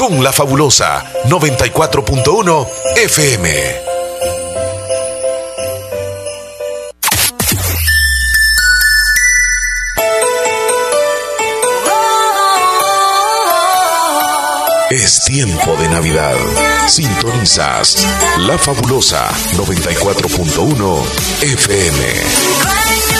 [0.00, 3.50] con la fabulosa 94.1 FM.
[14.90, 16.36] Es tiempo de Navidad.
[16.88, 18.06] Sintonizas
[18.38, 21.04] La Fabulosa 94.1
[21.42, 23.19] FM.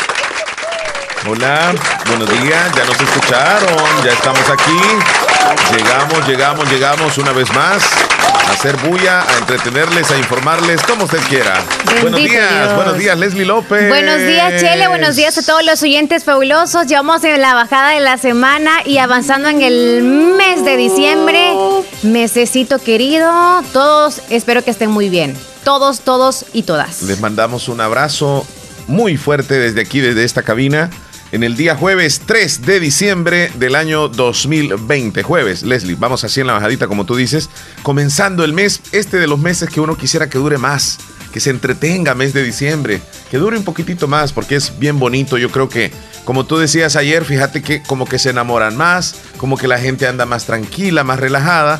[1.27, 1.75] Hola,
[2.07, 5.77] buenos días, ya nos escucharon, ya estamos aquí.
[5.77, 7.83] Llegamos, llegamos, llegamos una vez más
[8.47, 11.63] a hacer bulla, a entretenerles, a informarles, como usted quiera.
[12.01, 13.87] buenos días, buenos días, Leslie López.
[13.87, 16.87] Buenos días, Chele, buenos días a todos los oyentes fabulosos.
[16.87, 21.53] Llevamos en la bajada de la semana y avanzando en el mes de diciembre.
[22.01, 25.37] Mesecito querido, todos espero que estén muy bien.
[25.63, 27.03] Todos, todos y todas.
[27.03, 28.43] Les mandamos un abrazo
[28.87, 30.89] muy fuerte desde aquí, desde esta cabina
[31.31, 35.23] en el día jueves 3 de diciembre del año 2020.
[35.23, 37.49] Jueves, Leslie, vamos así en la bajadita, como tú dices,
[37.83, 40.99] comenzando el mes, este de los meses que uno quisiera que dure más,
[41.31, 45.37] que se entretenga mes de diciembre, que dure un poquitito más, porque es bien bonito.
[45.37, 45.91] Yo creo que,
[46.25, 50.07] como tú decías ayer, fíjate que como que se enamoran más, como que la gente
[50.07, 51.79] anda más tranquila, más relajada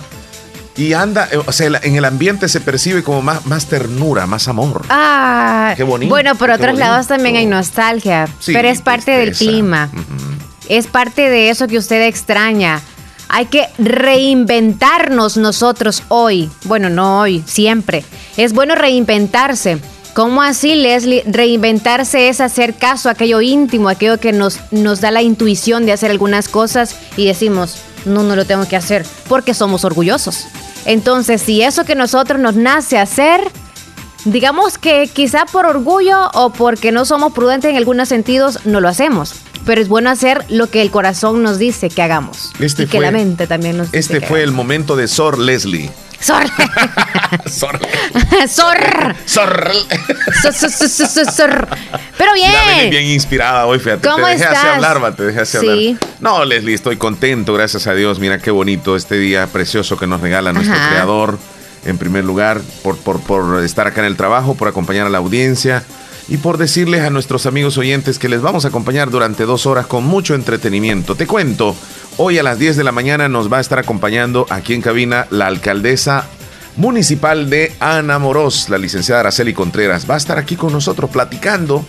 [0.77, 4.47] y anda, eh, o sea, en el ambiente se percibe como más, más ternura, más
[4.47, 4.86] amor.
[4.89, 6.09] Ah, qué bonito.
[6.09, 9.89] Bueno, por otros lados también hay nostalgia, pero es parte del clima.
[10.69, 12.81] Es parte de eso que usted extraña.
[13.28, 16.50] Hay que reinventarnos nosotros hoy.
[16.66, 18.03] Bueno, no hoy, siempre.
[18.38, 19.79] Es bueno reinventarse.
[20.13, 21.23] ¿Cómo así, Leslie?
[21.25, 25.94] Reinventarse es hacer caso a aquello íntimo, aquello que nos, nos da la intuición de
[25.94, 30.47] hacer algunas cosas y decimos, no, no lo tengo que hacer, porque somos orgullosos.
[30.86, 33.42] Entonces, si eso que nosotros nos nace hacer,
[34.25, 38.88] digamos que quizá por orgullo o porque no somos prudentes en algunos sentidos, no lo
[38.88, 39.36] hacemos.
[39.66, 42.52] Pero es bueno hacer lo que el corazón nos dice que hagamos.
[42.59, 44.00] Este y que la mente también nos dice.
[44.16, 45.91] Este fue el momento de Sor Leslie.
[46.22, 46.48] Sor.
[47.50, 47.80] Sor.
[49.26, 49.72] Sor.
[50.46, 51.32] Sor.
[51.32, 51.68] Sor.
[52.18, 52.90] Pero bien.
[52.90, 54.08] bien inspirada hoy, fíjate.
[54.08, 55.68] ¿Cómo te dejé así hablar, te dejé así sí.
[55.68, 56.12] hablar.
[56.20, 58.20] No, Leslie, estoy contento, gracias a Dios.
[58.20, 61.40] Mira qué bonito este día precioso que nos regala nuestro creador.
[61.84, 65.18] En primer lugar, por, por, por estar acá en el trabajo, por acompañar a la
[65.18, 65.84] audiencia
[66.31, 69.86] y por decirles a nuestros amigos oyentes que les vamos a acompañar durante dos horas
[69.86, 71.16] con mucho entretenimiento.
[71.16, 71.75] Te cuento,
[72.16, 75.28] hoy a las 10 de la mañana nos va a estar acompañando aquí en cabina
[75.30, 76.28] la alcaldesa
[76.78, 80.09] municipal de Ana Moros, la licenciada Araceli Contreras.
[80.09, 81.86] Va a estar aquí con nosotros platicando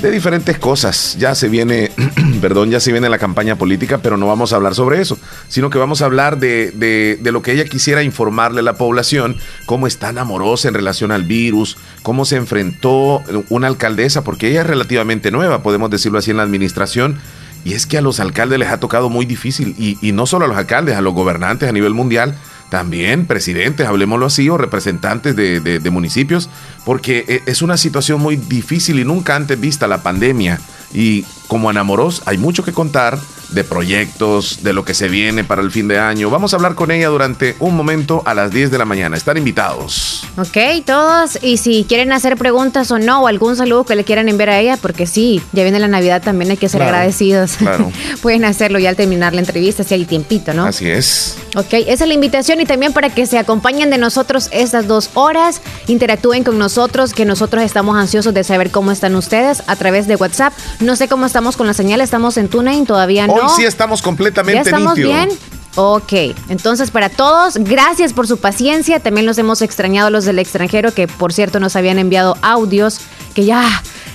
[0.00, 1.16] de diferentes cosas.
[1.18, 1.90] Ya se viene,
[2.40, 5.70] perdón, ya se viene la campaña política, pero no vamos a hablar sobre eso, sino
[5.70, 9.36] que vamos a hablar de, de, lo que ella quisiera informarle a la población,
[9.66, 14.66] cómo está amorosa en relación al virus, cómo se enfrentó una alcaldesa, porque ella es
[14.66, 17.18] relativamente nueva, podemos decirlo así, en la administración.
[17.64, 20.48] Y es que a los alcaldes les ha tocado muy difícil, y no solo a
[20.48, 22.34] los alcaldes, a los gobernantes a nivel mundial,
[22.68, 26.50] también presidentes, hablemoslo así, o representantes de, de, municipios,
[26.84, 30.60] porque e, es una situación muy difícil y nunca antes vista la pandemia.
[30.92, 33.18] Y como enamoros hay mucho que contar
[33.50, 36.30] de proyectos, de lo que se viene para el fin de año.
[36.30, 39.16] Vamos a hablar con ella durante un momento a las 10 de la mañana.
[39.16, 40.26] Están invitados.
[40.36, 41.38] Ok, todos.
[41.42, 44.58] Y si quieren hacer preguntas o no, o algún saludo que le quieran enviar a
[44.58, 47.52] ella, porque sí, ya viene la Navidad también, hay que ser agradecidos.
[47.56, 47.90] Claro.
[48.22, 50.64] Pueden hacerlo ya al terminar la entrevista, si hay tiempito, ¿no?
[50.64, 51.38] Así es.
[51.56, 55.10] Ok, esa es la invitación y también para que se acompañen de nosotros estas dos
[55.14, 60.06] horas, interactúen con nosotros, que nosotros estamos ansiosos de saber cómo están ustedes a través
[60.06, 60.52] de WhatsApp.
[60.80, 63.34] No sé cómo estamos con la señal, estamos en TuneIn, todavía no.
[63.34, 65.28] Hoy sí estamos completamente ¿Ya estamos bien?
[65.76, 66.12] Ok,
[66.48, 68.98] entonces para todos, gracias por su paciencia.
[68.98, 72.98] También los hemos extrañado los del extranjero, que por cierto nos habían enviado audios,
[73.36, 73.64] que ya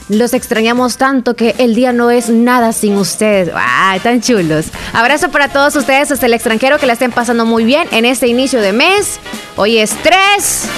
[0.09, 3.53] los extrañamos tanto que el día no es nada sin ustedes.
[3.55, 4.67] ¡Ay, tan chulos!
[4.94, 8.27] Abrazo para todos ustedes hasta el extranjero, que la estén pasando muy bien en este
[8.27, 9.19] inicio de mes.
[9.55, 10.69] Hoy es 3.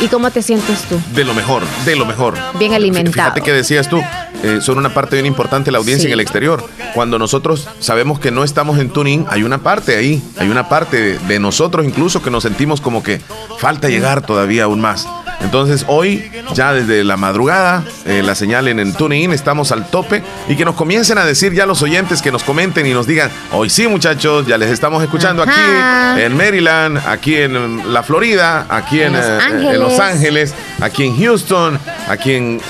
[0.00, 1.00] ¿Y cómo te sientes tú?
[1.14, 2.34] De lo mejor, de lo mejor.
[2.58, 3.30] Bien alimentado.
[3.30, 4.02] Fíjate que decías tú,
[4.42, 6.64] eh, son una parte bien importante la audiencia en el exterior.
[6.94, 11.18] Cuando nosotros sabemos que no estamos en tuning, hay una parte ahí, hay una parte
[11.18, 13.20] de, nosotros incluso que nos sentimos como que
[13.58, 15.06] falta llegar todavía aún más.
[15.40, 20.22] Entonces hoy, ya desde la madrugada, eh, la señal en el TuneIn, estamos al tope
[20.48, 23.30] y que nos comiencen a decir ya los oyentes que nos comenten y nos digan,
[23.52, 29.02] hoy sí muchachos, ya les estamos escuchando aquí en Maryland, aquí en la Florida, aquí
[29.02, 31.78] en, Los, eh, Ángeles, aquí en Houston,
[32.08, 32.60] aquí en,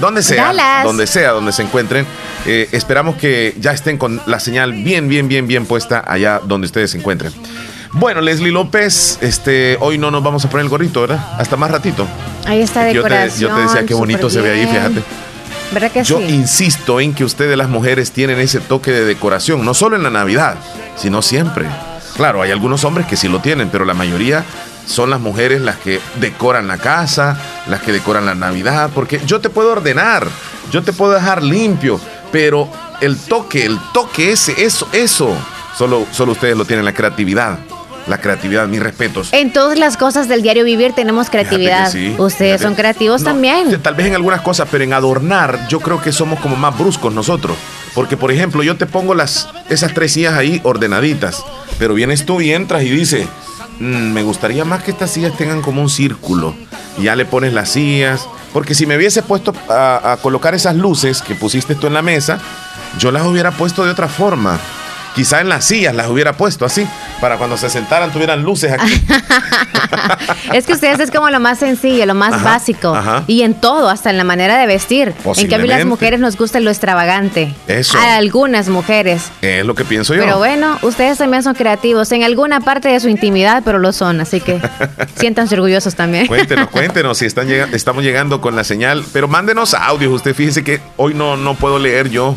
[0.00, 2.06] donde sea, donde sea, donde se encuentren.
[2.46, 6.66] Eh, esperamos que ya estén con la señal bien, bien, bien, bien puesta allá donde
[6.66, 7.32] ustedes se encuentren.
[7.92, 11.34] Bueno, Leslie López, este, hoy no nos vamos a poner el gorrito, ¿verdad?
[11.38, 12.06] Hasta más ratito.
[12.44, 13.50] Ahí está decoración.
[13.50, 15.02] Yo te, decía qué bonito se ve ahí, fíjate.
[15.72, 19.74] ¿Verdad que yo insisto en que ustedes las mujeres tienen ese toque de decoración, no
[19.74, 20.56] solo en la Navidad,
[20.96, 21.66] sino siempre.
[22.16, 24.44] Claro, hay algunos hombres que sí lo tienen, pero la mayoría
[24.86, 29.40] son las mujeres las que decoran la casa, las que decoran la Navidad, porque yo
[29.40, 30.26] te puedo ordenar,
[30.72, 32.00] yo te puedo dejar limpio,
[32.32, 32.68] pero
[33.00, 35.34] el toque, el toque ese, eso, eso,
[35.76, 37.58] solo, solo ustedes lo tienen, la creatividad
[38.08, 39.28] la creatividad, mis respetos.
[39.32, 41.92] En todas las cosas del diario vivir tenemos creatividad.
[42.18, 43.80] Ustedes son creativos también.
[43.82, 47.12] Tal vez en algunas cosas, pero en adornar yo creo que somos como más bruscos
[47.12, 47.56] nosotros.
[47.94, 51.42] Porque, por ejemplo, yo te pongo las, esas tres sillas ahí ordenaditas,
[51.78, 53.26] pero vienes tú y entras y dices,
[53.80, 56.54] mm, me gustaría más que estas sillas tengan como un círculo.
[56.96, 58.26] Y ya le pones las sillas.
[58.52, 62.38] Porque si me hubiese puesto a colocar esas luces que pusiste tú en la mesa,
[62.98, 64.58] yo las hubiera puesto de otra forma.
[65.18, 66.86] Quizá en las sillas las hubiera puesto así,
[67.20, 69.04] para cuando se sentaran tuvieran luces aquí.
[70.52, 72.96] es que ustedes es como lo más sencillo, lo más básico.
[73.26, 75.12] Y en todo, hasta en la manera de vestir.
[75.36, 77.52] En cambio, las mujeres nos gusta lo extravagante.
[77.66, 77.98] Eso.
[77.98, 79.32] A algunas mujeres.
[79.42, 80.22] Es lo que pienso yo.
[80.22, 84.20] Pero bueno, ustedes también son creativos en alguna parte de su intimidad, pero lo son.
[84.20, 84.60] Así que
[85.16, 86.28] siéntanse orgullosos también.
[86.28, 89.04] Cuéntenos, cuéntenos si están estamos llegando con la señal.
[89.12, 90.12] Pero mándenos audios.
[90.12, 92.36] Usted fíjese que hoy no, no puedo leer yo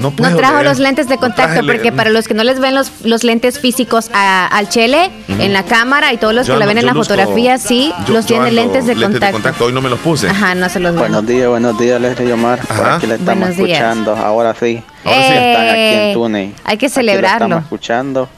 [0.00, 3.24] no, trajo los lentes de contacto porque para los que no les ven los, los
[3.24, 6.94] lentes físicos al Chele en la cámara y todos los que la ven en la
[6.94, 9.66] fotografía, sí, los tiene lentes, de, contacto.
[9.66, 10.28] Hoy no me los puse.
[10.28, 12.60] Ajá, no se los Buenos días, buenos días, Leslie Omar.
[12.66, 14.16] Por aquí le estamos escuchando.
[14.16, 14.82] Ahora sí.
[15.04, 15.32] Ahora sí.
[15.32, 16.54] Están aquí en eh, Tune.
[16.64, 17.46] Hay que celebrarlo.
[17.46, 18.28] estamos escuchando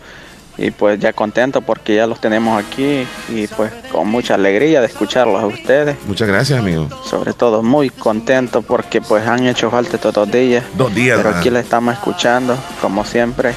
[0.58, 4.86] y pues ya contento porque ya los tenemos aquí y pues con mucha alegría de
[4.86, 5.96] escucharlos a ustedes.
[6.06, 6.88] Muchas gracias, amigo.
[7.04, 10.64] Sobre todo muy contento porque pues han hecho falta estos dos días.
[10.74, 11.16] Dos días.
[11.16, 13.54] Pero aquí les estamos escuchando como siempre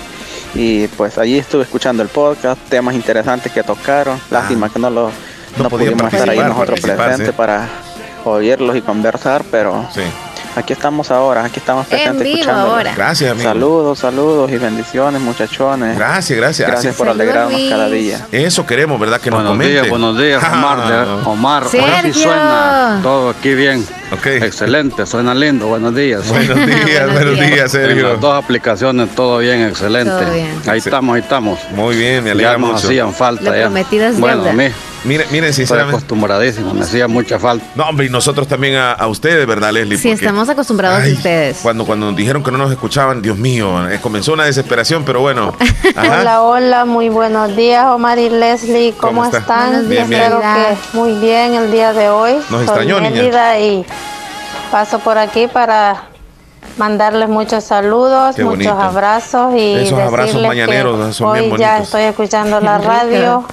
[0.54, 4.18] y pues allí estuve escuchando el podcast, temas interesantes que tocaron.
[4.18, 4.28] Ah.
[4.32, 5.12] Lástima que no lo
[5.58, 7.68] no, pudimos estar ahí nosotros presentes para
[8.26, 10.02] oírlos y conversar, pero sí.
[10.56, 12.78] Aquí estamos ahora, aquí estamos presentes escuchando.
[12.96, 13.50] Gracias, amigo.
[13.50, 15.98] Saludos, saludos y bendiciones, muchachones.
[15.98, 16.70] Gracias, gracias.
[16.70, 18.26] Gracias por alegrarnos cada día.
[18.32, 19.20] Eso queremos, ¿verdad?
[19.20, 21.08] Que buenos nos Días, buenos días, Omar.
[21.26, 23.86] Omar, ahora sí suena todo aquí bien.
[24.18, 24.38] Okay.
[24.38, 25.68] Excelente, suena lindo.
[25.68, 26.28] Buenos días.
[26.30, 28.14] Buenos días, buenos días, Sergio.
[28.14, 30.48] las dos aplicaciones, todo bien, excelente.
[30.68, 31.60] Ahí estamos, ahí estamos.
[31.72, 33.58] Muy bien, me alegra ya nos hacían falta.
[33.58, 33.70] ya.
[34.20, 34.66] bueno, a mí
[35.06, 35.98] Miren, miren, sinceramente.
[35.98, 37.64] Estoy acostumbradísimo, me hacía mucha falta.
[37.76, 39.98] No, hombre, y nosotros también a, ustedes, ¿verdad, Leslie?
[39.98, 41.60] Sí, estamos acostumbrados a ustedes.
[41.62, 45.22] Cuando, cuando nos dijeron que no nos escuchaban, Dios mío, eh, comenzó una desesperación, pero
[45.22, 45.54] bueno.
[45.96, 49.88] Hola, hola, muy buenos días, Omar y Leslie, ¿cómo, están?
[49.88, 52.34] Bien, Espero que muy bien el día de hoy.
[52.50, 53.60] Nos extrañó, niña.
[53.60, 53.86] Y
[54.72, 56.10] paso por aquí para
[56.78, 62.80] mandarles muchos saludos, muchos abrazos y Esos abrazos mañaneros son hoy ya estoy escuchando la
[62.80, 63.46] radio.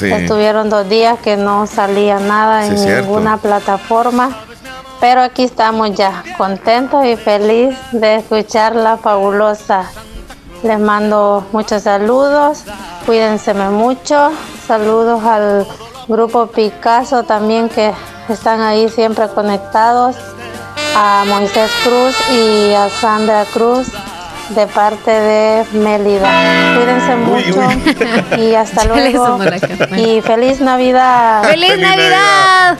[0.00, 4.30] Estuvieron dos días que no salía nada en ninguna plataforma,
[5.00, 9.84] pero aquí estamos ya, contentos y feliz de escuchar la fabulosa.
[10.62, 12.64] Les mando muchos saludos,
[13.04, 14.30] cuídense mucho,
[14.66, 15.66] saludos al
[16.08, 17.92] grupo Picasso también que
[18.28, 20.16] están ahí siempre conectados,
[20.96, 23.88] a Moisés Cruz y a Sandra Cruz
[24.54, 26.76] de parte de Melida.
[26.76, 29.38] Cuídense mucho y hasta luego.
[29.96, 31.44] Y feliz Navidad.
[31.44, 32.78] ¡Feliz, Navidad!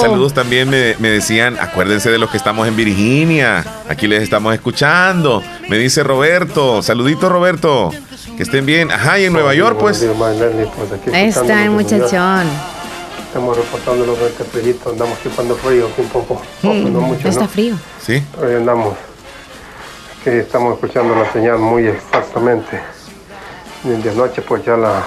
[0.00, 3.64] saludos también me, decían, acuérdense de los que estamos en Virginia.
[3.88, 5.42] Aquí les estamos escuchando.
[5.68, 6.82] Me dice Roberto.
[6.82, 7.90] Saludito, Roberto.
[8.36, 8.90] Que estén bien.
[8.90, 10.06] Ajá, y en Nueva York, pues.
[10.16, 12.46] pues Ahí está el muchachón.
[13.26, 17.28] Estamos reportando los este frío, andamos chupando frío aquí un poco, mm, no mucho.
[17.28, 17.76] Está frío.
[18.04, 18.24] Sí.
[18.42, 18.94] Hoy andamos
[20.22, 22.80] que estamos escuchando la señal muy exactamente.
[23.84, 25.02] de noche pues ya la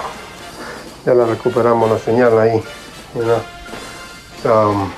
[1.06, 2.62] ya la recuperamos la señal ahí.
[4.44, 4.90] Um,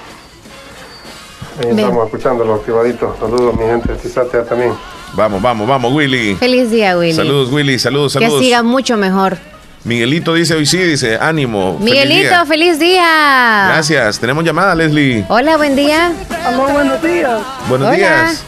[1.60, 3.18] ahí estamos escuchando los activaditos.
[3.18, 4.72] Saludos mi gente de Tizatea también.
[5.14, 6.34] Vamos, vamos, vamos, Willy.
[6.36, 7.14] Feliz día, Willy.
[7.14, 7.78] Saludos, Willy.
[7.78, 8.40] Saludos, saludos.
[8.40, 9.38] Que siga mucho mejor.
[9.84, 11.78] Miguelito dice hoy sí, dice ánimo.
[11.80, 13.66] Miguelito, feliz día.
[13.68, 14.18] Gracias.
[14.18, 15.24] Tenemos llamada, Leslie.
[15.28, 16.12] Hola, buen día.
[16.48, 17.40] Hola, buenos días.
[17.68, 18.44] Buenos días.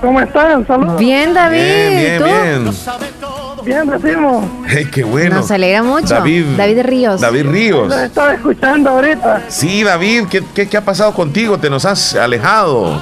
[0.00, 0.66] ¿Cómo están?
[0.66, 0.98] Saludos.
[0.98, 1.58] Bien, David.
[1.58, 2.74] Bien, bien, bien.
[3.64, 4.44] Bien, decimos.
[4.66, 5.36] Hey, qué bueno.
[5.36, 6.14] Nos alegra mucho.
[6.14, 7.20] David, David Ríos.
[7.20, 7.88] David Ríos.
[7.88, 9.42] Lo estaba escuchando ahorita.
[9.48, 11.58] Sí, David, ¿qué, qué, qué ha pasado contigo?
[11.58, 13.00] ¿Te nos has alejado?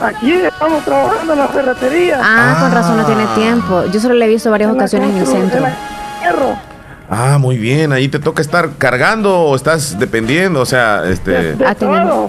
[0.00, 2.20] Aquí estamos trabajando en la ferretería.
[2.22, 3.84] Ah, con razón no tiene tiempo.
[3.92, 5.66] Yo solo le he visto varias ocasiones en el centro.
[7.10, 7.92] Ah, muy bien.
[7.92, 11.56] Ahí te toca estar cargando o estás dependiendo, o sea, este.
[11.64, 11.74] Ah,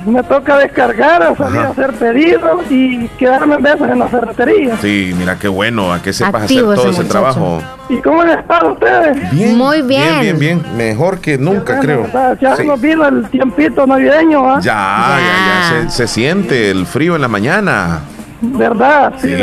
[0.05, 4.77] Me toca descargar, salir a hacer pedidos y quedarme en veces en la ferretería.
[4.81, 7.61] Sí, mira qué bueno, a que sepas hacer todo ese trabajo.
[7.89, 9.31] ¿Y cómo están ustedes?
[9.31, 10.21] Bien, muy bien.
[10.21, 10.77] Bien, bien, bien.
[10.77, 12.07] Mejor que nunca, creo.
[12.39, 14.59] Ya nos vino el tiempito navideño, ¿ah?
[14.61, 17.99] Ya, ya, ya, se, se siente el frío en la mañana.
[18.41, 19.13] ¿Verdad?
[19.21, 19.35] Sí,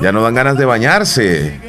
[0.00, 1.60] ya no dan ganas de bañarse.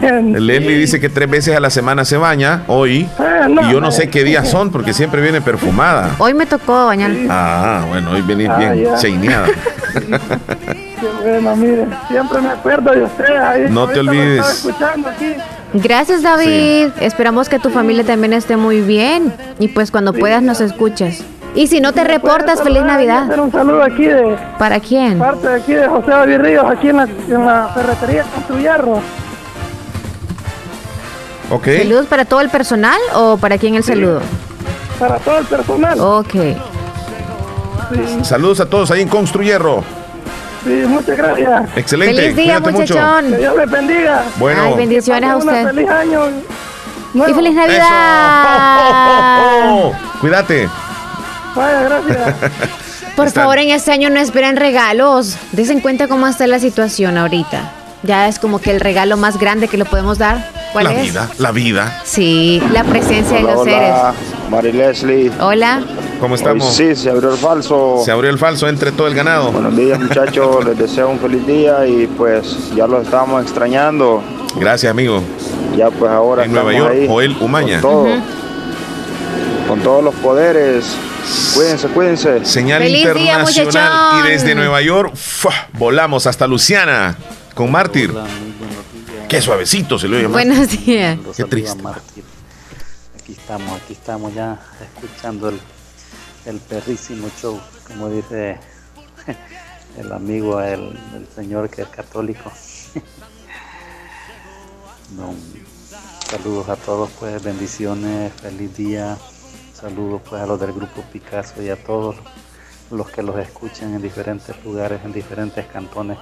[0.40, 3.08] Leslie dice que tres veces a la semana se baña, hoy.
[3.18, 6.14] Eh, y yo no sé qué días son porque siempre viene perfumada.
[6.18, 7.10] Hoy me tocó bañar.
[7.28, 9.48] Ah, bueno, hoy venís ah, bien cheineada.
[11.22, 13.68] bueno, mire, siempre me acuerdo de usted.
[13.70, 14.68] no te olvides.
[15.74, 16.90] Gracias, David.
[17.00, 19.32] Esperamos que tu familia también esté muy bien.
[19.58, 21.24] Y pues cuando puedas nos escuches.
[21.54, 23.38] Y si no te reportas, feliz Navidad.
[23.38, 24.36] Un saludo aquí de.
[24.58, 25.18] ¿Para quién?
[25.18, 29.00] Parte de aquí de José David Ríos, aquí en la, en la ferretería Construyarro.
[31.62, 34.20] ¿Saludos para todo el personal o para quién el saludo?
[34.98, 36.00] Para todo el personal.
[36.00, 36.34] Ok.
[38.22, 39.84] Saludos a todos ahí en Construyerro.
[40.64, 41.76] Sí, muchas gracias.
[41.76, 42.14] Excelente.
[42.14, 43.30] Feliz día, muchachón.
[43.30, 44.24] Que Dios les bendiga.
[44.36, 44.62] Bueno.
[44.62, 45.66] Ay, bendiciones a usted.
[45.66, 46.28] Feliz año.
[47.14, 47.92] Y feliz Navidad.
[50.20, 50.68] Cuídate.
[51.54, 52.34] Vaya, gracias.
[53.16, 55.36] Por favor, en este año no esperen regalos.
[55.52, 57.70] Desen cuenta cómo está la situación ahorita.
[58.02, 60.50] Ya es como que el regalo más grande que le podemos dar
[60.82, 62.00] la vida, la vida.
[62.04, 63.94] Sí, la presencia de los seres.
[64.50, 65.30] Mari Leslie.
[65.40, 65.82] Hola.
[66.20, 66.74] ¿Cómo estamos?
[66.74, 68.02] sí, se abrió el falso.
[68.04, 69.52] Se abrió el falso entre todo el ganado.
[69.52, 70.64] Buenos días, muchachos.
[70.66, 74.22] Les deseo un feliz día y pues ya los estábamos extrañando.
[74.56, 75.22] Gracias, amigo.
[75.76, 77.80] Ya pues ahora en Nueva York, Joel Umaña.
[77.80, 78.06] Con, todo,
[79.68, 80.96] con todos los poderes.
[81.54, 82.44] Cuídense, cuídense.
[82.44, 85.14] Señal internacional y desde Nueva York
[85.72, 87.16] volamos hasta Luciana
[87.54, 88.12] con Mártir.
[89.34, 91.18] Qué suavecito se lo oye Buenos días.
[91.36, 91.82] Qué triste.
[93.18, 95.60] Aquí estamos, aquí estamos ya escuchando el,
[96.44, 98.60] el perrísimo show, como dice
[99.98, 100.96] el amigo, el,
[101.34, 102.52] señor que es católico.
[106.30, 109.18] saludos a todos, pues bendiciones, feliz día.
[109.72, 112.14] Saludos pues a los del grupo Picasso y a todos
[112.92, 116.18] los que los escuchan en diferentes lugares, en diferentes cantones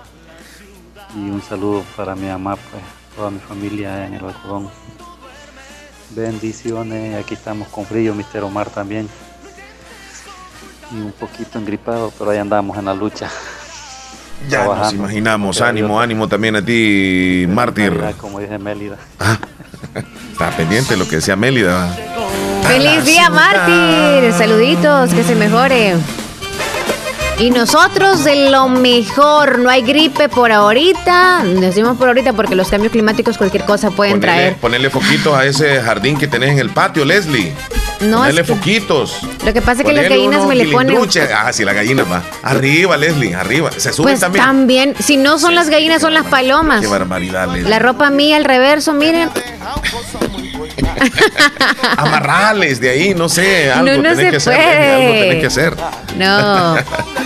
[1.14, 4.68] y un saludo para mi mamá, pues toda mi familia en el algodón.
[6.10, 9.08] Bendiciones, aquí estamos con frío, Mister Omar también.
[10.90, 13.30] Y un poquito engripado, pero ahí andamos en la lucha.
[14.48, 17.98] Ya nos imaginamos, ánimo, ánimo también a ti, mártir.
[18.18, 18.96] Como dice Mélida.
[19.20, 19.38] Ah,
[20.32, 21.96] está pendiente lo que decía Mélida.
[22.64, 24.32] Feliz día, mártir.
[24.32, 25.96] Saluditos, que se mejore.
[27.42, 31.42] Y nosotros de lo mejor, no hay gripe por ahorita.
[31.42, 34.54] Decimos por ahorita porque los cambios climáticos cualquier cosa pueden traer.
[34.58, 37.52] Ponerle foquitos a ese jardín que tenés en el patio, Leslie.
[37.98, 39.18] No, ponerle foquitos.
[39.44, 40.96] Lo que pasa es que las gallinas me le ponen.
[41.36, 42.22] Ah, sí, la gallina va.
[42.44, 43.72] Arriba, Leslie, arriba.
[43.76, 44.44] Se suben pues también.
[44.44, 44.94] También.
[45.00, 46.80] Si no son las gallinas, son las palomas.
[46.80, 47.68] Qué barbaridad, Leslie.
[47.68, 49.30] La ropa mía al reverso, miren.
[51.96, 53.70] Amarrales de ahí, no sé.
[53.70, 54.58] Algo no, no se que puede.
[54.58, 55.76] Hacer, algo tenés que hacer.
[56.16, 56.76] No.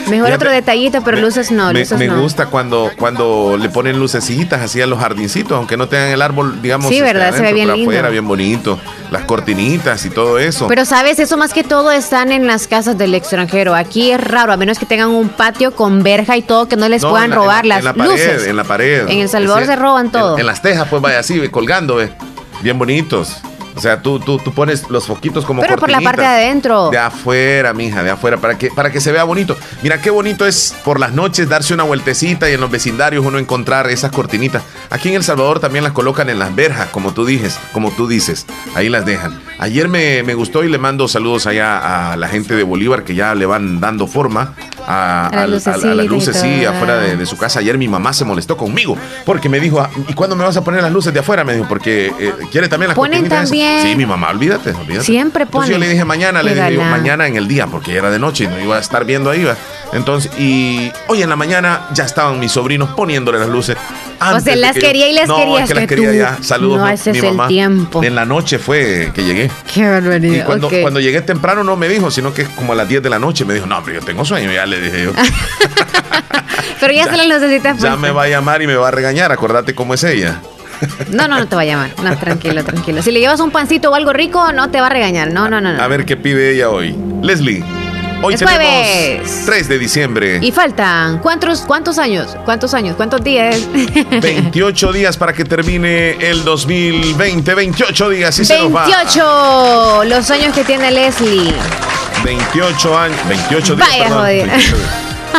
[0.09, 1.73] Mejor otro detallito, pero luces no.
[1.73, 5.89] Me, luces me gusta cuando, cuando le ponen lucecitas así a los jardincitos, aunque no
[5.89, 6.89] tengan el árbol, digamos.
[6.89, 7.91] Sí, verdad, se ve bien lindo.
[7.91, 8.79] Afuera, bien bonito.
[9.11, 10.67] Las cortinitas y todo eso.
[10.69, 13.75] Pero sabes, eso más que todo están en las casas del extranjero.
[13.75, 16.89] Aquí es raro, a menos que tengan un patio con verja y todo, que no
[16.89, 18.47] les puedan robar las en la luces.
[18.47, 19.09] En la pared.
[19.09, 20.39] En El Salvador se roban todo.
[20.39, 22.11] En, las tejas, pues vaya así, colgando, ¿ve?
[22.63, 23.43] Bien bonitos.
[23.77, 26.89] O sea, tú, tú, tú pones los foquitos como Pero por la parte de adentro.
[26.91, 29.57] De afuera, mija, de afuera, para que, para que se vea bonito.
[29.83, 33.39] Mira qué bonito es por las noches darse una vueltecita y en los vecindarios uno
[33.39, 34.63] encontrar esas cortinitas.
[34.89, 38.09] Aquí en El Salvador también las colocan en las verjas, como tú dices, como tú
[38.09, 38.47] dices.
[38.75, 39.39] Ahí las dejan.
[39.59, 43.15] Ayer me, me gustó y le mando saludos allá a la gente de Bolívar que
[43.15, 44.55] ya le van dando forma
[44.87, 47.61] a, a, las luces, sí, afuera de, su casa.
[47.61, 50.83] Ayer mi mamá se molestó conmigo porque me dijo, ¿y cuándo me vas a poner
[50.83, 51.45] las luces de afuera?
[51.45, 53.66] Me dijo, porque eh, quiere también las Ponen también.
[53.83, 55.05] Sí, mi mamá, olvídate, olvídate.
[55.05, 55.67] Siempre pone.
[55.67, 58.45] Entonces yo le dije mañana, le dije mañana en el día, porque era de noche
[58.45, 59.47] y no iba a estar viendo ahí.
[59.93, 63.77] Entonces, y hoy en la mañana ya estaban mis sobrinos poniéndole las luces.
[64.21, 65.63] o sea, las quería y las no, quería.
[65.63, 66.39] Es que las quería ya.
[66.41, 67.45] Saludos, no, ese mi, mamá.
[67.45, 68.03] el tiempo.
[68.03, 69.51] En la noche fue que llegué.
[69.73, 70.43] Qué barbaridad.
[70.43, 73.11] Y cuando, cuando llegué temprano no me dijo, sino que como a las 10 de
[73.11, 75.13] la noche me dijo, no, pero yo tengo sueño, ya le dije yo.
[76.81, 77.79] pero ya, se lo necesitas.
[77.79, 80.41] Ya me va a llamar y me va a regañar, acordate cómo es ella.
[81.11, 81.91] No, no, no te va a llamar.
[82.03, 83.03] No, tranquilo, tranquilo.
[83.03, 85.33] Si le llevas un pancito o algo rico, no te va a regañar.
[85.33, 85.73] No, no, no.
[85.73, 85.83] no.
[85.83, 86.97] A ver qué pide ella hoy.
[87.23, 87.65] Leslie.
[88.23, 89.43] Hoy es jueves.
[89.45, 90.39] 3 de diciembre.
[90.43, 92.37] Y faltan, ¿cuántos, ¿cuántos años?
[92.45, 92.97] ¿Cuántos años?
[92.97, 93.61] ¿Cuántos días?
[94.23, 97.55] 28 días para que termine el 2020.
[97.55, 100.05] 28 días y 28, se nos va.
[100.05, 101.55] los años que tiene Leslie.
[102.25, 104.11] 28 años, 28 días.
[104.11, 104.49] Vaya,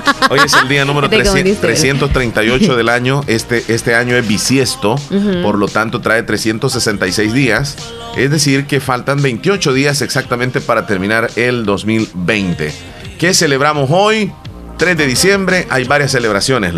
[0.29, 3.21] Hoy es el día número 338 del año.
[3.27, 4.95] Este, este año es bisiesto,
[5.43, 7.75] por lo tanto trae 366 días.
[8.15, 12.73] Es decir, que faltan 28 días exactamente para terminar el 2020.
[13.19, 14.31] ¿Qué celebramos hoy?
[14.77, 16.73] 3 de diciembre hay varias celebraciones,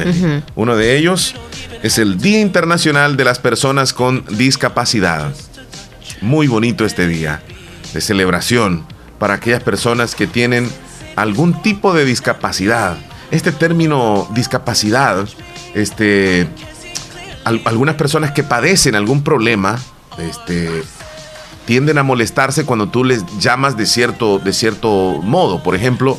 [0.55, 1.35] Uno de ellos
[1.83, 5.33] es el Día Internacional de las Personas con Discapacidad.
[6.21, 7.41] Muy bonito este día
[7.93, 8.85] de celebración
[9.17, 10.69] para aquellas personas que tienen
[11.15, 12.97] algún tipo de discapacidad.
[13.31, 15.27] Este término discapacidad,
[15.75, 16.47] este,
[17.43, 19.79] algunas personas que padecen algún problema,
[20.17, 20.83] este,
[21.65, 25.61] tienden a molestarse cuando tú les llamas de cierto, de cierto modo.
[25.61, 26.17] Por ejemplo,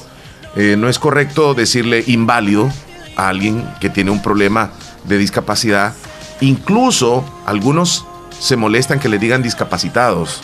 [0.54, 2.70] eh, no es correcto decirle inválido
[3.16, 4.70] a alguien que tiene un problema
[5.04, 5.94] de discapacidad.
[6.40, 8.06] Incluso algunos
[8.38, 10.40] se molestan que le digan discapacitados.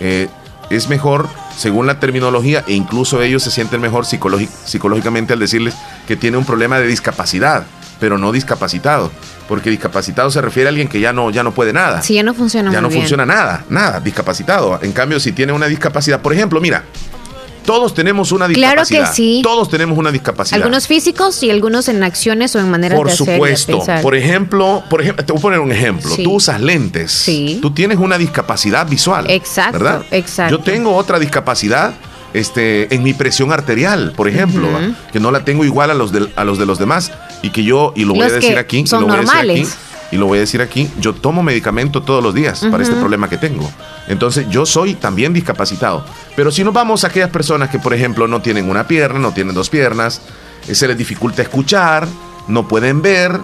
[0.00, 0.28] Eh,
[0.70, 5.74] es mejor según la terminología e incluso ellos se sienten mejor psicológicamente al decirles
[6.06, 7.64] que tiene un problema de discapacidad,
[7.98, 9.10] pero no discapacitado,
[9.48, 12.00] porque discapacitado se refiere a alguien que ya no, ya no puede nada.
[12.00, 12.70] Sí, ya no funciona.
[12.70, 14.78] Ya no funciona nada, nada, discapacitado.
[14.82, 16.84] En cambio, si tiene una discapacidad, por ejemplo, mira,
[17.68, 18.88] todos tenemos una discapacidad.
[18.88, 19.40] Claro que sí.
[19.42, 20.56] Todos tenemos una discapacidad.
[20.56, 23.38] Algunos físicos y algunos en acciones o en maneras por de hacer.
[23.38, 24.00] Por supuesto.
[24.00, 26.10] Por ejemplo, por ejemplo, te voy a poner un ejemplo.
[26.24, 27.12] Tú usas lentes.
[27.12, 27.58] Sí.
[27.60, 29.30] Tú tienes una discapacidad visual.
[29.30, 29.72] Exacto.
[29.72, 30.02] ¿Verdad?
[30.12, 30.56] Exacto.
[30.56, 31.92] Yo tengo otra discapacidad
[32.32, 34.66] este, en mi presión arterial, por ejemplo,
[35.12, 37.64] que no la tengo igual a los de, a los de los demás y que
[37.64, 39.50] yo, y lo voy a decir aquí, son lo voy normales.
[39.50, 42.66] A decir aquí, y lo voy a decir aquí, yo tomo medicamento todos los días
[42.70, 43.70] para este problema que tengo.
[44.06, 46.04] Entonces yo soy también discapacitado.
[46.34, 49.32] Pero si nos vamos a aquellas personas que, por ejemplo, no tienen una pierna, no
[49.32, 50.22] tienen dos piernas,
[50.66, 52.08] eh, se les dificulta escuchar,
[52.46, 53.38] no pueden ver,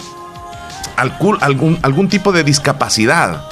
[0.96, 3.46] algún, algún tipo de discapacidad.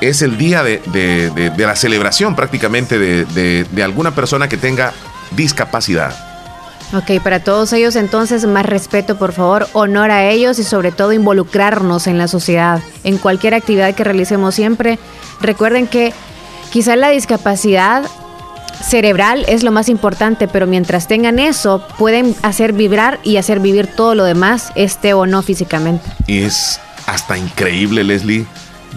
[0.00, 4.92] Es el día de, de la celebración prácticamente de alguna persona que tenga
[5.36, 6.31] discapacidad.
[6.94, 11.14] Ok, para todos ellos entonces más respeto, por favor, honor a ellos y sobre todo
[11.14, 14.98] involucrarnos en la sociedad, en cualquier actividad que realicemos siempre.
[15.40, 16.12] Recuerden que
[16.70, 18.04] quizás la discapacidad
[18.82, 23.86] cerebral es lo más importante, pero mientras tengan eso, pueden hacer vibrar y hacer vivir
[23.86, 26.04] todo lo demás, esté o no físicamente.
[26.26, 28.44] Y es hasta increíble, Leslie,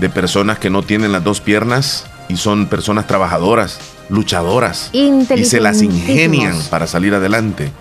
[0.02, 3.80] de personas que no tienen las dos piernas y son personas trabajadoras,
[4.10, 7.72] luchadoras, y se las ingenian para salir adelante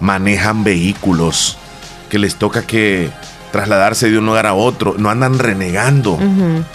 [0.00, 1.56] manejan vehículos,
[2.10, 3.10] que les toca que
[3.52, 6.18] trasladarse de un lugar a otro, no andan renegando.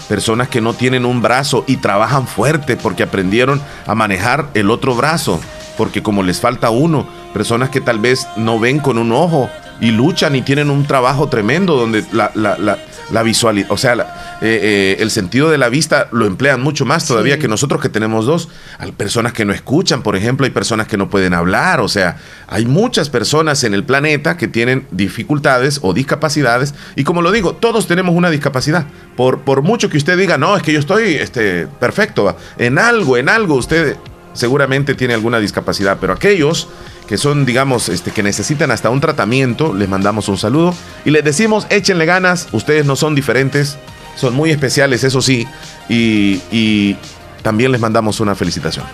[0.07, 4.95] Personas que no tienen un brazo y trabajan fuerte porque aprendieron a manejar el otro
[4.95, 5.39] brazo,
[5.77, 9.91] porque como les falta uno, personas que tal vez no ven con un ojo y
[9.91, 12.77] luchan y tienen un trabajo tremendo donde la, la, la,
[13.11, 13.97] la visualidad, o sea, eh,
[14.41, 18.25] eh, el sentido de la vista lo emplean mucho más todavía que nosotros que tenemos
[18.25, 18.49] dos.
[18.79, 22.17] Hay personas que no escuchan, por ejemplo, hay personas que no pueden hablar, o sea,
[22.47, 27.53] hay muchas personas en el planeta que tienen dificultades o discapacidades y como lo digo,
[27.53, 28.85] todos tenemos una discapacidad.
[29.15, 33.17] Por, por mucho que usted diga, no, es que yo estoy este, perfecto, en algo,
[33.17, 33.97] en algo usted
[34.33, 36.69] seguramente tiene alguna discapacidad, pero aquellos
[37.11, 41.25] que son, digamos, este, que necesitan hasta un tratamiento, les mandamos un saludo y les
[41.25, 43.77] decimos, échenle ganas, ustedes no son diferentes,
[44.15, 45.45] son muy especiales, eso sí,
[45.89, 46.95] y,
[47.43, 48.85] también les mandamos una felicitación.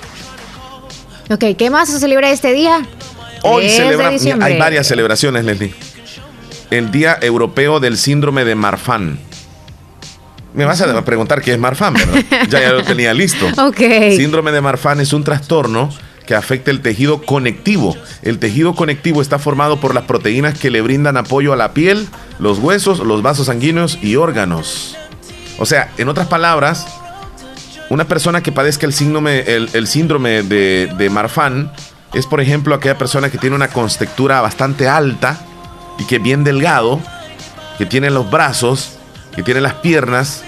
[1.30, 2.82] Ok, ¿qué más se celebra este día?
[3.44, 5.76] Hoy celebra, hay varias celebraciones, Leslie.
[6.72, 9.20] El Día Europeo del Síndrome de Marfan.
[10.56, 12.48] Me vas a preguntar qué es Marfan, ¿verdad?
[12.50, 13.46] ya, ya lo tenía listo.
[13.60, 13.78] Ok.
[14.16, 15.92] Síndrome de Marfan es un trastorno
[16.28, 17.98] que afecta el tejido conectivo.
[18.22, 22.08] El tejido conectivo está formado por las proteínas que le brindan apoyo a la piel,
[22.38, 24.96] los huesos, los vasos sanguíneos y órganos.
[25.58, 26.86] O sea, en otras palabras,
[27.90, 31.72] una persona que padezca el síndrome, el, síndrome de, Marfan
[32.14, 35.40] es, por ejemplo, aquella persona que tiene una contextura bastante alta
[35.98, 37.00] y que es bien delgado,
[37.78, 38.98] que tiene los brazos,
[39.36, 40.44] que tiene las piernas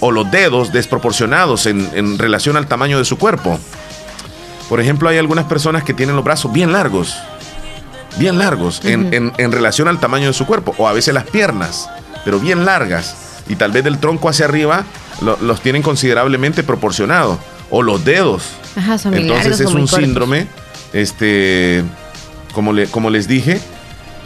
[0.00, 3.58] o los dedos desproporcionados en, relación al tamaño de su cuerpo.
[4.68, 7.16] Por ejemplo, hay algunas personas que tienen los brazos bien largos,
[8.18, 11.88] bien largos en, relación al tamaño de su cuerpo, o a veces las piernas,
[12.24, 14.84] pero bien largas, y tal vez del tronco hacia arriba
[15.20, 17.38] los tienen considerablemente proporcionados,
[17.70, 18.44] o los dedos.
[19.12, 20.46] Entonces es un síndrome,
[20.92, 21.84] este,
[22.52, 23.60] como, le, como les dije,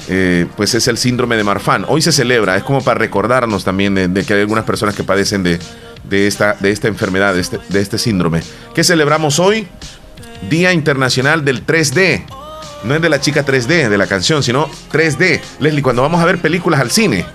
[0.09, 1.85] eh, pues es el síndrome de Marfan.
[1.87, 5.43] Hoy se celebra, es como para recordarnos también de, que hay algunas personas que padecen
[5.43, 5.59] de,
[6.11, 8.41] esta, de esta enfermedad, de este, de este síndrome.
[8.75, 9.69] ¿Qué celebramos hoy?
[10.49, 12.25] Día Internacional del 3D.
[12.85, 15.41] No es de la chica 3D, de la canción, sino 3D.
[15.59, 17.27] Leslie, cuando vamos a ver películas al cine,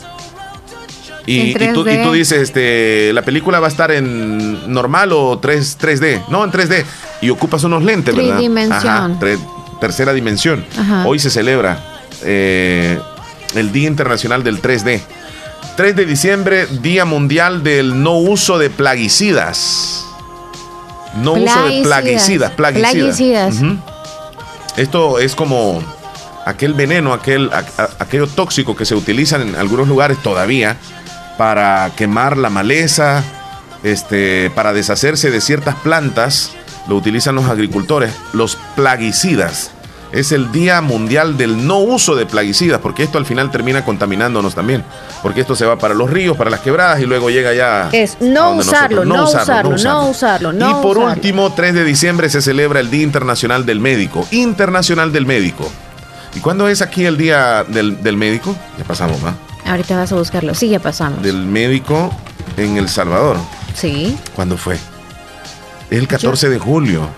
[1.28, 5.78] y, tú, y, tú, dices, este, la película va a estar en normal o 3,
[5.80, 6.26] 3D.
[6.30, 6.86] No, en 3D.
[7.22, 8.38] Y ocupas unos lentes, ¿verdad?
[8.38, 9.20] Dimensión.
[9.82, 10.64] tercera dimensión.
[11.06, 11.80] Hoy se celebra
[12.24, 13.00] eh,
[13.56, 15.02] el Día Internacional del 3D.
[15.78, 20.06] 3 de diciembre, Día Mundial del No Uso de Plaguicidas.
[21.16, 22.52] No uso de plaguicidas.
[22.52, 23.56] Plaguicidas.
[24.78, 25.82] Esto es como
[26.46, 27.50] aquel veneno, aquel,
[28.00, 30.78] aquello tóxico que se utiliza en algunos lugares todavía
[31.38, 33.24] para quemar la maleza,
[33.84, 36.52] este, para deshacerse de ciertas plantas,
[36.88, 39.72] lo utilizan los agricultores, los plaguicidas.
[40.16, 44.56] Es el Día Mundial del No Uso de Plaguicidas, porque esto al final termina contaminándonos
[44.56, 44.82] también.
[45.22, 47.90] Porque esto se va para los ríos, para las quebradas y luego llega ya.
[47.92, 52.42] Es no usarlo, no, usarlo, no usarlo, no Y por último, 3 de diciembre se
[52.42, 54.26] celebra el Día Internacional del Médico.
[54.32, 55.70] Internacional del Médico.
[56.34, 58.56] ¿Y cuándo es aquí el Día del, del Médico?
[58.78, 59.36] Ya pasamos, ¿va?
[59.66, 60.56] Ahorita vas a buscarlo.
[60.56, 61.22] Sí, ya pasamos.
[61.24, 62.16] Del médico
[62.56, 63.38] en El Salvador.
[63.74, 64.18] Sí.
[64.34, 64.76] ¿Cuándo fue?
[65.90, 67.10] Es el 14 de julio.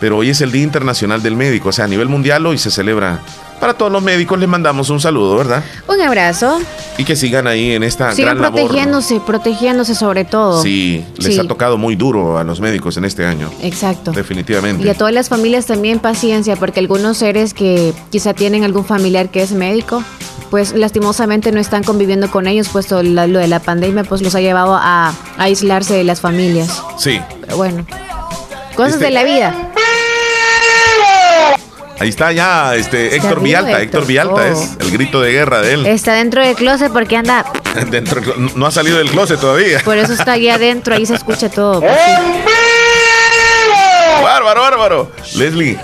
[0.00, 1.70] Pero hoy es el Día Internacional del Médico.
[1.70, 3.20] O sea, a nivel mundial hoy se celebra
[3.60, 5.64] para todos los médicos les mandamos un saludo, ¿verdad?
[5.88, 6.60] Un abrazo.
[6.98, 10.62] Y que sigan ahí en esta sigan gran protegiéndose, protegiéndose sobre todo.
[10.62, 13.50] Sí, les ha tocado muy duro a los médicos en este año.
[13.62, 14.12] Exacto.
[14.12, 14.86] Definitivamente.
[14.86, 19.30] Y a todas las familias también paciencia, porque algunos seres que quizá tienen algún familiar
[19.30, 20.02] que es médico,
[20.50, 24.40] pues lastimosamente no están conviviendo con ellos, puesto lo, de la pandemia pues los ha
[24.40, 26.82] llevado a, aislarse de las familias.
[26.98, 27.20] Sí.
[27.40, 27.86] Pero bueno,
[28.74, 29.65] cosas este de la vida.
[31.98, 35.86] Ahí está ya este Héctor Vialta, Héctor, Vialta es el grito de guerra de él.
[35.86, 37.44] Está dentro del closet porque anda
[37.90, 38.20] dentro
[38.54, 39.80] no ha salido del closet todavía.
[39.84, 41.80] Por eso está ahí adentro, ahí se escucha todo.
[44.22, 45.10] Bárbaro, bárbaro.
[45.36, 45.78] Leslie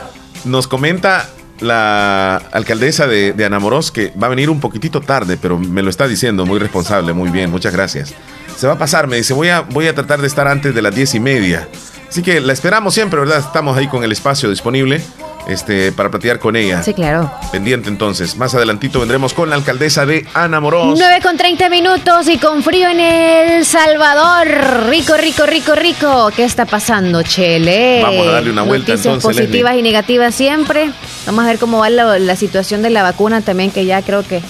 [0.45, 1.29] nos comenta
[1.61, 5.89] la alcaldesa de, de Anamorós que va a venir un poquitito tarde, pero me lo
[5.91, 8.13] está diciendo muy responsable, muy bien, muchas gracias.
[8.57, 10.83] Se va a pasar, me dice, voy a, voy a tratar de estar antes de
[10.83, 11.69] las diez y media.
[12.09, 13.39] Así que la esperamos siempre, ¿verdad?
[13.39, 15.01] Estamos ahí con el espacio disponible
[15.49, 16.83] este, para platicar con ella.
[16.83, 17.31] Sí, claro.
[17.51, 18.37] Pendiente entonces.
[18.37, 20.99] Más adelantito vendremos con la alcaldesa de Ana Moros.
[20.99, 24.49] 9 con 30 minutos y con frío en El Salvador.
[24.89, 26.31] Rico, rico, rico, rico.
[26.35, 28.01] ¿Qué está pasando, Chele?
[28.03, 30.91] Vamos a darle una vuelta Noticias positivas y negativas siempre.
[31.27, 34.41] Vamos a ver cómo va la, situación de la vacuna también, que ya creo que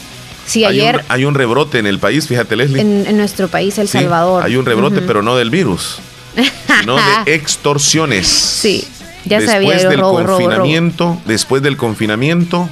[0.45, 1.05] Sí, ayer.
[1.09, 2.81] Hay un, rebrote en el país, fíjate, Leslie.
[2.81, 4.45] En, nuestro país, El Salvador.
[4.45, 6.01] Hay un rebrote, pero no del virus,
[6.81, 7.03] sino de
[7.35, 8.27] extorsiones.
[8.27, 8.87] Sí.
[9.25, 12.69] Ya después del confinamiento, después del confinamiento,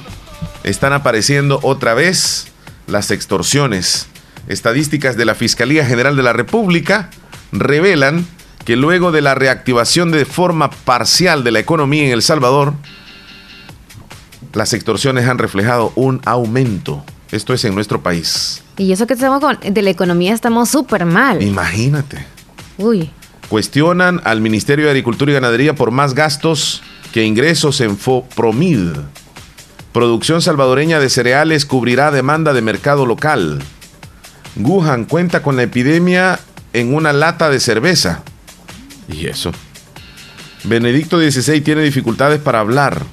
[0.63, 2.47] están apareciendo otra vez
[2.87, 4.07] las extorsiones.
[4.47, 7.09] Estadísticas de la Fiscalía General de la República
[7.51, 8.25] revelan
[8.65, 12.73] que luego de la reactivación de forma parcial de la economía en El Salvador,
[14.53, 17.03] las extorsiones han reflejado un aumento.
[17.31, 18.61] Esto es en nuestro país.
[18.77, 21.41] Y eso que estamos con, de la economía estamos súper mal.
[21.41, 22.25] Imagínate.
[22.77, 23.11] Uy.
[23.51, 28.91] Cuestionan al Ministerio de Agricultura y Ganadería por más gastos que ingresos en FOPROMID.
[29.91, 33.61] Producción salvadoreña de cereales cubrirá demanda de mercado local.
[34.55, 36.39] Wuhan cuenta con la epidemia
[36.71, 38.23] en una lata de cerveza.
[39.09, 39.51] ¿Y eso?
[40.63, 43.03] Benedicto XVI tiene dificultades para hablar.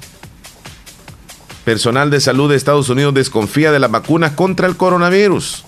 [1.65, 5.65] Personal de salud de Estados Unidos desconfía de las vacunas contra el coronavirus.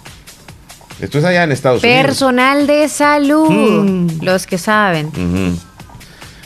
[1.02, 2.02] Esto es allá en Estados Unidos.
[2.06, 4.24] Personal de salud, mm.
[4.24, 5.12] los que saben.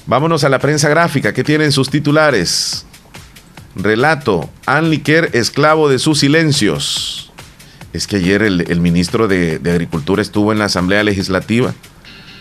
[0.07, 1.33] Vámonos a la prensa gráfica.
[1.33, 2.85] ¿Qué tienen sus titulares?
[3.75, 4.49] Relato.
[4.65, 7.33] Anliker, esclavo de sus silencios.
[7.91, 11.73] Es que ayer el, ministro de, de, Agricultura estuvo en la Asamblea Legislativa.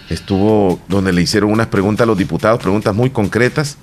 [0.09, 3.77] Estuvo donde le hicieron unas preguntas a los diputados, preguntas muy concretas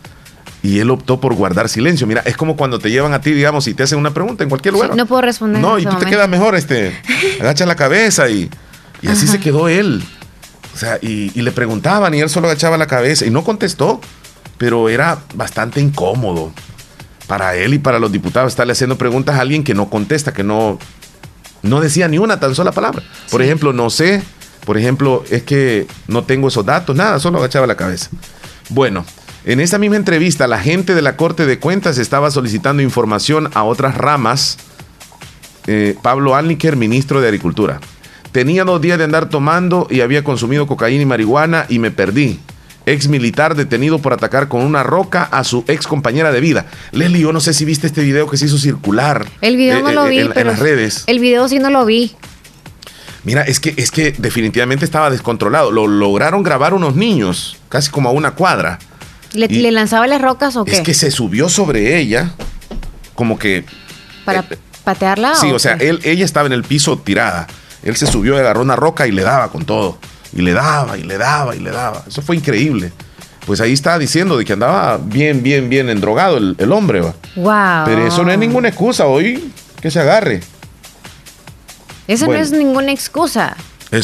[0.63, 2.06] y él optó por guardar silencio.
[2.06, 4.50] Mira, es como cuando te llevan a ti, digamos, y te hacen una pregunta en
[4.50, 4.95] cualquier lugar.
[4.95, 5.62] no puedo responder.
[5.62, 7.00] No, y tú te quedas mejor, este,
[7.39, 8.50] agachas la cabeza y,
[9.02, 10.04] y así se quedó él.
[10.74, 14.00] O sea, y, le preguntaban y él solo agachaba la cabeza y no contestó,
[14.58, 16.54] pero era bastante incómodo
[17.28, 20.43] para él y para los diputados estarle haciendo preguntas a alguien que no contesta, que
[20.43, 20.80] no,
[21.62, 23.04] no decía ni una tan sola palabra.
[23.30, 24.24] Por ejemplo, no sé,
[24.65, 28.10] por ejemplo, es que no tengo esos datos, nada, solo agachaba la cabeza.
[28.69, 29.06] Bueno,
[29.43, 33.63] en esa misma entrevista, la gente de la Corte de Cuentas estaba solicitando información a
[33.63, 34.58] otras ramas.
[35.65, 37.80] Eh, Pablo Alniker, ministro de Agricultura.
[38.32, 42.39] Tenía dos días de andar tomando y había consumido cocaína y marihuana y me perdí.
[42.86, 46.67] ex militar detenido por atacar con una roca a su ex compañera de vida.
[46.91, 49.25] Leslie, yo no sé si viste este video que se hizo circular.
[49.41, 51.04] El video eh, no lo eh, vi, en, las redes.
[51.08, 52.15] El video sí no lo vi.
[53.23, 55.71] Mira, es que, es que definitivamente estaba descontrolado.
[55.71, 58.80] Lo lograron grabar unos niños, casi como a una cuadra.
[59.34, 60.74] ¿Le, lanzaba las rocas o qué?
[60.74, 62.32] Es que se subió sobre ella,
[63.15, 63.65] como que...
[64.26, 65.36] Para eh, patearla.
[65.36, 67.48] Sí, o, sea, él, ella estaba en el piso tirada.
[67.84, 69.98] Él se subió, agarró una roca y le daba con todo.
[70.34, 72.04] Y le daba, y le daba, y le daba.
[72.08, 72.91] Eso fue increíble.
[73.46, 77.15] Pues ahí estaba diciendo de que andaba bien, bien, bien endrogado el, el hombre, va.
[77.36, 77.86] Wow.
[77.86, 80.41] Pero eso no es ninguna excusa, hoy que se agarre.
[82.08, 83.56] Eso no es ninguna excusa.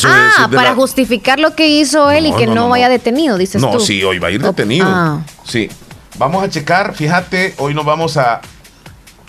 [0.06, 3.68] Ah, para justificar lo que hizo él y que no, vaya detenido, dices tú.
[3.68, 4.86] No, sí, hoy va a ir detenido.
[4.88, 5.22] Ah.
[5.46, 5.70] Sí.
[6.18, 8.42] Vamos a checar, fíjate, hoy nos vamos a...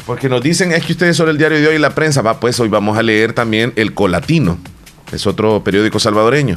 [0.06, 2.40] Porque nos dicen, es que ustedes son el diario de hoy y la prensa, va,
[2.40, 4.58] pues hoy vamos a leer también El Colatino.
[5.12, 6.56] Es otro periódico salvadoreño.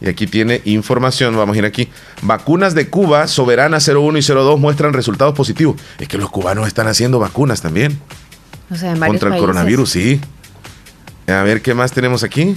[0.00, 1.88] Y aquí tiene información, vamos a ir aquí.
[2.22, 5.80] Vacunas de Cuba, Soberana 01 y 02 muestran resultados positivos.
[5.98, 7.98] Es que los cubanos están haciendo vacunas también.
[8.70, 10.20] O sea, en Contra el coronavirus, sí.
[11.26, 12.54] A ver, ¿qué más tenemos aquí?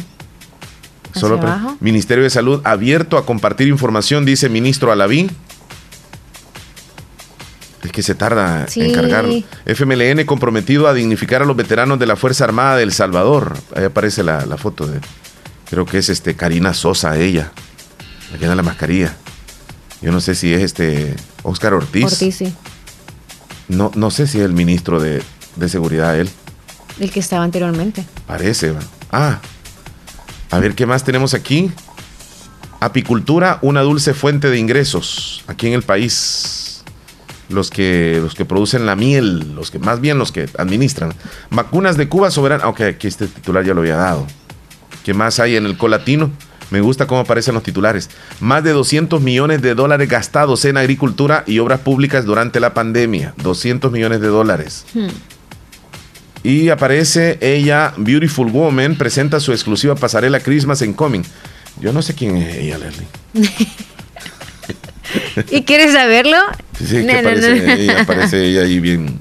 [1.18, 1.40] Solo
[1.80, 5.30] Ministerio de Salud abierto a compartir información, dice ministro Alaví.
[7.84, 9.34] Es que se tarda en cargarlo.
[9.66, 13.58] FMLN comprometido a dignificar a los veteranos de la Fuerza Armada del Salvador.
[13.76, 15.00] Ahí aparece la, foto de.
[15.70, 17.52] Creo que es este Karina Sosa, ella.
[18.32, 19.16] La que da la mascarilla.
[20.02, 22.06] Yo no sé si es este Oscar Ortiz.
[22.06, 22.54] Ortiz, sí.
[23.68, 25.24] No, no sé si es el ministro de,
[25.56, 26.30] de Seguridad él.
[27.00, 28.06] El que estaba anteriormente.
[28.26, 28.74] Parece.
[29.12, 29.40] Ah,
[30.52, 31.72] a ver qué más tenemos aquí.
[32.80, 36.84] Apicultura, una dulce fuente de ingresos aquí en el país.
[37.50, 41.14] Los que, los que producen la miel, los que más bien los que administran.
[41.50, 42.68] Vacunas de Cuba soberana.
[42.68, 44.28] Ok, aquí este titular ya lo había dado.
[45.06, 46.30] ¿Qué más hay en el colatino?
[46.70, 48.10] Me gusta cómo aparecen los titulares.
[48.42, 53.34] Más de 200 millones de dólares gastados en agricultura y obras públicas durante la pandemia.
[53.38, 54.86] 200 millones de dólares.
[54.94, 55.08] Hmm.
[56.48, 61.24] Y aparece ella, Beautiful Woman, presenta su exclusiva pasarela Christmas en Coming.
[61.82, 63.06] Yo no sé quién es ella, Leslie.
[65.52, 66.38] ¿Y quieres saberlo?
[66.80, 69.20] Sí, sí, que aparece, ella, aparece ella ahí bien,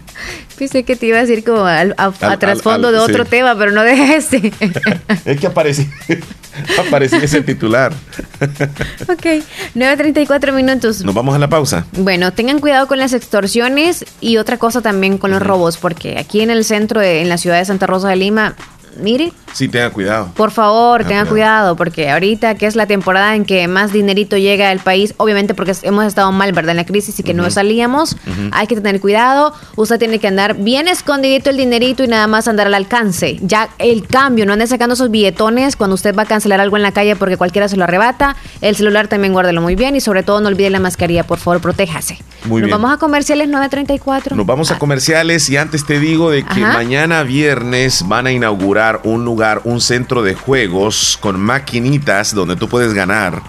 [0.59, 4.17] Pensé que te iba a decir como a, trasfondo de otro tema, pero no de
[4.17, 4.53] este.
[5.25, 5.85] es que apareció,
[6.87, 7.93] apareció ese titular.
[8.41, 9.27] ok,
[9.75, 11.05] 9.34 minutos.
[11.05, 11.87] Nos vamos a la pausa.
[11.93, 16.41] Bueno, tengan cuidado con las extorsiones y otra cosa también con los robos, porque aquí
[16.41, 18.55] en el centro, en la ciudad de Santa Rosa de Lima,
[18.99, 19.33] mire.
[19.57, 20.29] Sí, tenga cuidado.
[20.35, 21.77] Por favor, tenga, cuidado.
[21.77, 25.73] porque ahorita que es la temporada en que más dinerito llega al país, obviamente porque
[25.81, 26.73] hemos estado mal, ¿verdad?
[26.73, 28.19] En la crisis y que no salíamos,
[28.53, 29.55] hay que tener cuidado.
[29.77, 33.39] Usted tiene que andar bien escondidito el dinerito y nada más andar al alcance.
[33.41, 36.83] Ya el cambio, no ande sacando esos billetones cuando usted va a cancelar algo en
[36.83, 38.37] la calle porque cualquiera se lo arrebata.
[38.61, 41.63] El celular también guárdelo muy bien y sobre todo no olvide la mascarilla, por favor,
[41.63, 42.19] protéjase.
[42.45, 44.37] Muy Nos vamos a comerciales 934.
[44.37, 49.01] Nos vamos a comerciales y antes te digo de que mañana viernes van a inaugurar
[49.05, 53.43] un lugar, un centro de juegos con maquinitas donde tú puedes ganar.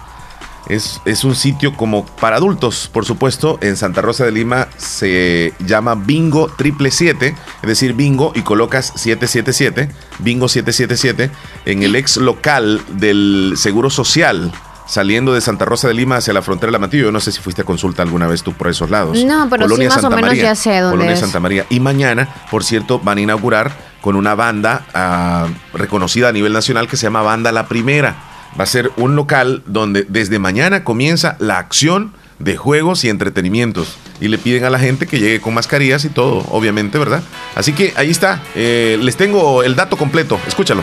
[0.68, 3.58] Es, es, un sitio como para adultos, por supuesto.
[3.62, 8.92] En Santa Rosa de Lima se llama Bingo Triple 7, es decir, Bingo y colocas
[8.96, 11.30] 777, Bingo 777,
[11.64, 14.52] en el ex local del Seguro Social
[14.88, 17.04] saliendo de Santa Rosa de Lima hacia la frontera de la Matillo.
[17.04, 19.22] Yo no sé si fuiste a consulta alguna vez tú por esos lados.
[19.24, 21.66] No, pero sí más o menos ya sé dónde Colonia Santa María.
[21.68, 26.88] Y mañana, por cierto, van a inaugurar con una banda ah, reconocida a nivel nacional
[26.88, 28.16] que se llama Banda La Primera.
[28.58, 33.96] Va a ser un local donde desde mañana comienza la acción de juegos y entretenimientos.
[34.20, 37.22] Y le piden a la gente que llegue con mascarillas y todo, obviamente, ¿verdad?
[37.54, 38.40] Así que ahí está.
[38.54, 40.40] Eh, les tengo el dato completo.
[40.46, 40.82] Escúchalo.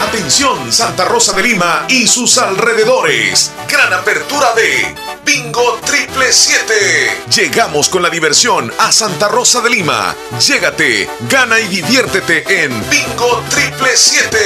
[0.00, 3.52] Atención Santa Rosa de Lima y sus alrededores.
[3.68, 4.94] Gran apertura de
[5.24, 7.24] Bingo Triple 7.
[7.34, 10.14] Llegamos con la diversión a Santa Rosa de Lima.
[10.38, 14.38] Llégate, gana y diviértete en Bingo Triple 7.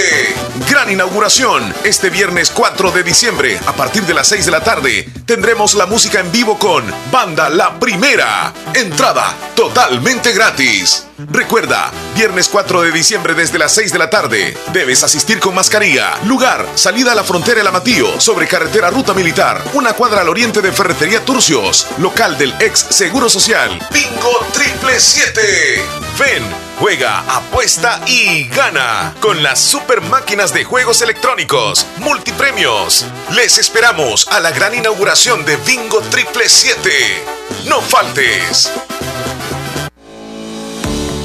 [0.71, 5.09] Gran inauguración este viernes 4 de diciembre a partir de las 6 de la tarde.
[5.27, 8.53] Tendremos la música en vivo con Banda La Primera.
[8.75, 11.05] Entrada totalmente gratis.
[11.19, 14.57] Recuerda, viernes 4 de diciembre desde las 6 de la tarde.
[14.73, 16.15] Debes asistir con mascarilla.
[16.27, 20.63] Lugar, salida a la frontera El Amatío, sobre carretera Ruta Militar, una cuadra al oriente
[20.63, 23.79] de Ferretería Turcios, local del ex Seguro Social.
[23.93, 25.41] Bingo Triple 7.
[26.19, 26.43] Ven,
[26.79, 33.07] juega, apuesta y gana con las super máquinas de juegos electrónicos, multipremios.
[33.35, 36.91] Les esperamos a la gran inauguración de Bingo Triple 7.
[37.67, 38.71] No faltes.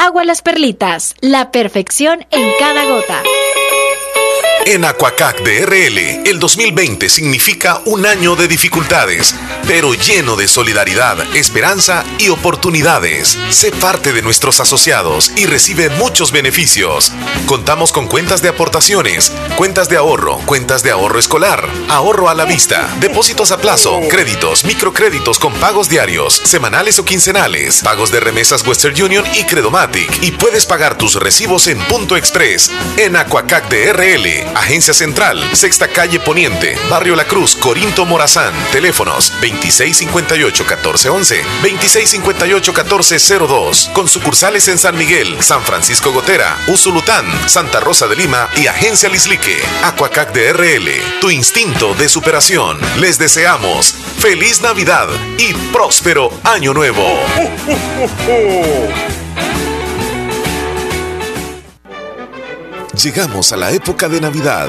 [0.00, 3.22] agua las perlitas, la perfección en cada gota.
[4.66, 9.34] En Aquacac DRL, el 2020 significa un año de dificultades,
[9.66, 13.38] pero lleno de solidaridad, esperanza y oportunidades.
[13.48, 17.10] Sé parte de nuestros asociados y recibe muchos beneficios.
[17.46, 22.44] Contamos con cuentas de aportaciones, cuentas de ahorro, cuentas de ahorro escolar, ahorro a la
[22.44, 28.66] vista, depósitos a plazo, créditos, microcréditos con pagos diarios, semanales o quincenales, pagos de remesas
[28.66, 30.22] Western Union y Credomatic.
[30.22, 36.20] Y puedes pagar tus recibos en Punto Express en Aquacac DRL Agencia Central, Sexta Calle
[36.20, 38.52] Poniente, Barrio La Cruz, Corinto Morazán.
[38.72, 43.92] Teléfonos 2658-1411, 2658-1402.
[43.92, 49.08] Con sucursales en San Miguel, San Francisco Gotera, Usulután, Santa Rosa de Lima y Agencia
[49.08, 49.56] Lislique.
[49.84, 50.88] Aquacac DRL,
[51.20, 52.78] tu instinto de superación.
[52.98, 55.08] Les deseamos feliz Navidad
[55.38, 57.20] y próspero Año Nuevo.
[62.92, 64.68] Llegamos a la época de Navidad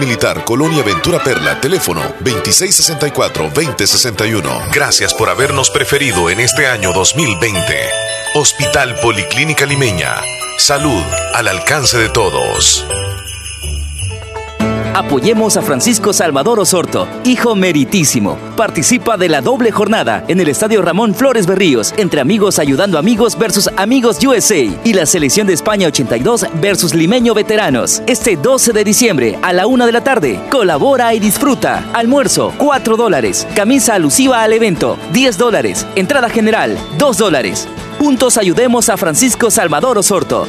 [0.00, 4.72] Militar Colonia Ventura Perla, teléfono 2664-2061.
[4.72, 7.60] Gracias por habernos preferido en este año 2020.
[8.34, 10.16] Hospital Policlínica Limeña.
[10.58, 12.86] Salud al alcance de todos.
[14.94, 18.36] Apoyemos a Francisco Salvador Osorto, hijo meritísimo.
[18.56, 23.38] Participa de la doble jornada en el Estadio Ramón Flores Berríos, entre amigos ayudando amigos
[23.38, 28.02] versus amigos USA y la selección de España 82 versus limeño veteranos.
[28.08, 30.40] Este 12 de diciembre a la una de la tarde.
[30.50, 31.84] Colabora y disfruta.
[31.92, 33.46] Almuerzo, 4 dólares.
[33.54, 35.86] Camisa alusiva al evento, 10 dólares.
[35.94, 37.68] Entrada general, 2 dólares.
[38.00, 40.48] Juntos ayudemos a Francisco Salvador Osorto.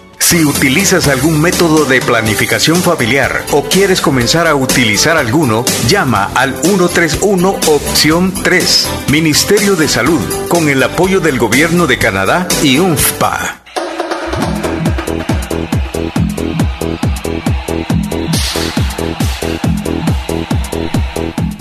[0.31, 6.55] Si utilizas algún método de planificación familiar o quieres comenzar a utilizar alguno, llama al
[6.63, 13.60] 131 opción 3, Ministerio de Salud, con el apoyo del Gobierno de Canadá y UNFPA.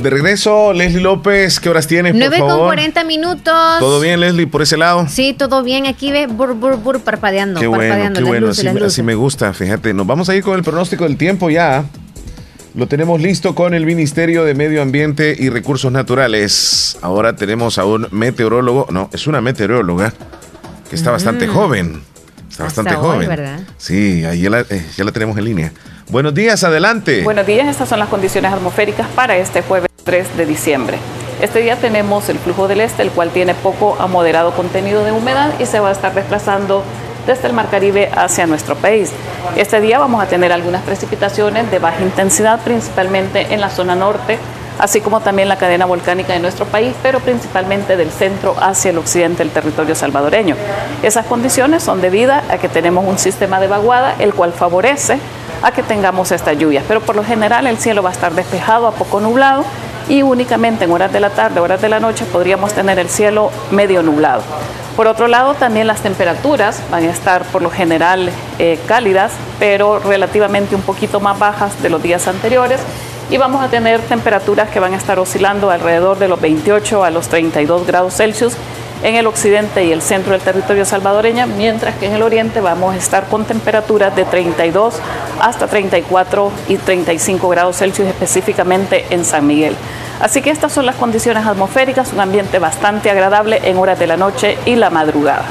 [0.02, 2.14] De regreso, Leslie López, ¿qué horas tienes?
[2.14, 3.78] 9 con 40 minutos.
[3.78, 5.06] ¿Todo bien, Leslie, por ese lado?
[5.08, 5.86] Sí, todo bien.
[5.86, 7.60] Aquí ve bur, bur, bur, parpadeando.
[7.60, 8.48] Qué bueno, qué bueno.
[8.48, 9.92] así, me gusta, fíjate.
[9.92, 11.84] Nos vamos a ir con el pronóstico del tiempo ya.
[12.74, 16.96] Lo tenemos listo con el Ministerio de Medio Ambiente y Recursos Naturales.
[17.02, 20.14] Ahora tenemos a un meteorólogo, no, es una meteoróloga
[20.88, 22.00] que está bastante joven.
[22.48, 23.28] Está bastante joven.
[23.28, 23.60] ¿verdad?
[23.76, 25.72] Sí, ahí ya la, eh, ya la tenemos en línea.
[26.08, 27.22] Buenos días, adelante.
[27.22, 30.98] Buenos días, estas son las condiciones atmosféricas para este jueves 3 de diciembre.
[31.40, 35.12] Este día tenemos el flujo del este, el cual tiene poco a moderado contenido de
[35.12, 36.82] humedad y se va a estar desplazando
[37.28, 39.12] desde el Mar Caribe hacia nuestro país.
[39.54, 44.36] Este día vamos a tener algunas precipitaciones de baja intensidad, principalmente en la zona norte,
[44.80, 48.98] así como también la cadena volcánica de nuestro país, pero principalmente del centro hacia el
[48.98, 50.56] occidente del territorio salvadoreño.
[51.04, 55.20] Esas condiciones son debidas a que tenemos un sistema de vaguada, el cual favorece
[55.62, 58.88] a que tengamos esta lluvia, pero por lo general el cielo va a estar despejado
[58.88, 59.64] a poco nublado
[60.10, 63.50] y únicamente en horas de la tarde, horas de la noche podríamos tener el cielo
[63.70, 64.42] medio nublado.
[64.96, 70.00] Por otro lado, también las temperaturas van a estar por lo general eh, cálidas, pero
[70.00, 72.80] relativamente un poquito más bajas de los días anteriores
[73.30, 77.10] y vamos a tener temperaturas que van a estar oscilando alrededor de los 28 a
[77.10, 78.54] los 32 grados Celsius
[79.02, 82.94] en el occidente y el centro del territorio salvadoreño, mientras que en el oriente vamos
[82.94, 85.00] a estar con temperaturas de 32
[85.40, 89.76] hasta 34 y 35 grados Celsius específicamente en San Miguel.
[90.20, 94.16] Así que estas son las condiciones atmosféricas, un ambiente bastante agradable en horas de la
[94.18, 95.46] noche y la madrugada.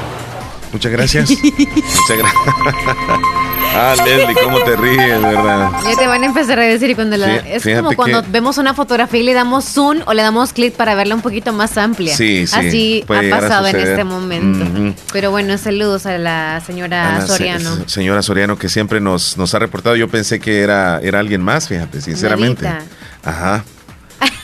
[0.71, 1.29] Muchas gracias.
[1.31, 3.38] Muchas gracias.
[3.75, 5.69] Ah, Leslie, cómo te ríes, ¿verdad?
[5.85, 9.19] Ya te van a empezar a decir cuando la, es como cuando vemos una fotografía
[9.19, 12.15] y le damos zoom o le damos clic para verla un poquito más amplia.
[12.15, 12.55] Sí, sí.
[12.55, 14.93] Así ha pasado en este momento.
[15.13, 17.87] Pero bueno, saludos a la señora Soriano.
[17.87, 19.95] señora Soriano que siempre nos, nos ha reportado.
[19.95, 22.67] Yo pensé que era, era alguien más, fíjate, sinceramente.
[23.23, 23.63] Ajá.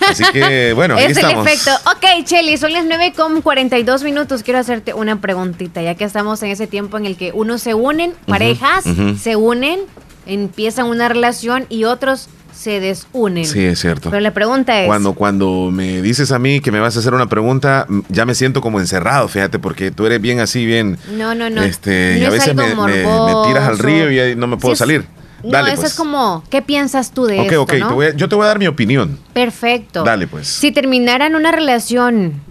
[0.10, 1.72] Así que, bueno, es el efecto.
[1.91, 4.43] Ok, Chelly, son las 9 con 42 minutos.
[4.43, 7.74] Quiero hacerte una preguntita, ya que estamos en ese tiempo en el que unos se
[7.74, 8.84] unen, parejas
[9.20, 9.80] se unen,
[10.26, 13.45] empiezan una relación y otros se desunen.
[13.45, 14.10] Sí, es cierto.
[14.10, 14.88] Pero la pregunta es...
[14.88, 18.34] Cuando, cuando me dices a mí que me vas a hacer una pregunta, ya me
[18.34, 20.97] siento como encerrado, fíjate, porque tú eres bien así, bien...
[21.18, 21.62] No, no, no.
[21.64, 25.06] Este, y a veces me, tiras al río y no me puedo salir.
[25.43, 25.93] No, eso es pues.
[25.95, 27.61] como, ¿qué piensas tú de esto?
[27.61, 29.19] Ok, ok, yo te voy a dar mi opinión.
[29.33, 30.03] Perfecto.
[30.03, 30.47] Dale, pues.
[30.47, 32.41] Si terminaran una relación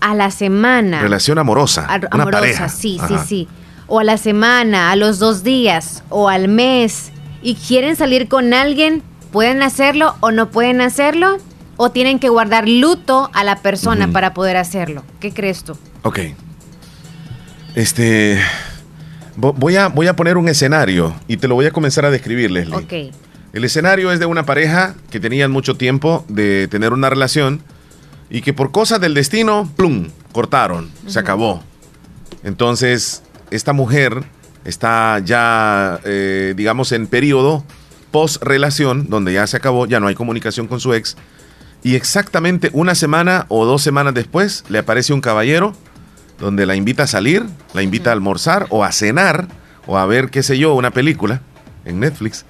[0.00, 1.00] a la semana.
[1.00, 1.88] Relación amorosa.
[2.12, 2.68] una pareja.
[2.68, 3.48] sí, sí, sí.
[3.86, 7.10] O a la semana, a los dos días, o al mes,
[7.42, 11.38] y quieren salir con alguien, ¿pueden hacerlo o no pueden hacerlo?
[11.76, 15.02] ¿O tienen que guardar luto a la persona para poder hacerlo?
[15.20, 15.76] ¿Qué crees tú?
[16.02, 16.20] Ok.
[17.74, 18.40] Este.
[19.36, 22.50] Voy a, voy a poner un escenario y te lo voy a comenzar a describir,
[22.50, 22.76] Leslie.
[22.76, 23.14] Ok.
[23.52, 27.62] El escenario es de una pareja que tenían mucho tiempo de tener una relación
[28.30, 31.62] y que por cosas del destino, plum, cortaron, se acabó.
[32.42, 34.24] Entonces, esta mujer
[34.64, 37.64] está ya, eh, digamos, en periodo
[38.10, 41.16] post-relación, donde ya se acabó, ya no hay comunicación con su ex,
[41.82, 45.74] y exactamente una semana o dos semanas después le aparece un caballero
[46.38, 49.48] donde la invita a salir, la invita a almorzar o a cenar
[49.86, 51.40] o a ver, qué sé yo, una película
[51.84, 52.44] en Netflix.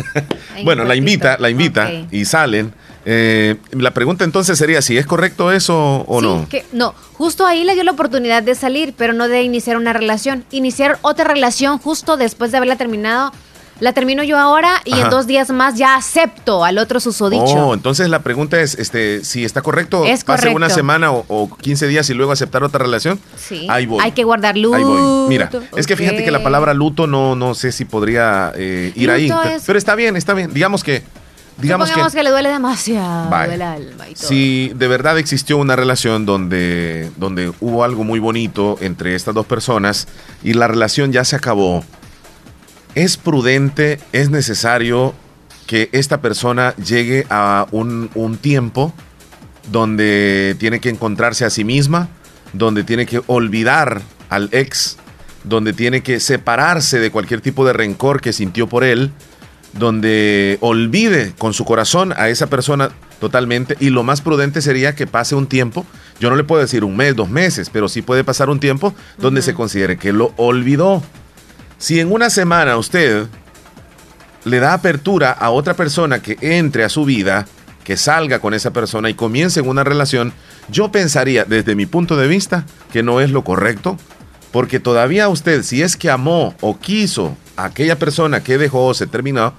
[0.64, 2.72] bueno, la invita, la invita y salen.
[3.04, 6.46] Eh, la pregunta entonces sería si es correcto eso o no.
[6.48, 9.92] Que, no, justo ahí le dio la oportunidad de salir, pero no de iniciar una
[9.92, 10.44] relación.
[10.50, 13.32] Iniciar otra relación justo después de haberla terminado
[13.80, 17.44] la termino yo ahora y en dos días más ya acepto al otro susodicho.
[17.44, 21.88] Oh, entonces la pregunta es, este, si está correcto, es pase una semana o, 15
[21.88, 23.18] días y luego aceptar otra relación.
[23.36, 23.66] Sí.
[23.68, 24.00] Ahí voy.
[24.02, 24.76] Hay que guardar luto.
[24.76, 25.28] Ahí voy.
[25.28, 29.10] Mira, es que fíjate que la palabra luto no, no sé si podría eh, ir
[29.10, 29.32] ahí.
[29.66, 30.52] Pero está bien, está bien.
[30.52, 31.02] Digamos que
[31.58, 34.28] digamos que, que, le duele demasiado el alma y todo.
[34.28, 39.46] Si de verdad existió una relación donde, donde hubo algo muy bonito entre estas dos
[39.46, 40.08] personas
[40.42, 41.84] y la relación ya se acabó,
[42.94, 45.14] es prudente, es necesario
[45.66, 48.92] que esta persona llegue a un, tiempo
[49.70, 52.08] donde tiene que encontrarse a sí misma,
[52.52, 54.98] donde tiene que olvidar al ex,
[55.44, 59.12] donde tiene que separarse de cualquier tipo de rencor que sintió por él,
[59.72, 65.06] donde olvide con su corazón a esa persona totalmente y lo más prudente sería que
[65.06, 65.86] pase un tiempo,
[66.20, 68.94] yo no le puedo decir un mes, dos meses, pero sí puede pasar un tiempo
[69.16, 71.02] donde se considere que lo olvidó
[71.82, 73.26] si en una semana usted
[74.44, 77.48] le da apertura a otra persona que entre a su vida,
[77.82, 80.32] que salga con esa persona y comience en una relación,
[80.68, 83.98] yo pensaría desde mi punto de vista que no es lo correcto,
[84.52, 88.94] porque todavía usted, si es que amó o quiso a aquella persona que dejó o
[88.94, 89.52] se terminó,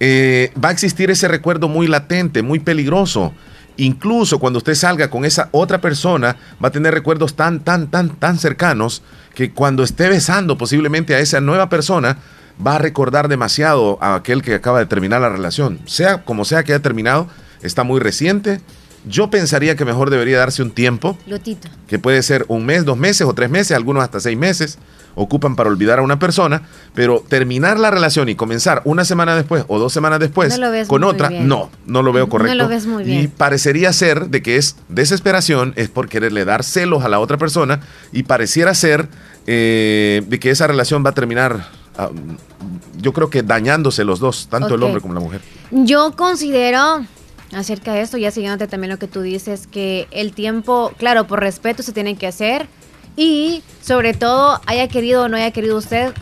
[0.00, 3.32] eh, va a existir ese recuerdo muy latente, muy peligroso.
[3.76, 8.10] Incluso cuando usted salga con esa otra persona, va a tener recuerdos tan, tan, tan,
[8.16, 9.02] tan cercanos
[9.34, 12.18] que cuando esté besando posiblemente a esa nueva persona,
[12.64, 15.80] va a recordar demasiado a aquel que acaba de terminar la relación.
[15.86, 17.28] Sea como sea que haya terminado,
[17.62, 18.60] está muy reciente.
[19.06, 21.16] Yo pensaría que mejor debería darse un tiempo.
[21.86, 24.78] Que puede ser un mes, dos meses o tres meses, algunos hasta seis meses
[25.14, 26.62] ocupan para olvidar a una persona,
[26.94, 31.30] pero terminar la relación y comenzar una semana después o dos semanas después con otra,
[31.30, 32.56] no, no lo veo correcto.
[32.56, 33.22] No lo ves muy bien.
[33.22, 37.38] Y parecería ser de que es desesperación, es por quererle dar celos a la otra
[37.38, 37.80] persona
[38.12, 39.08] y pareciera ser
[39.46, 42.10] eh, de que esa relación va a terminar ah,
[43.00, 45.42] yo creo que dañándose los dos, tanto el hombre como la mujer.
[45.70, 47.04] Yo considero
[47.54, 51.40] acerca de esto, ya siguiéndote también lo que tú dices, que el tiempo, claro, por
[51.40, 52.66] respeto se tiene que hacer,
[53.16, 56.12] y sobre todo, haya querido o no haya querido usted,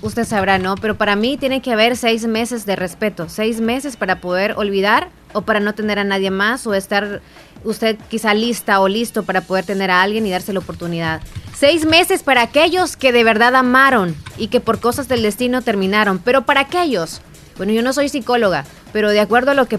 [0.00, 0.76] usted sabrá, ¿no?
[0.76, 5.10] Pero para mí tiene que haber seis meses de respeto, seis meses para poder olvidar
[5.32, 7.20] o para no tener a nadie más o estar
[7.64, 11.20] usted quizá lista o listo para poder tener a alguien y darse la oportunidad.
[11.54, 16.18] Seis meses para aquellos que de verdad amaron y que por cosas del destino terminaron.
[16.18, 17.20] Pero para aquellos,
[17.58, 19.78] bueno, yo no soy psicóloga, pero de acuerdo a lo que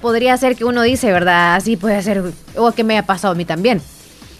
[0.00, 1.54] podría ser que uno dice, ¿verdad?
[1.54, 2.22] Así puede ser,
[2.56, 3.82] o que me haya pasado a mí también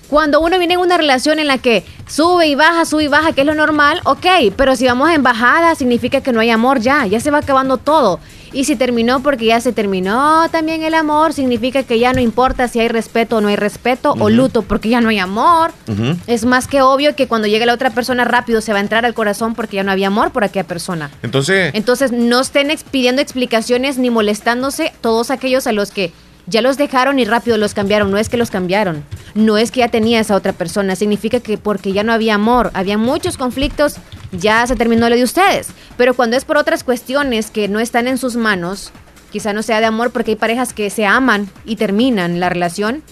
[0.08, 3.32] Cuando uno viene en una relación en la que sube y baja, sube y baja,
[3.32, 6.80] que es lo normal, ok, pero si vamos en bajada significa que no hay amor
[6.80, 8.18] ya, ya se va acabando todo.
[8.52, 12.68] Y si terminó porque ya se terminó también el amor, significa que ya no importa
[12.68, 15.72] si hay respeto o no hay respeto, o luto porque ya no hay amor.
[16.26, 19.04] Es más que obvio que cuando llegue la otra persona rápido se va a entrar
[19.04, 21.10] al corazón porque ya no había amor por aquella persona.
[21.22, 21.72] Entonces...
[21.74, 26.12] Entonces no estén pidiendo explicaciones ni molestándose todos aquellos a los que
[26.50, 28.10] ya los dejaron y rápido los cambiaron.
[28.10, 30.96] No es que los cambiaron, no es que ya tenía esa otra persona.
[30.96, 33.96] Significa que porque ya no había amor, había muchos conflictos,
[34.32, 35.68] ya se terminó lo de ustedes.
[35.96, 38.92] Pero cuando es por otras cuestiones que no están en sus manos,
[39.30, 43.02] quizá no sea de amor porque hay parejas que se aman y terminan la relación.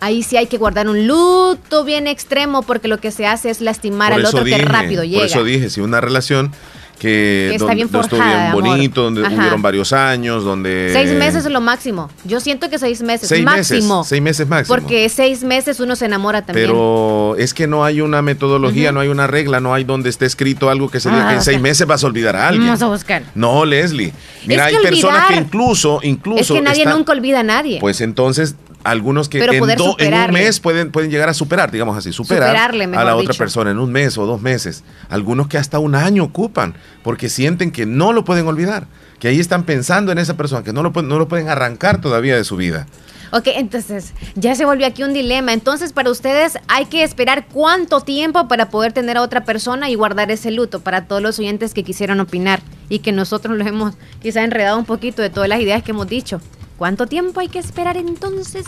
[0.00, 3.60] Ahí sí hay que guardar un luto bien extremo porque lo que se hace es
[3.60, 5.20] lastimar al otro que rápido llega.
[5.20, 6.52] Por eso dije, si una relación
[6.98, 10.90] que, está bien estuvo bien bonito, donde hubieron varios años, donde...
[10.92, 12.10] Seis meses es lo máximo.
[12.24, 13.98] Yo siento que seis meses seis máximo.
[13.98, 14.74] Meses, seis meses máximo.
[14.74, 16.68] Porque seis meses uno se enamora también.
[16.68, 20.26] Pero es que no hay una metodología, no hay una regla, no hay donde esté
[20.26, 22.66] escrito algo que se diga que en ah, seis meses vas a olvidar a alguien.
[22.66, 23.22] Vamos a buscar.
[23.34, 24.12] No, Leslie.
[24.46, 26.54] Mira, hay personas que incluso, incluso...
[26.54, 27.78] Es que nadie nunca olvida a nadie.
[27.80, 28.56] Pues entonces
[28.86, 33.16] algunos que en, un mes pueden, pueden llegar a superar, digamos así, superar a la
[33.16, 34.84] otra persona en un mes o dos meses.
[35.08, 38.86] Algunos que hasta un año ocupan porque sienten que no lo pueden olvidar,
[39.18, 42.36] que ahí están pensando en esa persona, que no lo, no lo pueden arrancar todavía
[42.36, 42.86] de su vida.
[43.32, 45.52] Ok, entonces ya se volvió aquí un dilema.
[45.52, 49.96] Entonces, para ustedes hay que esperar cuánto tiempo para poder tener a otra persona y
[49.96, 53.94] guardar ese luto para todos los oyentes que quisieron opinar y que nosotros lo hemos
[54.22, 56.40] quizá enredado un poquito de todas las ideas que hemos dicho.
[56.78, 58.66] ¿Cuánto tiempo hay que esperar entonces?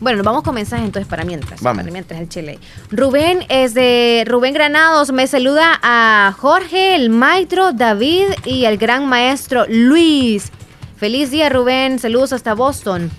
[0.00, 1.60] Bueno, nos vamos con mensajes entonces para mientras.
[1.62, 1.82] Vamos.
[1.82, 2.58] Para mientras el chile.
[2.90, 5.12] Rubén es de Rubén Granados.
[5.12, 10.50] Me saluda a Jorge, el maestro David y el gran maestro Luis.
[10.96, 11.98] Feliz día, Rubén.
[11.98, 13.10] Saludos hasta Boston.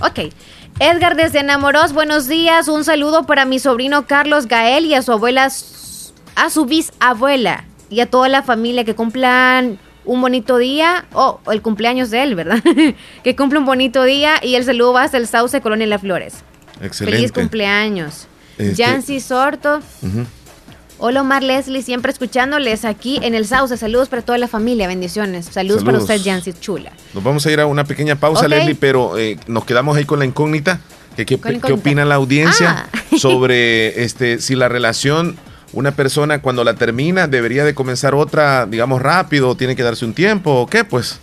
[0.00, 0.32] Ok.
[0.78, 2.66] Edgar desde Enamoros, buenos días.
[2.68, 5.50] Un saludo para mi sobrino Carlos Gael y a su abuela,
[6.34, 11.62] a su bisabuela y a toda la familia que cumplan un bonito día, o el
[11.62, 12.62] cumpleaños de él, ¿verdad?
[13.24, 16.36] que cumple un bonito día y el saludo va hasta el Sauce Colonia Las Flores.
[16.82, 17.16] Excelente.
[17.16, 18.26] Feliz cumpleaños.
[18.58, 19.20] Este...
[19.20, 19.80] Sorto.
[20.98, 23.76] Hola Omar Leslie, siempre escuchándoles aquí en el Sauce.
[23.76, 25.46] Saludos para toda la familia, bendiciones.
[25.46, 26.92] Saludos, para usted, Jancy Chula.
[27.12, 30.20] Nos vamos a ir a una pequeña pausa, Leslie, pero eh, nos quedamos ahí con
[30.20, 30.80] la incógnita.
[31.16, 32.98] ¿Qué, qué, qué opina la audiencia ah.
[33.18, 35.36] sobre este si la relación
[35.72, 40.14] una persona cuando la termina debería de comenzar otra, digamos, rápido, tiene que darse un
[40.14, 40.84] tiempo, ¿o qué?
[40.84, 41.18] Pues...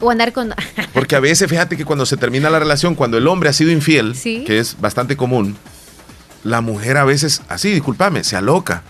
[0.00, 0.54] O andar con...
[0.92, 3.70] Porque a veces, fíjate que cuando se termina la relación, cuando el hombre ha sido
[3.70, 5.56] infiel, que es bastante común,
[6.42, 8.82] la mujer a veces, así, discúlpame, se aloca.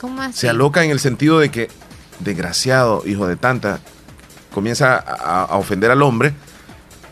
[0.00, 0.40] ¿Cómo así?
[0.40, 1.68] Se aloca en el sentido de que,
[2.20, 3.80] desgraciado, hijo de tanta,
[4.52, 6.34] comienza a ofender al hombre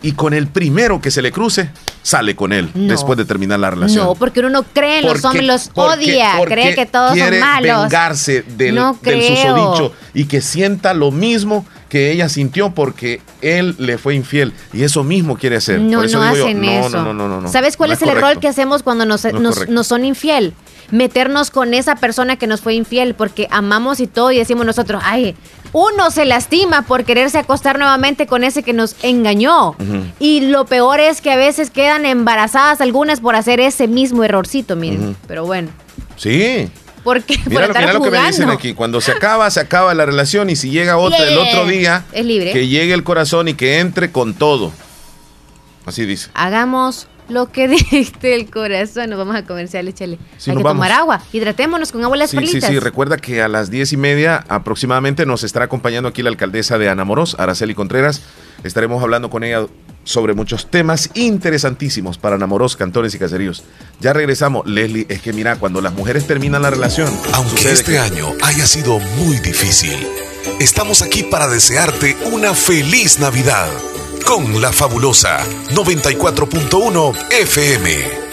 [0.03, 1.71] y con el primero que se le cruce,
[2.03, 4.05] sale con él después de terminar la relación.
[4.05, 7.83] No, porque uno no cree en los hombres, los odia, cree que todos son malos.
[7.83, 13.97] vengarse del, del susodicho y que sienta lo mismo que ella sintió porque él le
[13.97, 15.79] fue infiel y eso mismo quiere hacer.
[15.79, 16.89] No, no hacen eso.
[16.89, 20.53] No, no, no, ¿Sabes cuál es, el error que hacemos cuando nos, nos son infiel?
[20.91, 25.01] Meternos con esa persona que nos fue infiel porque amamos y todo y decimos nosotros,
[25.05, 25.35] ay,
[25.73, 29.75] uno se lastima por quererse acostar nuevamente con ese que nos engañó.
[30.19, 34.75] Y lo peor es que a veces quedan embarazadas algunas por hacer ese mismo errorcito,
[34.75, 35.17] miren.
[35.27, 35.69] Pero bueno.
[36.15, 36.69] Sí.
[37.03, 38.73] Porque mira, lo, mira lo, que me dicen aquí.
[38.73, 42.25] Cuando se acaba, se acaba la relación y si llega otra el otro día, es
[42.25, 42.53] libre.
[42.53, 44.71] que llegue el corazón y que entre con todo.
[45.85, 46.29] Así dice.
[46.33, 49.09] Hagamos lo que diste el corazón.
[49.09, 50.19] Nos vamos a comercial, échale.
[50.47, 51.21] Hay que tomar agua.
[51.33, 55.25] Hidratémonos con agua las sí, Sí, sí, recuerda que a las diez y media aproximadamente
[55.25, 58.21] nos estará acompañando aquí la alcaldesa de Anamoros, Araceli Contreras.
[58.63, 59.65] Estaremos hablando con ella
[60.03, 63.63] sobre muchos temas interesantísimos para enamoros, cantores y caseríos.
[63.99, 64.65] Ya regresamos.
[64.67, 67.11] Leslie, es que mira, cuando las mujeres terminan la relación.
[67.33, 70.07] Aunque este año haya sido muy difícil,
[70.59, 73.67] estamos aquí para desearte una feliz Navidad
[74.25, 78.32] con la fabulosa 94.1 FM.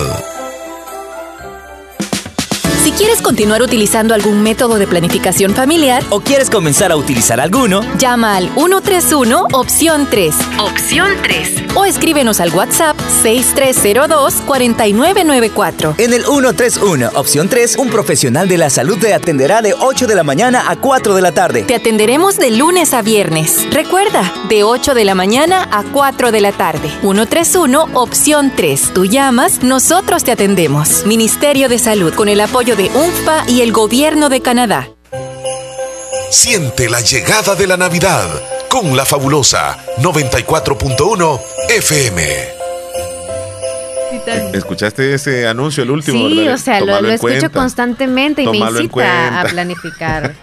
[0.00, 0.49] 呃。
[2.90, 8.34] Si quieres continuar utilizando algún método de planificación familiar o quieres comenzar a utilizar alguno, llama
[8.34, 10.34] al 131 opción 3.
[10.58, 11.76] Opción 3.
[11.76, 15.94] O escríbenos al WhatsApp 6302-4994.
[15.98, 20.16] En el 131 opción 3, un profesional de la salud te atenderá de 8 de
[20.16, 21.62] la mañana a 4 de la tarde.
[21.62, 23.68] Te atenderemos de lunes a viernes.
[23.70, 26.90] Recuerda, de 8 de la mañana a 4 de la tarde.
[27.02, 28.90] 131 opción 3.
[28.92, 31.06] Tú llamas, nosotros te atendemos.
[31.06, 34.88] Ministerio de Salud con el apoyo de UNFPA y el Gobierno de Canadá.
[36.30, 38.26] Siente la llegada de la Navidad
[38.68, 42.60] con la fabulosa 94.1 FM.
[44.52, 46.28] ¿Escuchaste ese anuncio, el último?
[46.28, 50.34] Sí, o sea, lo, escucho constantemente y me incita a planificar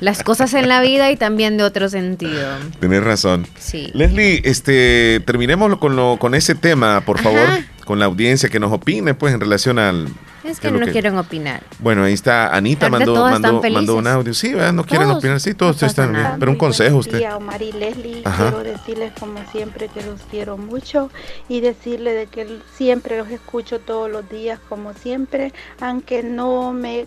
[0.00, 2.46] las cosas en la vida y también de otro sentido.
[2.80, 3.46] Tienes razón.
[3.58, 3.90] Sí.
[3.94, 7.48] Leslie, este, terminemos con, lo, con ese tema, por favor,
[7.84, 10.08] con la audiencia que nos opine, pues, en relación al
[10.48, 11.62] es que no quieren opinar.
[11.78, 14.34] Bueno, ahí está Anita, mandó, mandó, mandó, un audio.
[14.34, 15.40] Sí, no quieren opinar.
[15.40, 16.26] Sí, todos están bien.
[16.38, 17.18] Pero un consejo usted.
[17.18, 21.10] Día, Omar y Leslie, quiero decirles como siempre que los quiero mucho
[21.48, 27.06] y decirles de que siempre los escucho todos los días como siempre, aunque no me,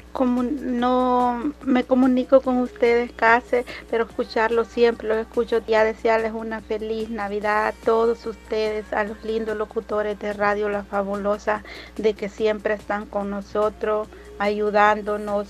[0.61, 3.57] no me comunico con ustedes casi,
[3.89, 5.61] pero escucharlos siempre los escucho.
[5.67, 10.83] Ya desearles una feliz Navidad a todos ustedes, a los lindos locutores de Radio La
[10.83, 11.63] Fabulosa,
[11.97, 14.07] de que siempre están con nosotros,
[14.37, 15.47] ayudándonos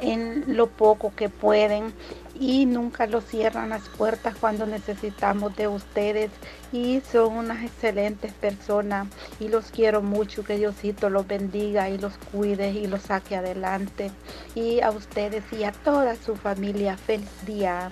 [0.00, 1.92] en lo poco que pueden
[2.38, 6.30] y nunca lo cierran las puertas cuando necesitamos de ustedes
[6.72, 9.08] y son unas excelentes personas
[9.38, 14.10] y los quiero mucho, que Diosito los bendiga y los cuide y los saque adelante
[14.54, 17.90] y a ustedes y a toda su familia feliz día.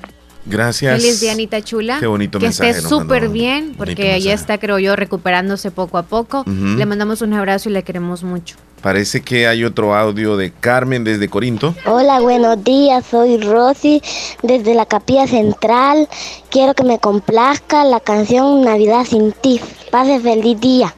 [0.48, 1.00] Gracias.
[1.00, 1.98] Feliz día, Anita Chula.
[2.00, 2.70] Qué bonito que mensaje.
[2.70, 6.44] esté súper bien, porque ella está, creo yo, recuperándose poco a poco.
[6.46, 8.56] Le mandamos un abrazo y le queremos mucho.
[8.80, 11.74] Parece que hay otro audio de Carmen desde Corinto.
[11.84, 13.04] Hola, buenos días.
[13.10, 14.00] Soy Rosy
[14.42, 16.08] desde la Capilla Central.
[16.48, 19.60] Quiero que me complazca la canción Navidad sin ti.
[19.90, 20.94] Pase feliz día.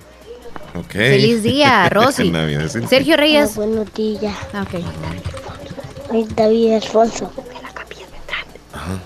[0.85, 1.19] Okay.
[1.21, 2.33] Feliz día, Rosy.
[2.89, 3.57] Sergio Reyes.
[3.57, 4.37] buenos días.
[4.61, 4.81] Ok.
[6.09, 7.33] Soy David Alfonso.
[7.35, 8.45] De la Capilla Central.
[8.75, 9.01] Ajá.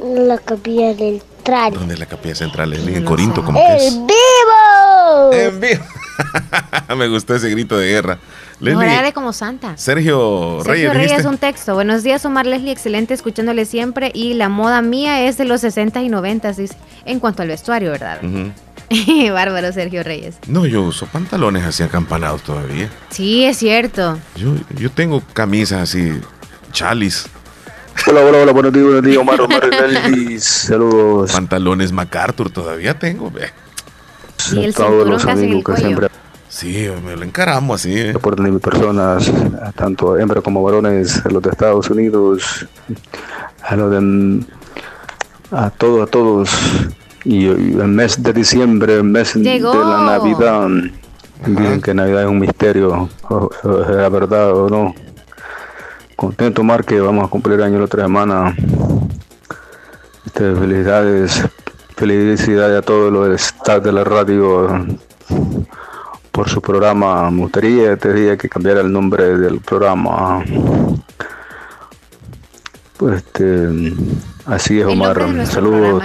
[0.00, 1.74] La Capilla Central.
[1.74, 2.72] ¿Dónde es la Capilla Central?
[2.72, 3.94] En Corinto, como que es.
[3.94, 5.32] ¡En vivo!
[5.32, 5.84] ¡En vivo!
[6.96, 8.18] Me gustó ese grito de guerra.
[8.60, 9.76] Leslie, de como santa.
[9.76, 11.20] Sergio, Sergio Reyes.
[11.20, 11.74] es un texto.
[11.74, 12.70] Buenos días, Omar Leslie.
[12.70, 14.12] Excelente escuchándole siempre.
[14.14, 16.52] Y la moda mía es de los 60 y 90,
[17.04, 18.20] en cuanto al vestuario, ¿verdad?
[19.32, 20.36] Bárbaro Sergio Reyes.
[20.46, 22.88] No, yo uso pantalones así acampanados todavía.
[23.10, 24.18] Sí, es cierto.
[24.36, 26.20] Yo, yo tengo camisas así,
[26.70, 27.26] chalis.
[28.04, 29.70] Hola, hola, hola, buenos días, buenos días, Omar, Omar
[30.40, 31.32] saludos.
[31.32, 33.50] Pantalones MacArthur todavía tengo, ve.
[34.52, 36.08] Y el todos los amigos que siempre
[36.48, 37.98] Sí, me lo encaramos así.
[37.98, 38.14] ¿eh?
[38.14, 39.30] Por mis personas,
[39.76, 42.66] tanto hembras como varones, a los de Estados Unidos,
[43.62, 44.44] a los de
[45.52, 46.50] a todos, a todos.
[47.24, 50.68] Y el mes de diciembre, el mes de la Navidad.
[51.46, 53.08] Dicen que Navidad es un misterio,
[53.62, 54.94] ¿es la verdad o no?
[56.22, 58.54] Contento, Mar, que vamos a cumplir año la otra semana.
[60.24, 61.42] Este, felicidades,
[61.96, 64.86] felicidades a todos los staff de la radio
[66.30, 67.28] por su programa.
[67.28, 70.44] Me gustaría este día que cambiara el nombre del programa.
[72.98, 73.92] Pues este
[74.46, 75.16] Así es, Omar.
[75.46, 76.02] Saludos.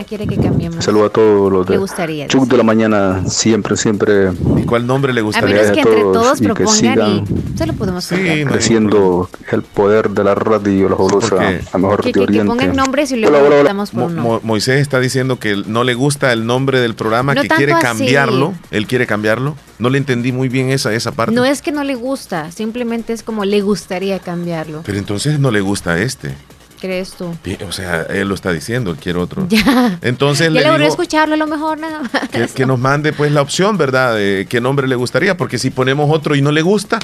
[0.79, 4.31] Saludo a todos los de Chuc de la mañana, siempre, siempre.
[4.57, 7.25] ¿Y cuál nombre le gustaría a, que entre todos y que sigan
[7.55, 8.15] se lo podemos sí,
[8.47, 11.38] creciendo el poder de la radio, la fabulosa,
[11.71, 12.43] a mejor que, de Oriente.
[12.43, 13.85] Que pongan nombres y luego hola, hola.
[13.85, 17.73] por Mo Moisés está diciendo que no le gusta el nombre del programa, que quiere
[17.81, 18.53] cambiarlo.
[18.69, 19.55] Él quiere cambiarlo.
[19.79, 21.33] No le entendí muy bien esa, esa parte.
[21.33, 24.81] No es que no le gusta, simplemente es como le gustaría cambiarlo.
[24.85, 26.35] Pero entonces no le gusta este
[26.80, 27.36] crees tú?
[27.67, 29.47] O sea, él lo está diciendo, él quiere otro.
[29.57, 29.97] Ya.
[30.01, 32.30] Entonces le, le escucharlo a lo mejor nada más.
[32.53, 34.15] Que, nos mande pues la opción, ¿verdad?
[34.15, 36.99] De qué nombre le gustaría, porque si ponemos otro y no le gusta,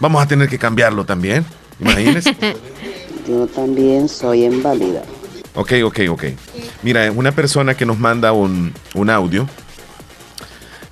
[0.00, 1.44] vamos a tener que cambiarlo también.
[1.80, 2.36] Imagínese.
[3.28, 5.02] Yo también soy inválida.
[5.56, 6.24] Ok, ok, ok.
[6.82, 8.74] Mira, una persona que nos manda un,
[9.08, 9.48] audio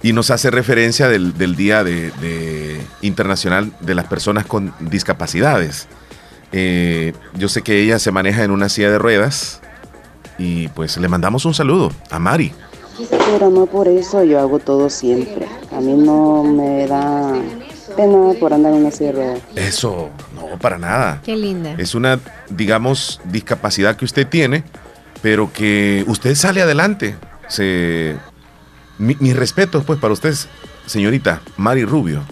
[0.02, 5.86] y nos hace referencia del, Día de, Internacional de las Personas con Discapacidades.
[6.56, 9.60] Eh, yo sé que ella se maneja en una silla de ruedas
[10.38, 12.52] y pues le mandamos un saludo a Mari.
[13.10, 15.48] Pero no por eso yo hago todo siempre.
[15.72, 17.34] A mí no me da
[17.96, 19.40] pena por andar en una silla de ruedas.
[19.56, 21.20] Eso, no, para nada.
[21.24, 21.74] Qué linda.
[21.76, 24.62] Es una, digamos, discapacidad que usted tiene,
[25.22, 27.16] pero que usted sale adelante.
[27.48, 28.14] Se...
[28.98, 30.32] Mi, mis respetos, pues, para usted,
[30.86, 32.22] señorita Mari Rubio.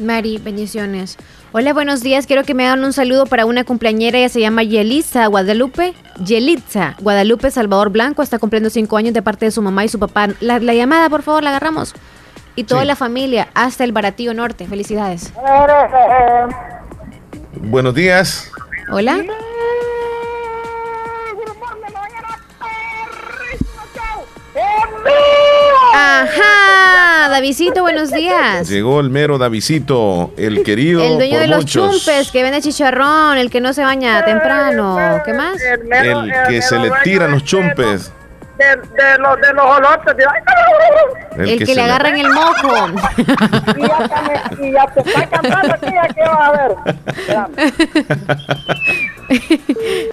[0.00, 1.16] Mari, bendiciones.
[1.50, 2.26] Hola, buenos días.
[2.26, 4.18] Quiero que me hagan un saludo para una cumpleañera.
[4.18, 5.94] Ella se llama Yelitza Guadalupe.
[6.22, 8.22] Yelitza Guadalupe Salvador Blanco.
[8.22, 10.28] Está cumpliendo cinco años de parte de su mamá y su papá.
[10.40, 11.94] La, llamada, por favor, la agarramos.
[12.54, 14.66] Y toda la familia, hasta el Baratillo Norte.
[14.66, 15.32] Felicidades.
[17.62, 18.52] Buenos días.
[18.92, 19.24] Hola.
[25.94, 28.68] Ajá, Davidito, buenos días.
[28.68, 31.02] Llegó el mero Davidito, el querido.
[31.02, 34.96] El dueño de los chumpes, que vende chicharrón, el que no se baña temprano.
[35.24, 35.60] ¿Qué más?
[35.62, 38.12] El, que se le tiran los chumpes.
[38.58, 40.14] De, los, de los olotes.
[41.36, 42.88] El, que, le agarra en el mojo.
[44.60, 46.76] y, ya te está cantando aquí, ¿qué vas a ver?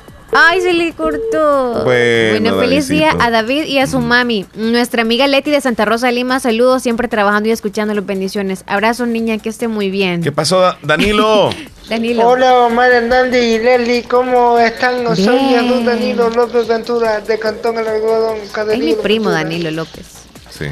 [0.31, 1.83] Ay, se le cortó.
[1.83, 4.45] Bueno, feliz día a David y a su mami.
[4.55, 8.63] Nuestra amiga Leti de Santa Rosa Lima, saludos, siempre trabajando y escuchando las bendiciones.
[8.67, 10.21] Abrazo, niña, que esté muy bien.
[10.21, 11.49] ¿Qué pasó, Danilo?
[11.89, 12.27] Danilo.
[12.27, 15.15] Hola, Omar Hernández y Leli, ¿cómo están?
[15.15, 18.37] Soy Danilo López Ventura, de Cantón El Algodón.
[18.71, 20.05] Es mi primo, Danilo López.
[20.49, 20.65] Sí.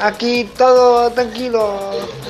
[0.00, 1.78] Aquí todo tranquilo.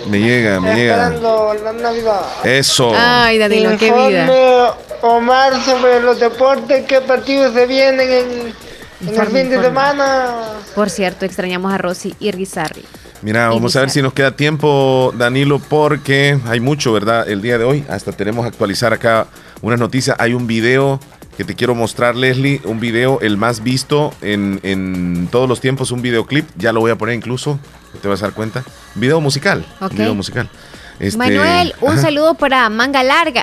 [0.09, 0.95] Me llega, me llega.
[0.95, 2.23] Esperando la Navidad.
[2.45, 2.93] Eso.
[2.97, 4.75] Ay, Danilo, qué vida.
[5.03, 10.35] Omar sobre los deportes, qué partidos se vienen en, el fin de semana.
[10.75, 12.85] Por cierto, extrañamos a Rosy y Rizarri.
[13.23, 17.29] Mira, vamos a ver si nos queda tiempo, Danilo, porque hay mucho, ¿verdad?
[17.29, 19.27] El día de hoy, hasta tenemos que actualizar acá
[19.61, 20.17] unas noticias.
[20.19, 21.01] Hay un video
[21.41, 26.03] que te quiero mostrar, Leslie, un video, el más visto en, todos los tiempos, un
[26.03, 27.59] videoclip, ya lo voy a poner incluso,
[28.03, 28.63] te vas a dar cuenta.
[28.95, 30.51] Video musical, video musical.
[30.99, 33.43] Este, Manuel, un saludo para Manga Larga.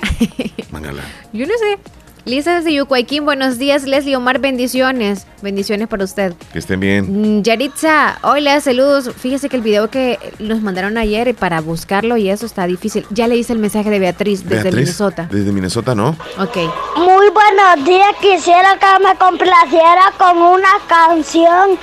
[0.70, 1.10] Manga Larga.
[1.34, 1.97] Yo no sé.
[2.28, 3.84] Lisa desde Yucuayquín, buenos días.
[3.86, 5.26] Leslie Omar, bendiciones.
[5.42, 6.34] Bendiciones para usted.
[6.52, 7.38] Que estén bien.
[7.38, 9.12] Mm, Yaritza, hola, saludos.
[9.16, 13.06] Fíjese que el video que nos mandaron ayer para buscarlo y eso está difícil.
[13.12, 15.30] Ya le hice el mensaje de Beatriz desde Minnesota.
[15.32, 16.18] Desde Minnesota, ¿no?
[16.38, 16.58] Ok.
[16.98, 18.14] Muy buenos días.
[18.20, 21.80] Quisiera que me complaciera con una canción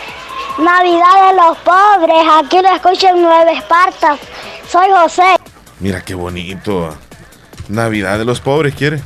[0.58, 2.22] Navidad de los Pobres.
[2.44, 4.18] Aquí lo escucho en Nueva Esparta.
[4.68, 5.36] Soy José.
[5.80, 6.94] Mira qué bonito.
[7.70, 9.00] Navidad de los Pobres, ¿quiere?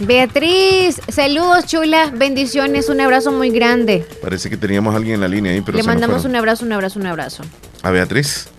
[0.00, 4.06] Beatriz, saludos chula, bendiciones, un abrazo muy grande.
[4.22, 6.72] Parece que teníamos a alguien en la línea ahí, pero le mandamos un abrazo, un
[6.72, 7.42] abrazo, un abrazo.
[7.82, 7.90] ¿A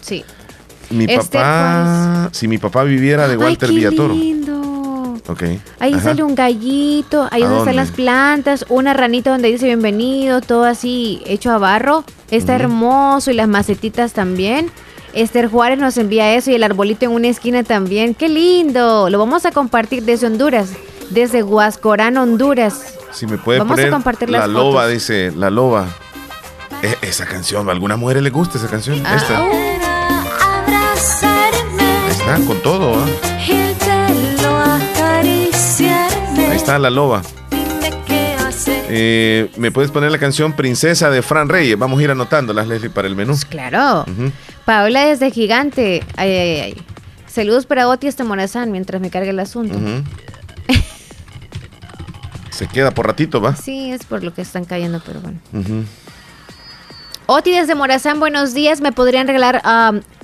[0.01, 0.23] Sí.
[0.89, 4.63] Mi papá, si mi papá viviera de Walter Ay, qué lindo.
[5.79, 10.65] Ahí sale un gallito, ahí donde están las plantas, una ranita donde dice bienvenido, todo
[10.65, 12.03] así hecho a barro.
[12.29, 14.69] Está hermoso y las macetitas también.
[15.13, 18.15] Esther Juárez nos envía eso y el arbolito en una esquina también.
[18.15, 19.09] ¡Qué lindo!
[19.09, 20.71] Lo vamos a compartir desde Honduras,
[21.09, 22.95] desde Huascorán, Honduras.
[23.11, 25.87] Si me puede vamos a compartir La loba, dice, la loba.
[26.81, 29.01] E, esa canción, ¿a algunas mujeres les gusta esa canción?
[29.05, 29.15] Ah.
[29.15, 29.45] Esta.
[32.09, 33.19] Está con todo, ¿eh?
[36.49, 37.21] Ahí está la loba.
[38.95, 41.77] Eh, ¿Me puedes poner la canción Princesa de Fran Reyes?
[41.79, 43.35] Vamos a ir anotándolas, Leslie, para el menú.
[43.49, 44.05] Claro.
[44.65, 46.03] Paola desde Gigante.
[46.15, 46.81] Ay, ay, ay.
[47.25, 49.75] Saludos para Oti este Morazán mientras me cargue el asunto.
[52.53, 53.55] Se queda por ratito, ¿va?
[53.55, 55.39] Sí, es por lo que están cayendo, pero bueno.
[57.25, 58.79] Oti desde Morazán, buenos días.
[58.81, 59.61] ¿Me podrían regalar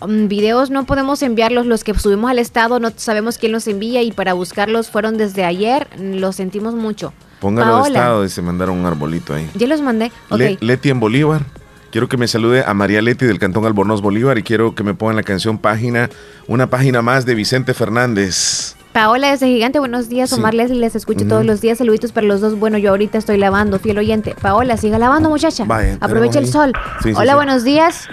[0.02, 0.70] um, videos?
[0.70, 4.34] No podemos enviarlos los que subimos al estado, no sabemos quién los envía y para
[4.34, 5.88] buscarlos fueron desde ayer.
[5.98, 7.14] Lo sentimos mucho.
[7.40, 9.50] Póngalo al estado y se mandaron un arbolito ahí.
[9.56, 10.12] Ya los mandé.
[10.60, 11.46] Leti en Bolívar.
[11.92, 14.94] Quiero que me salude a María Leti del Cantón Albornoz Bolívar y quiero que me
[14.94, 16.10] pongan la canción página,
[16.48, 18.76] una página más de Vicente Fernández.
[19.00, 20.34] Paola desde Gigante, buenos días.
[20.34, 21.78] Omar Leslie, les escucho todos los días.
[21.78, 22.60] Saluditos para los dos.
[22.60, 24.36] Bueno, yo ahorita estoy lavando, fiel oyente.
[24.42, 25.64] Paola, siga lavando, muchacha.
[26.02, 26.74] Aprovecha el sol.
[27.16, 28.10] Hola, buenos días.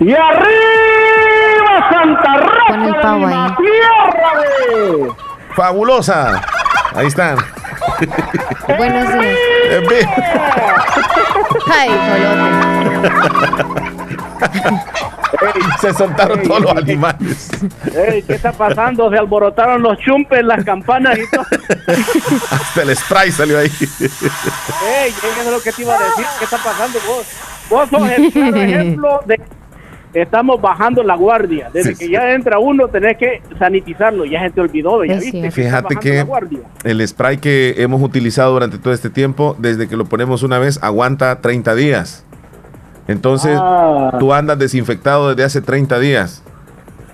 [0.00, 3.52] Y arriba Santa Rosa Con el pavo ahí.
[5.54, 6.42] Fabulosa.
[6.96, 7.38] Ahí están.
[8.76, 9.38] Buenos días.
[11.72, 11.90] Ay,
[15.80, 17.50] se soltaron todos los animales.
[17.92, 19.10] ¿Qué está pasando?
[19.10, 21.44] Se alborotaron los chumpes, las campanas y todo.
[22.50, 23.70] Hasta el spray salió ahí.
[23.80, 26.26] Ey, ¿qué es lo que te iba a decir?
[26.38, 27.26] ¿Qué está pasando vos?
[27.70, 29.40] Vos sos el ejemplo de
[30.22, 31.70] estamos bajando la guardia.
[31.72, 34.24] Desde que ya entra uno, tenés que sanitizarlo.
[34.24, 35.50] Ya se te olvidó, ya viste.
[35.50, 36.24] Fíjate que
[36.84, 40.78] el spray que hemos utilizado durante todo este tiempo, desde que lo ponemos una vez,
[40.82, 42.23] aguanta 30 días.
[43.06, 44.16] Entonces, ah.
[44.18, 46.42] tú andas desinfectado desde hace 30 días.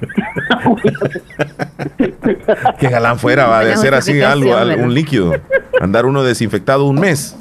[2.78, 5.32] que galán fuera, va de hacer así algo, un líquido.
[5.80, 7.36] Andar uno desinfectado un mes.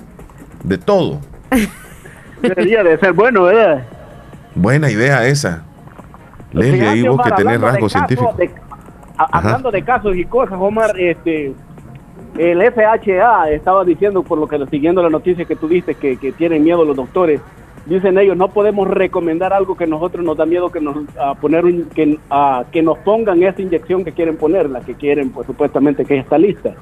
[0.63, 1.19] De todo.
[2.41, 3.83] Debería de ser bueno, ¿verdad?
[4.55, 5.63] Buena idea esa.
[6.51, 8.35] Leslie, ahí vos que tenés rasgos científicos.
[9.17, 11.53] hablando de casos y cosas, Omar, este,
[12.37, 16.63] el FHA estaba diciendo, por lo que siguiendo la noticia que tuviste, que, que tienen
[16.63, 17.41] miedo los doctores.
[17.89, 21.63] Dicen ellos, no podemos recomendar algo que nosotros nos da miedo que nos a poner
[21.95, 26.05] que, a, que nos pongan esa inyección que quieren poner, la que quieren, pues supuestamente
[26.05, 26.75] que está lista.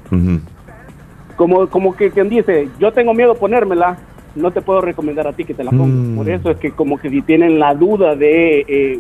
[1.38, 3.98] Como, como que quien dice, yo tengo miedo ponérmela,
[4.36, 5.88] no te puedo recomendar a ti que te la pongas.
[5.88, 6.16] Mm.
[6.18, 9.00] Por eso es que como que si tienen la duda de eh,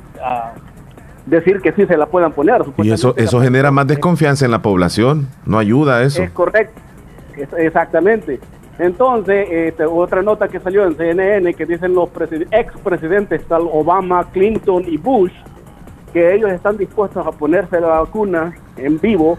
[1.25, 2.63] decir que sí se la puedan poner.
[2.77, 6.23] Y eso, eso genera más desconfianza en la población, no ayuda a eso.
[6.23, 6.79] Es correcto,
[7.57, 8.39] exactamente.
[8.79, 12.09] Entonces, este, otra nota que salió en CNN que dicen los
[12.51, 15.33] expresidentes tal Obama, Clinton y Bush
[16.13, 19.37] que ellos están dispuestos a ponerse la vacuna en vivo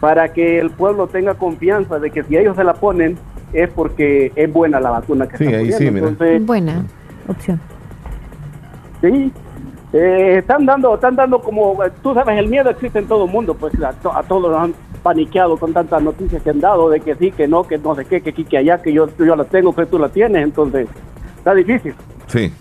[0.00, 3.16] para que el pueblo tenga confianza de que si ellos se la ponen,
[3.52, 5.90] es porque es buena la vacuna que sí, ahí Sí,
[6.40, 6.84] buena
[7.28, 7.60] opción.
[9.00, 9.32] Sí,
[9.92, 13.54] eh, están dando, están dando como, tú sabes, el miedo existe en todo el mundo,
[13.54, 17.32] pues a, todos nos han paniqueado con tantas noticias que han dado de que sí,
[17.32, 19.74] que no, que no sé qué, que aquí, que allá, que yo, yo la tengo,
[19.74, 20.88] que tú la tienes, entonces
[21.36, 21.94] está difícil.
[22.28, 22.52] Sí.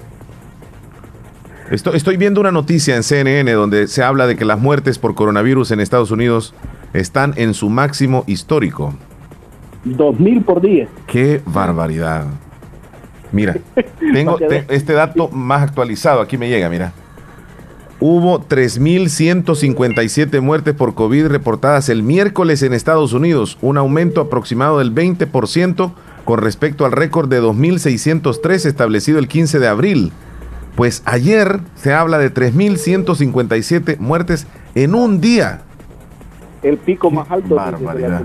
[1.70, 5.16] Estoy, estoy viendo una noticia en CNN donde se habla de que las muertes por
[5.16, 6.54] coronavirus en Estados Unidos
[6.94, 8.94] están en su máximo histórico.
[9.84, 10.88] Dos mil por día.
[11.08, 12.26] Qué barbaridad.
[13.32, 13.56] Mira,
[14.14, 14.38] tengo
[14.68, 16.92] este dato más actualizado, aquí me llega, mira.
[18.04, 24.92] Hubo 3.157 muertes por COVID reportadas el miércoles en Estados Unidos, un aumento aproximado del
[24.92, 25.92] 20%
[26.26, 30.12] con respecto al récord de 2.603 establecido el 15 de abril.
[30.76, 35.62] Pues ayer se habla de 3.157 muertes en un día.
[36.64, 38.24] El pico más alto barbaridad.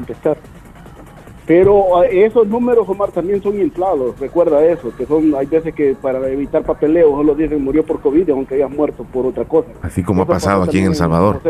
[1.47, 4.19] Pero ah, esos números, Omar, también son inflados.
[4.19, 8.31] Recuerda eso, que son hay veces que para evitar papeleo solo dicen murió por COVID,
[8.31, 9.69] aunque haya muerto por otra cosa.
[9.83, 11.41] Así como ha pasado aquí en El Salvador.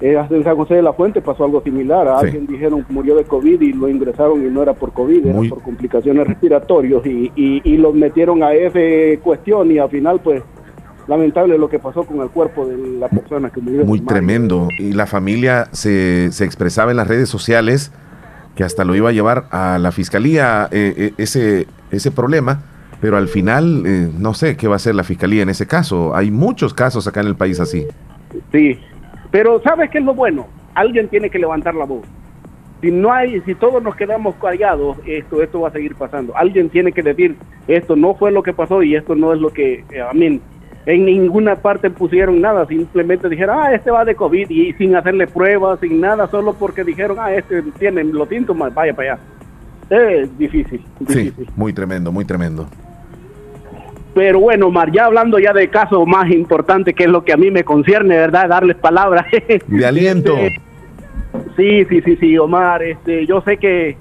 [0.00, 2.06] En, eh, en San José de la Fuente pasó algo similar.
[2.06, 5.26] A alguien dijeron que murió de COVID y lo ingresaron y no era por COVID,
[5.26, 10.20] era por complicaciones respiratorias y, y, y los metieron a esa cuestión y al final
[10.20, 10.42] pues
[11.08, 13.84] lamentable lo que pasó con el cuerpo de la persona que murió.
[13.84, 14.68] Muy tremendo.
[14.78, 17.90] Y la familia se, se expresaba en las redes sociales
[18.54, 22.62] que hasta lo iba a llevar a la fiscalía eh, eh, ese, ese problema,
[23.00, 26.14] pero al final eh, no sé qué va a hacer la fiscalía en ese caso.
[26.14, 27.86] Hay muchos casos acá en el país así.
[28.50, 28.78] Sí,
[29.30, 30.46] pero ¿sabes qué es lo bueno?
[30.74, 32.06] alguien tiene que levantar la voz.
[32.80, 36.36] Si no hay, si todos nos quedamos callados, esto, esto va a seguir pasando.
[36.36, 37.36] Alguien tiene que decir,
[37.68, 40.40] esto no fue lo que pasó y esto no es lo que, eh, a mí,
[40.84, 45.26] en ninguna parte pusieron nada, simplemente dijeron, ah, este va de COVID y sin hacerle
[45.26, 49.22] pruebas, sin nada, solo porque dijeron, ah, este tiene los síntomas, vaya para allá.
[49.90, 52.66] Es difícil, Sí, muy tremendo, muy tremendo.
[54.14, 57.36] Pero bueno, Omar, ya hablando ya de caso más importante, que es lo que a
[57.36, 58.48] mí me concierne, ¿verdad?
[58.48, 59.26] Darles palabras.
[59.66, 60.36] De aliento.
[61.56, 63.96] sí, sí, sí, sí, Omar, este, yo sé que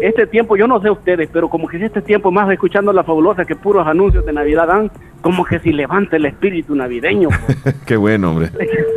[0.00, 3.44] este tiempo, yo no sé ustedes, pero como que este tiempo más escuchando la fabulosa
[3.44, 4.90] que puros anuncios de Navidad dan,
[5.20, 7.28] como que si levanta el espíritu navideño.
[7.86, 8.50] Qué bueno, hombre.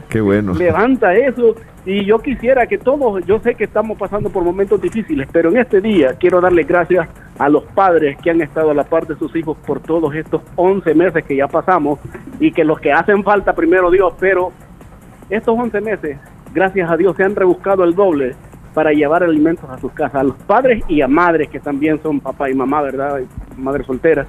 [0.09, 0.53] Qué bueno.
[0.53, 1.55] levanta eso.
[1.85, 5.57] Y yo quisiera que todos, yo sé que estamos pasando por momentos difíciles, pero en
[5.57, 9.17] este día quiero darle gracias a los padres que han estado a la par de
[9.17, 11.99] sus hijos por todos estos 11 meses que ya pasamos
[12.39, 14.53] y que los que hacen falta, primero Dios, pero
[15.29, 16.17] estos 11 meses,
[16.53, 18.33] gracias a Dios, se han rebuscado el doble
[18.73, 22.19] para llevar alimentos a sus casas, a los padres y a madres que también son
[22.19, 23.21] papá y mamá, ¿verdad?
[23.57, 24.27] Madres solteras,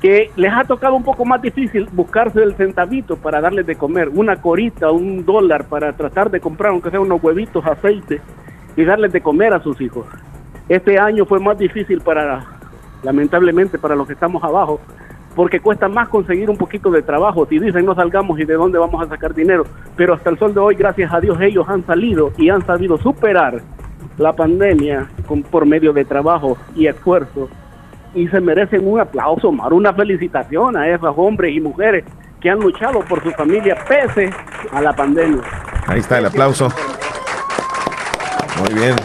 [0.00, 4.08] que les ha tocado un poco más difícil buscarse el centavito para darles de comer,
[4.08, 8.20] una corita, un dólar para tratar de comprar, aunque sea unos huevitos, aceite,
[8.76, 10.06] y darles de comer a sus hijos.
[10.68, 12.44] Este año fue más difícil para,
[13.02, 14.80] lamentablemente, para los que estamos abajo,
[15.38, 17.46] porque cuesta más conseguir un poquito de trabajo.
[17.48, 19.64] Si dicen no salgamos y de dónde vamos a sacar dinero,
[19.94, 22.98] pero hasta el sol de hoy, gracias a Dios, ellos han salido y han sabido
[22.98, 23.62] superar
[24.16, 27.48] la pandemia con, por medio de trabajo y esfuerzo
[28.16, 32.04] y se merecen un aplauso, Mar, una felicitación a esos hombres y mujeres
[32.40, 34.30] que han luchado por su familia pese
[34.72, 35.42] a la pandemia.
[35.86, 36.68] Ahí está el aplauso.
[38.58, 38.96] Muy bien.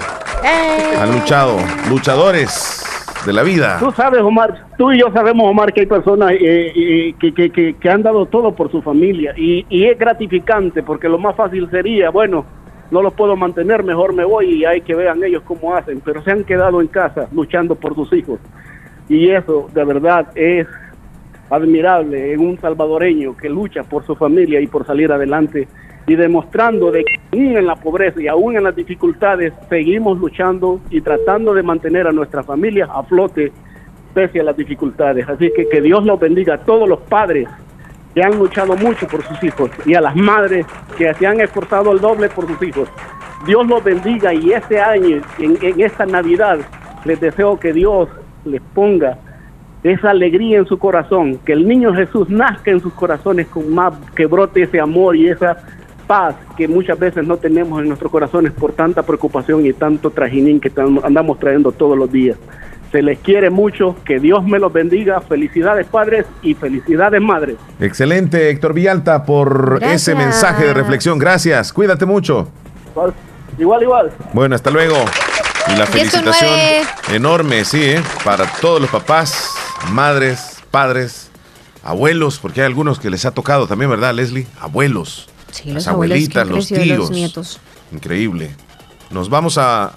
[0.99, 1.57] Han luchado,
[1.91, 2.92] luchadores
[3.25, 3.77] de la vida.
[3.79, 7.89] Tú sabes, Omar, tú y yo sabemos, Omar, que hay personas eh, eh, que, que,
[7.89, 9.33] han dado todo por su familia.
[9.37, 12.45] Y, y, es gratificante porque lo más fácil sería, bueno,
[12.91, 16.21] no los puedo mantener, mejor me voy y hay que vean ellos cómo hacen, pero
[16.23, 18.39] se han quedado en casa luchando por sus hijos.
[19.09, 20.67] Y eso de verdad es
[21.49, 25.67] admirable en un salvadoreño que lucha por su familia y por salir adelante
[26.05, 30.81] y demostrando de que aún en la pobreza y aún en las dificultades seguimos luchando
[30.89, 33.51] y tratando de mantener a nuestra familia a flote
[34.13, 35.27] pese a las dificultades.
[35.27, 37.47] Así que que Dios los bendiga a todos los padres
[38.13, 40.65] que han luchado mucho por sus hijos y a las madres
[40.97, 42.89] que se han esforzado el doble por sus hijos.
[43.45, 46.59] Dios los bendiga y este año, en, en esta Navidad,
[47.05, 48.07] les deseo que Dios
[48.45, 49.17] les ponga
[49.83, 53.93] esa alegría en su corazón, que el niño Jesús nazca en sus corazones con más,
[54.15, 55.57] que brote ese amor y esa
[56.03, 60.59] paz que muchas veces no tenemos en nuestros corazones por tanta preocupación y tanto trajinín
[60.59, 60.71] que
[61.03, 62.37] andamos trayendo todos los días.
[62.91, 65.19] Se les quiere mucho, que Dios me los bendiga.
[65.19, 67.55] Felicidades padres y felicidades madres.
[67.79, 71.17] Excelente, Héctor Villalta, por ese mensaje de reflexión.
[71.17, 72.49] Gracias, cuídate mucho.
[73.57, 74.11] Igual, igual.
[74.33, 74.95] Bueno, hasta luego.
[75.73, 76.51] Y la felicitación
[77.11, 78.01] enorme, sí, ¿eh?
[78.23, 79.49] para todos los papás,
[79.91, 81.31] madres, padres,
[81.83, 84.45] abuelos, porque hay algunos que les ha tocado también, ¿verdad, Leslie?
[84.59, 85.32] Abuelos.
[85.65, 87.11] Las abuelitas, los tíos.
[87.11, 87.59] nietos.
[87.91, 88.55] Increíble.
[89.11, 89.93] Nos vamos a,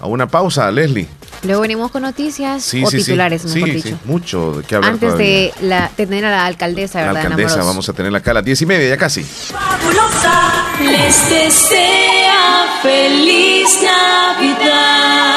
[0.00, 1.08] a una pausa, Leslie.
[1.44, 3.88] Luego venimos con noticias o titulares, mejor dicho.
[3.88, 4.92] Sí, mucho de qué hablar.
[4.92, 7.14] Antes de, la, tener a la alcaldesa, ¿verdad?
[7.14, 9.22] La alcaldesa, vamos a tenerla acá a las diez y media, ya casi.
[9.22, 15.36] Fabulosa, les desea feliz Navidad.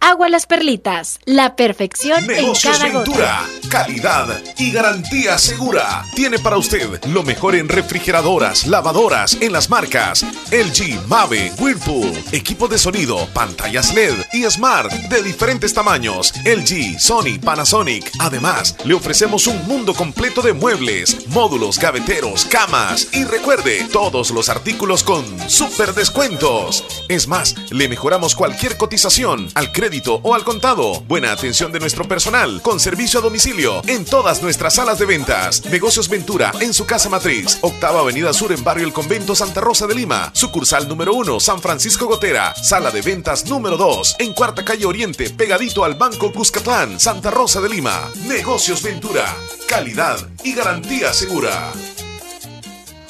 [0.00, 1.20] agua las perlitas.
[1.24, 3.46] La perfección en cada gota.
[3.70, 6.04] calidad y garantía segura.
[6.14, 12.66] Tiene para usted lo mejor en refrigeradoras, lavadoras, en las marcas LG, Mave, Whirlpool, equipo
[12.66, 16.32] de sonido, pantallas LED y Smart de diferentes tamaños.
[16.44, 18.10] LG, Sony, Panasonic.
[18.18, 24.48] Además, le ofrecemos un mundo completo de muebles, módulos, gaveteros, camas y recuerde, todos los
[24.48, 26.84] artículos con super descuentos.
[27.08, 31.00] Es más, le mejoramos cualquier cotización al crédito crédito o al contado.
[31.08, 35.64] Buena atención de nuestro personal con servicio a domicilio en todas nuestras salas de ventas.
[35.64, 37.58] Negocios Ventura en su casa matriz.
[37.60, 40.30] Octava Avenida Sur en Barrio El Convento Santa Rosa de Lima.
[40.32, 42.54] Sucursal número 1 San Francisco Gotera.
[42.54, 47.60] Sala de ventas número 2 en Cuarta Calle Oriente pegadito al Banco Cuscatlán Santa Rosa
[47.60, 48.10] de Lima.
[48.28, 49.26] Negocios Ventura.
[49.66, 51.72] Calidad y garantía segura.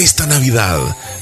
[0.00, 0.96] Esta Navidad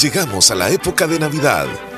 [0.00, 1.66] Llegamos a la época de Navidad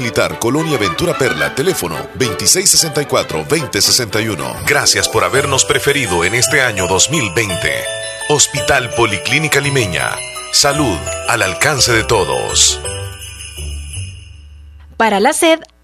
[0.00, 4.64] Militar, Colonia Ventura Perla, teléfono 2664-2061.
[4.64, 7.72] Gracias por habernos preferido en este año 2020.
[8.28, 10.10] Hospital Policlínica Limeña.
[10.52, 10.96] Salud
[11.28, 12.80] al alcance de todos.
[14.96, 15.58] Para la sed,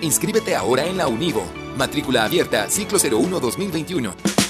[0.00, 1.44] Inscríbete ahora en la Univo.
[1.76, 4.45] Matrícula abierta, ciclo 01 2021.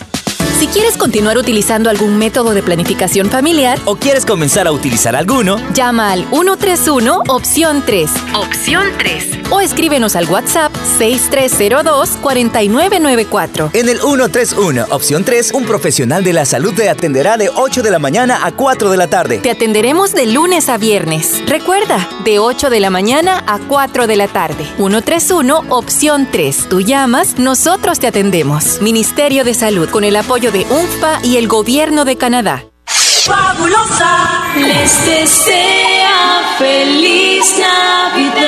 [0.59, 5.59] Si quieres continuar utilizando algún método de planificación familiar o quieres comenzar a utilizar alguno,
[5.75, 8.11] llama al 131 opción 3.
[8.35, 9.51] Opción 3.
[9.51, 13.69] O escríbenos al WhatsApp 6302-4994.
[13.75, 17.91] En el 131 opción 3, un profesional de la salud te atenderá de 8 de
[17.91, 19.41] la mañana a 4 de la tarde.
[19.41, 21.43] Te atenderemos de lunes a viernes.
[21.47, 24.65] Recuerda, de 8 de la mañana a 4 de la tarde.
[24.79, 26.71] 131 opción 3.
[26.71, 28.81] Tú llamas, nosotros te atendemos.
[28.81, 32.65] Ministerio de Salud con el apoyo de UNFPA y el Gobierno de Canadá.
[32.87, 38.47] Fabulosa les desea feliz Navidad.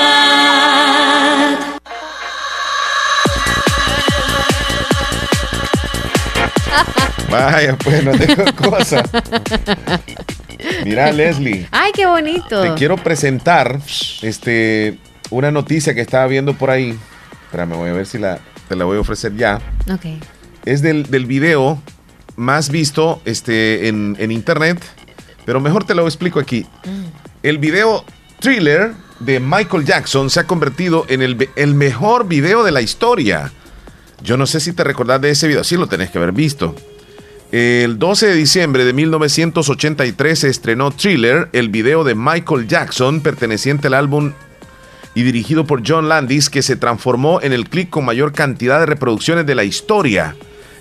[7.29, 9.03] Vaya, pues no tengo cosa.
[10.85, 11.67] Mira, Leslie.
[11.73, 12.63] Ay, qué bonito.
[12.63, 13.81] Te quiero presentar
[14.23, 14.99] este,
[15.31, 16.97] una noticia que estaba viendo por ahí.
[17.47, 18.39] Espérame, voy a ver si la,
[18.69, 19.61] te la voy a ofrecer ya.
[19.93, 20.07] Ok
[20.69, 21.83] es del, video
[22.37, 24.79] más visto este, en, internet,
[25.47, 26.67] pero mejor te lo explico aquí.
[27.43, 28.05] El video
[28.39, 33.51] thriller de Michael Jackson se ha convertido en el, el, mejor video de la historia.
[34.23, 36.75] Yo no sé si te recordás de ese video, sí lo tenés que haber visto.
[37.51, 43.87] El 12 de diciembre de 1983 se estrenó Thriller, el video de Michael Jackson perteneciente
[43.87, 44.35] al álbum
[45.15, 48.87] y dirigido por John Landis, que se transformó en el clip con mayor cantidad de
[48.87, 50.37] reproducciones de la historia.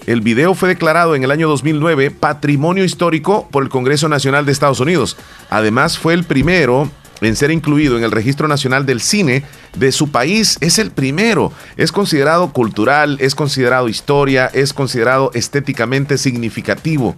[0.08, 4.54] El video fue declarado en el año 2009 Patrimonio Histórico por el Congreso Nacional de
[4.54, 5.18] Estados Unidos.
[5.50, 6.90] Además, fue el primero
[7.20, 9.44] en ser incluido en el Registro Nacional del Cine
[9.76, 10.58] de su país.
[10.62, 11.52] Es el primero.
[11.76, 17.14] Es considerado cultural, es considerado historia, es considerado estéticamente significativo.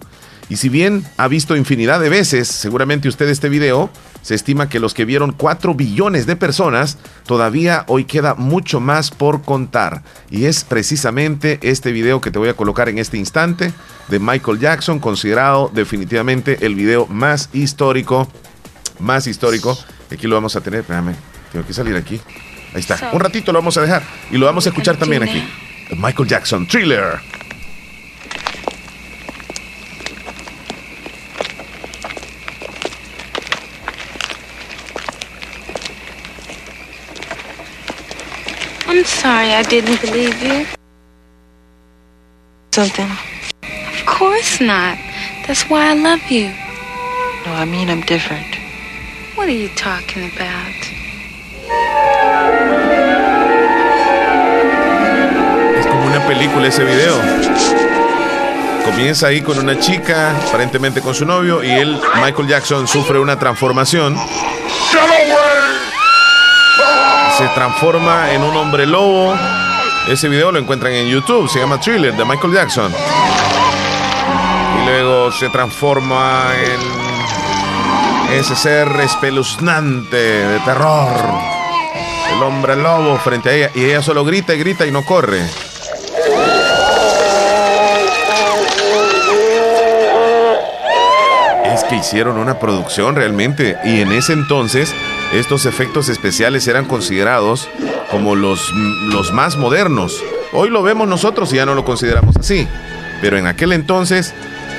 [0.50, 3.88] Y si bien ha visto infinidad de veces, seguramente usted este video,
[4.20, 9.12] se estima que los que vieron 4 billones de personas, todavía hoy queda mucho más
[9.12, 10.02] por contar.
[10.28, 13.72] Y es precisamente este video que te voy a colocar en este instante
[14.08, 18.28] de Michael Jackson, considerado definitivamente el video más histórico,
[18.98, 19.78] más histórico.
[20.10, 21.14] Aquí lo vamos a tener, espérame,
[21.52, 22.20] tengo que salir aquí.
[22.74, 23.10] Ahí está.
[23.12, 24.02] Un ratito lo vamos a dejar
[24.32, 25.44] y lo vamos a escuchar también aquí.
[25.96, 27.20] Michael Jackson, Thriller.
[38.90, 40.66] I'm sorry I didn't believe you.
[42.72, 43.10] Something?
[43.92, 44.96] Of course not.
[45.46, 46.48] That's why I love you.
[47.44, 48.48] No, I mean I'm different.
[49.36, 50.78] What are you talking about?
[55.78, 57.20] Es como una película ese video.
[58.86, 63.38] Comienza ahí con una chica, aparentemente con su novio, y él, Michael Jackson, sufre una
[63.38, 64.16] transformación
[67.40, 69.34] se transforma en un hombre lobo.
[70.06, 72.92] Ese video lo encuentran en YouTube, se llama Thriller de Michael Jackson.
[74.76, 76.50] Y luego se transforma
[78.28, 81.08] en ese ser espeluznante de terror.
[82.34, 83.70] El hombre lobo frente a ella.
[83.74, 85.40] Y ella solo grita y grita y no corre.
[91.64, 93.78] Es que hicieron una producción realmente.
[93.82, 94.94] Y en ese entonces
[95.32, 97.68] estos efectos especiales eran considerados
[98.10, 98.72] como los,
[99.06, 100.22] los más modernos.
[100.52, 102.66] Hoy lo vemos nosotros y ya no lo consideramos así.
[103.20, 104.34] Pero en aquel entonces,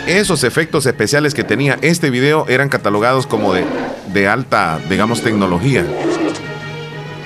[0.07, 3.64] esos efectos especiales que tenía este video eran catalogados como de,
[4.14, 5.86] de alta, digamos, tecnología.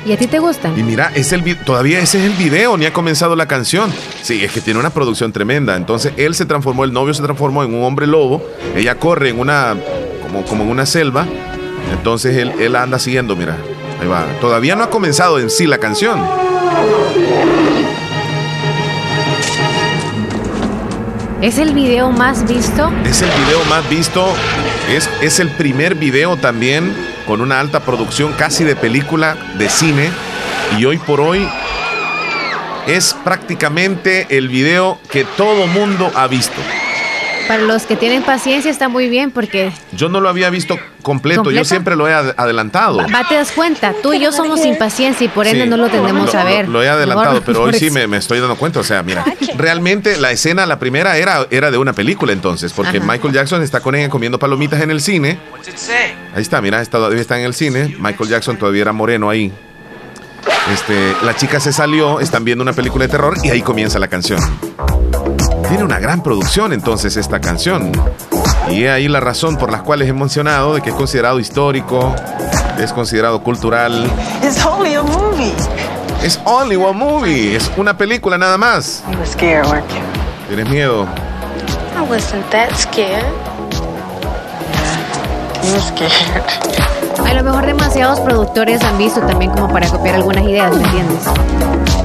[0.05, 0.77] ¿Y a ti te gustan?
[0.77, 3.91] Y mira, es el, todavía ese es el video, ni ha comenzado la canción.
[4.21, 5.75] Sí, es que tiene una producción tremenda.
[5.75, 8.47] Entonces él se transformó, el novio se transformó en un hombre lobo.
[8.75, 9.75] Ella corre en una,
[10.21, 11.25] como, como en una selva.
[11.91, 13.57] Entonces él, anda siguiendo, mira.
[14.01, 14.25] Ahí va.
[14.41, 16.21] Todavía no ha comenzado en sí la canción.
[21.41, 22.91] ¿Es el video más visto?
[23.05, 24.33] Es el video más visto.
[24.89, 26.95] Es, es el primer video también
[27.27, 30.09] con una alta producción casi de película de cine.
[30.77, 31.47] Y hoy por hoy
[32.87, 36.61] es prácticamente el video que todo mundo ha visto.
[37.47, 39.71] Para los que tienen paciencia está muy bien porque...
[39.91, 42.97] Yo no lo había visto completo, yo siempre lo he adelantado.
[42.97, 45.89] Va, te das cuenta, tú y yo somos sin paciencia y por ende no lo
[45.89, 46.67] tendemos a ver.
[46.67, 48.79] Lo, he adelantado, pero hoy sí me, estoy dando cuenta.
[48.79, 49.23] O sea, mira,
[49.57, 53.79] realmente la escena, la primera era, era de una película entonces, porque Michael Jackson está
[53.79, 55.37] con ella comiendo palomitas en el cine.
[56.35, 57.95] Ahí está, mira, todavía está en el cine.
[57.99, 59.51] Michael Jackson todavía era moreno ahí.
[60.71, 64.07] Este, la chica se salió, están viendo una película de terror y ahí comienza la
[64.07, 64.39] canción.
[65.69, 67.91] Tiene una gran producción entonces esta canción.
[68.69, 72.13] Y es ahí la razón por las cuales he mencionado de que es considerado histórico,
[72.79, 74.09] es considerado cultural.
[74.43, 75.53] It's only a movie.
[76.23, 77.55] Es only one movie.
[77.55, 79.03] Es una película nada más.
[79.11, 80.01] You were scared, weren't you?
[80.47, 81.07] ¿Tienes miedo?
[81.97, 83.23] I wasn't that scared.
[85.63, 86.43] You were scared.
[87.25, 91.23] A lo mejor demasiados productores han visto también como para copiar algunas ideas, ¿me entiendes?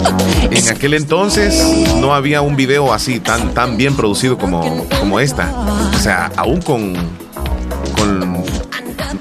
[0.50, 1.62] En aquel entonces
[1.96, 5.52] no había un video así tan, tan bien producido como, como esta.
[5.94, 6.94] O sea, aún con,
[7.96, 8.44] con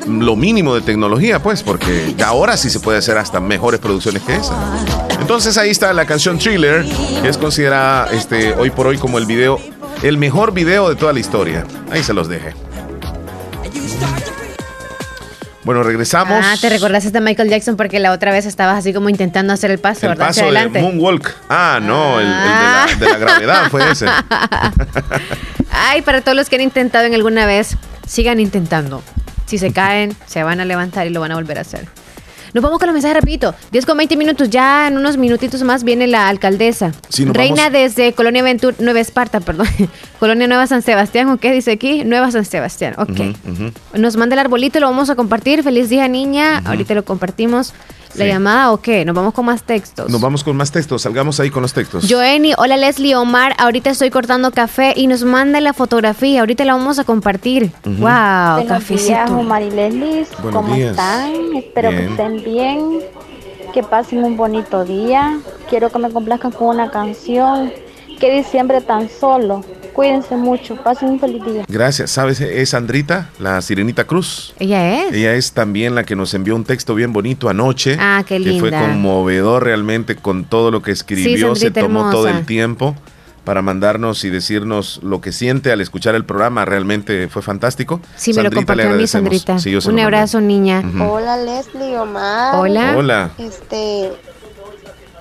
[0.08, 4.36] lo mínimo de tecnología, pues, porque ahora sí se puede hacer hasta mejores producciones que
[4.36, 4.56] esa.
[5.20, 6.86] Entonces ahí está la canción Thriller,
[7.22, 9.60] que es considerada este, hoy por hoy como el video,
[10.02, 11.66] el mejor video de toda la historia.
[11.92, 12.54] Ahí se los deje.
[15.64, 16.44] Bueno, regresamos.
[16.46, 19.72] Ah, te recordaste de Michael Jackson porque la otra vez estabas así como intentando hacer
[19.72, 20.28] el paso, el ¿verdad?
[20.28, 20.82] Paso adelante.
[20.82, 21.36] Moonwalk.
[21.50, 24.06] Ah, no, el, de, la, de, la, gravedad fue ese.
[25.72, 27.76] Ay, para todos los que han intentado en alguna vez,
[28.08, 29.04] sigan intentando.
[29.46, 31.88] Si se caen, se van a levantar y lo van a volver a hacer.
[32.54, 33.54] Nos vamos con los mensajes rapidito.
[33.72, 36.92] 10 con 20 minutos, ya en unos minutitos más viene la alcaldesa.
[37.18, 39.68] Reina desde Colonia Ventura, Nueva Esparta, perdón.
[40.20, 42.04] Colonia Nueva San Sebastián, ¿o qué dice aquí?
[42.04, 43.70] Nueva San Sebastián, ok.
[43.94, 45.64] Nos manda el arbolito, lo vamos a compartir.
[45.64, 46.60] Feliz día, niña.
[46.66, 47.74] Ahorita lo compartimos
[48.16, 49.06] la llamada o qué?
[49.06, 50.10] ¿Nos vamos con más textos?
[50.10, 52.06] Nos vamos con más textos, salgamos ahí con los textos.
[52.10, 56.74] Joenny, hola Leslie Omar, ahorita estoy cortando café y nos manda la fotografía, ahorita la
[56.74, 57.72] vamos a compartir.
[57.86, 59.38] Wow, cafecito.
[59.38, 61.56] Omar y Leslie, ¿cómo están?
[61.56, 63.00] Espero que estén bien,
[63.74, 65.40] que pasen un bonito día.
[65.70, 67.72] Quiero que me complazcan con una canción
[68.20, 69.64] qué diciembre tan solo.
[69.94, 71.66] Cuídense mucho, pasen un feliz día.
[71.68, 72.12] Gracias.
[72.12, 72.40] ¿Sabes?
[72.42, 74.54] Es Andrita, la Sirenita Cruz.
[74.60, 75.14] Ella es.
[75.14, 77.98] Ella es también la que nos envió un texto bien bonito anoche.
[78.00, 78.54] Ah, qué linda.
[78.54, 81.56] Que fue conmovedor realmente con todo lo que escribió.
[81.56, 82.96] Se tomó todo el tiempo
[83.44, 86.66] para mandarnos y decirnos lo que siente al escuchar el programa.
[86.66, 88.00] Realmente fue fantástico.
[88.16, 89.58] Sí, me lo compartió a mí, Sandrita.
[89.88, 90.84] un abrazo, niña.
[91.02, 92.56] Hola, Leslie Omar.
[92.56, 92.94] Hola.
[92.96, 93.32] Hola.
[93.38, 94.12] Este,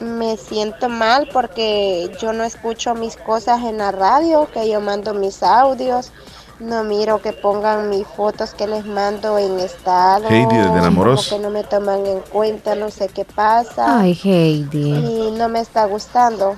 [0.00, 5.14] me siento mal porque yo no escucho mis cosas en la radio, que yo mando
[5.14, 6.12] mis audios.
[6.60, 10.28] No miro que pongan mis fotos que les mando en estado.
[10.28, 11.28] Heidi de Enamoros.
[11.28, 14.00] que no me toman en cuenta, no sé qué pasa.
[14.00, 15.28] Ay, Heidi.
[15.28, 16.56] Y no me está gustando.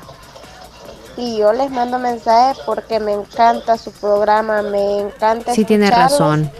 [1.19, 5.53] Y yo les mando mensajes porque me encanta su programa, me encanta.
[5.55, 6.51] Sí, tiene razón.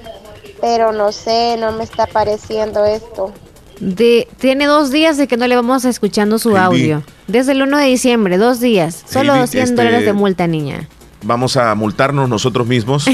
[0.61, 3.33] Pero no sé, no me está pareciendo esto.
[3.81, 7.03] De, tiene dos días de que no le vamos escuchando su audio.
[7.27, 9.05] Desde el 1 de diciembre, dos días.
[9.09, 10.89] Solo 200 este, dólares de multa, niña.
[11.23, 13.07] Vamos a multarnos nosotros mismos.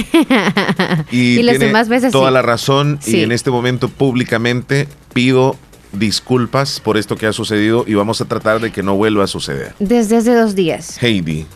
[1.10, 2.98] y, las demás veces toda la razón.
[3.06, 5.56] Y en este momento públicamente pido
[5.92, 9.26] disculpas por esto que ha sucedido y vamos a tratar de que no vuelva a
[9.26, 9.74] suceder.
[9.78, 11.02] Desde hace dos días.
[11.02, 11.46] Heidi.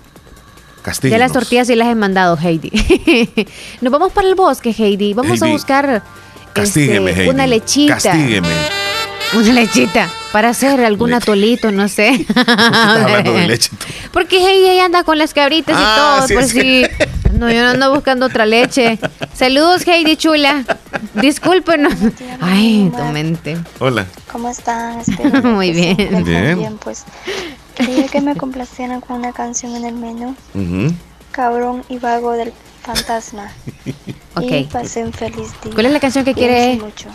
[1.03, 2.71] Ya las tortillas sí las he mandado, Heidi.
[3.81, 5.15] Nos vamos para el bosque, Heidi.
[5.15, 6.03] Vamos a buscar
[6.55, 7.99] este, una lechita.
[7.99, 8.49] Castígueme.
[9.33, 12.27] Una lechita para hacer algún atolito, no sé.
[14.13, 16.85] Porque Heidi anda con las cabritas y ah, todo, por si
[17.39, 18.99] no, yo no ando buscando otra leche.
[19.33, 20.65] Saludos, Heidi Chula.
[21.15, 21.95] Discúlpenos.
[22.41, 23.57] Ay, tu mente.
[23.79, 24.07] Hola.
[24.31, 25.03] ¿Cómo están?
[25.45, 26.25] Muy bien.
[26.25, 26.59] Bien.
[26.59, 26.79] bien.
[26.79, 27.05] Pues
[27.77, 30.37] quería que me complacieran con una canción en el menú.
[31.31, 32.53] Cabrón y vago del
[32.83, 33.53] fantasma.
[34.35, 34.43] ok.
[34.43, 35.73] Y pasen feliz día.
[35.73, 36.77] ¿Cuál es la canción que quiere?
[36.77, 37.09] mucho.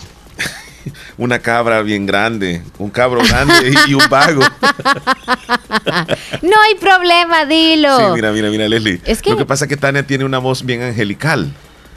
[1.18, 4.42] una cabra bien grande, un cabro grande y un vago.
[6.42, 7.98] no hay problema, dilo.
[7.98, 9.02] Sí, mira, mira, mira, Leslie.
[9.26, 11.54] Lo que pasa es que Tania tiene una voz bien angelical.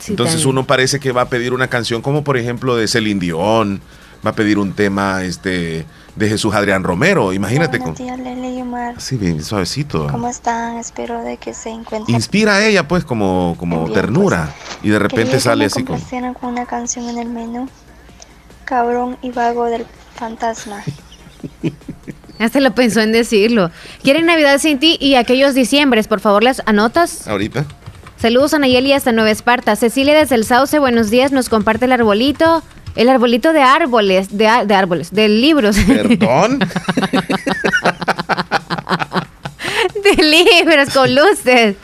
[0.07, 3.81] Entonces uno parece que va a pedir una canción como por ejemplo de Celine Dion,
[4.25, 5.87] va a pedir un tema este
[6.17, 7.95] de Jesús Adrián Romero, imagínate con
[8.97, 10.09] Así bien suavecito.
[10.11, 10.79] ¿Cómo están?
[10.79, 12.15] Espero de que se encuentren.
[12.15, 14.85] Inspira a ella pues como como ternura pues.
[14.85, 16.01] y de repente sale así con
[16.43, 17.69] una canción en el menú
[18.69, 20.85] cabrón y vago del fantasma.
[22.39, 23.71] Hasta lo pensó en decirlo.
[24.03, 26.07] ¿Quieren Navidad sin ti y aquellos diciembres?
[26.07, 27.27] Por favor, las anotas.
[27.27, 27.65] Ahorita.
[28.19, 29.75] Saludos a Nayeli hasta Nueva Esparta.
[29.75, 31.33] Cecilia desde el Sauce, buenos días.
[31.33, 32.63] Nos comparte el arbolito.
[32.95, 35.77] El arbolito de árboles, de, de árboles, de libros.
[35.87, 36.59] ¿Perdón?
[40.05, 41.77] de libros con luces.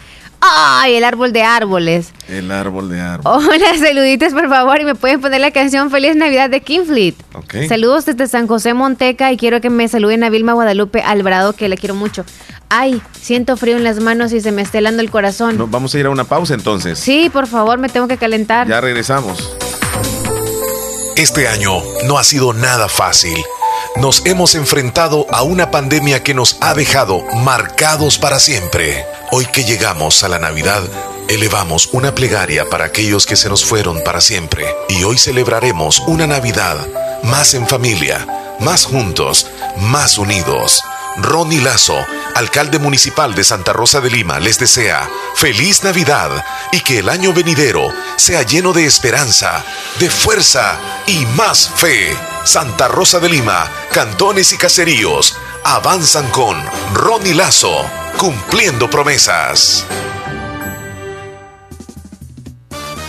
[0.46, 2.12] ¡Ay, el árbol de árboles!
[2.28, 3.48] El árbol de árboles.
[3.48, 7.14] Hola, saluditos por favor y me pueden poner la canción Feliz Navidad de Kingfleet.
[7.34, 7.66] Okay.
[7.68, 11.68] Saludos desde San José Monteca y quiero que me saluden a Vilma Guadalupe Alvarado que
[11.68, 12.24] le quiero mucho.
[12.68, 15.56] Ay, siento frío en las manos y se me está helando el corazón.
[15.70, 16.98] vamos a ir a una pausa entonces.
[16.98, 18.68] Sí, por favor, me tengo que calentar.
[18.68, 19.56] Ya regresamos.
[21.16, 21.72] Este año
[22.06, 23.36] no ha sido nada fácil.
[23.96, 29.06] Nos hemos enfrentado a una pandemia que nos ha dejado marcados para siempre.
[29.30, 30.82] Hoy que llegamos a la Navidad,
[31.28, 34.66] elevamos una plegaria para aquellos que se nos fueron para siempre.
[34.88, 36.76] Y hoy celebraremos una Navidad
[37.22, 38.26] más en familia,
[38.58, 39.46] más juntos,
[39.76, 40.80] más unidos.
[41.18, 41.96] Ronnie Lazo,
[42.34, 47.32] alcalde municipal de Santa Rosa de Lima, les desea feliz Navidad y que el año
[47.32, 49.64] venidero sea lleno de esperanza,
[50.00, 52.33] de fuerza y más fe.
[52.44, 55.34] Santa Rosa de Lima, cantones y caseríos
[55.64, 56.62] avanzan con
[56.92, 57.84] Ronnie Lazo,
[58.18, 59.86] cumpliendo promesas.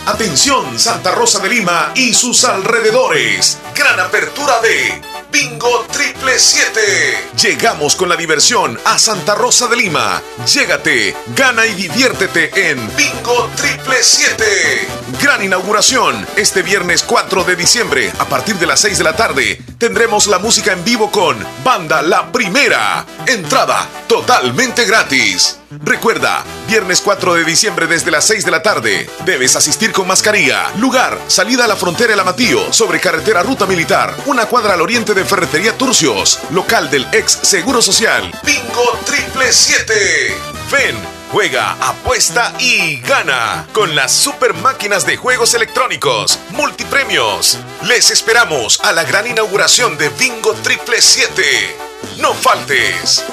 [0.06, 3.58] Atención Santa Rosa de Lima y sus alrededores.
[3.74, 7.30] Gran apertura de Bingo Triple 7.
[7.42, 10.22] Llegamos con la diversión a Santa Rosa de Lima.
[10.46, 14.88] Llégate, gana y diviértete en Bingo Triple 7.
[15.22, 19.60] Gran inauguración este viernes 4 de diciembre a partir de las 6 de la tarde.
[19.78, 23.06] Tendremos la música en vivo con Banda La Primera.
[23.24, 25.60] Entrada totalmente gratis.
[25.84, 29.08] Recuerda, viernes 4 de diciembre desde las 6 de la tarde.
[29.24, 30.70] Debes asistir con mascarilla.
[30.78, 35.14] Lugar, salida a la frontera El Amatío, sobre carretera Ruta Militar, una cuadra al oriente
[35.14, 38.32] de Ferretería Turcios, local del ex Seguro Social.
[38.44, 40.36] Bingo Triple 7.
[40.72, 40.96] Ven,
[41.32, 47.58] juega, apuesta y gana con las super máquinas de juegos electrónicos, multipremios.
[47.86, 51.42] Les esperamos a la gran inauguración de Bingo Triple 7.
[52.20, 53.24] No faltes.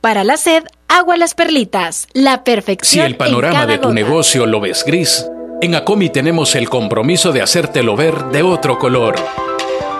[0.00, 3.04] Para la sed, agua las perlitas, la perfección.
[3.04, 5.26] Si el panorama de tu negocio lo ves gris,
[5.60, 9.16] en Acomi tenemos el compromiso de hacértelo ver de otro color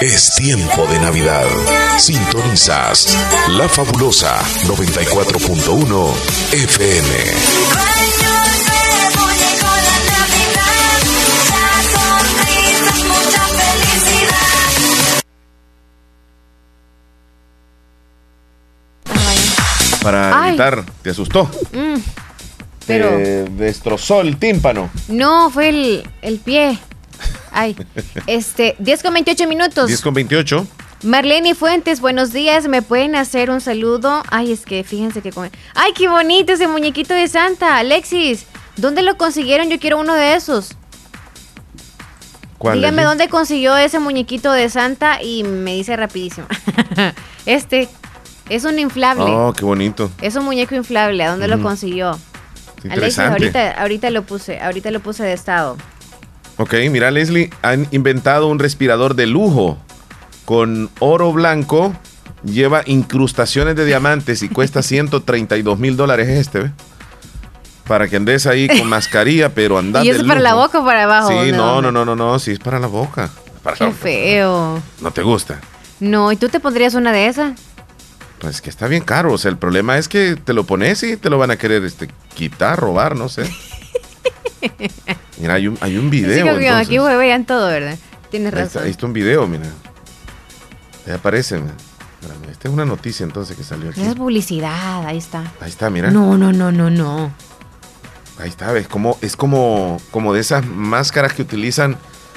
[0.00, 1.46] Es tiempo de Navidad.
[1.98, 3.16] Sintonizas
[3.50, 6.14] La Fabulosa 94.1
[6.52, 8.10] FM.
[20.02, 21.44] Para evitar, ¿te asustó?
[21.72, 21.96] Mm,
[22.90, 23.46] pero...
[23.56, 24.90] destrozó el tímpano.
[25.08, 26.78] No, fue el, el pie.
[27.52, 27.76] Ay,
[28.26, 29.86] este, 10 con 28 minutos.
[29.88, 30.66] 10 con 28.
[31.02, 32.68] Marlene Fuentes, buenos días.
[32.68, 34.22] ¿Me pueden hacer un saludo?
[34.30, 35.32] Ay, es que fíjense que.
[35.74, 37.78] Ay, qué bonito ese muñequito de Santa.
[37.78, 38.46] Alexis,
[38.76, 39.70] ¿dónde lo consiguieron?
[39.70, 40.76] Yo quiero uno de esos.
[42.58, 46.46] ¿Cuál Dígame dónde consiguió ese muñequito de Santa y me dice rapidísimo.
[47.46, 47.88] este
[48.50, 49.24] es un inflable.
[49.24, 50.10] Oh, qué bonito.
[50.20, 51.24] Es un muñeco inflable.
[51.24, 52.18] ¿A dónde lo consiguió?
[52.88, 55.76] Alexis, ahorita, ahorita lo puse, ahorita lo puse de estado.
[56.56, 59.78] Ok, mira Leslie, han inventado un respirador de lujo
[60.44, 61.94] con oro blanco,
[62.44, 66.70] lleva incrustaciones de diamantes y cuesta 132 mil dólares este, ¿ve?
[67.86, 70.04] Para que andes ahí con mascarilla, pero andas.
[70.04, 71.28] ¿Y eso para la boca o para abajo?
[71.28, 73.30] Sí, no, no, no, no, no, sí es para la boca.
[73.76, 74.82] Qué feo.
[75.00, 75.60] ¿No te gusta?
[75.98, 77.52] No, ¿y tú te pondrías una de esas?
[78.40, 81.16] Pues que está bien caro, o sea, el problema es que te lo pones y
[81.16, 83.42] te lo van a querer este, quitar, robar, no sé.
[85.38, 86.58] Mira, hay un, hay un video.
[86.58, 87.98] Sí, aquí vean todo, ¿verdad?
[88.30, 88.84] Tienes razón.
[88.84, 89.64] Ahí está, un video, mira.
[91.06, 91.60] Ahí aparece.
[92.50, 94.02] Esta es una noticia entonces que salió aquí.
[94.02, 95.50] Es publicidad, ahí está.
[95.60, 96.10] Ahí está, mira.
[96.10, 97.32] No, no, no, no, no.
[98.38, 101.96] Ahí está, ves, como, es como, como de esas máscaras que utilizan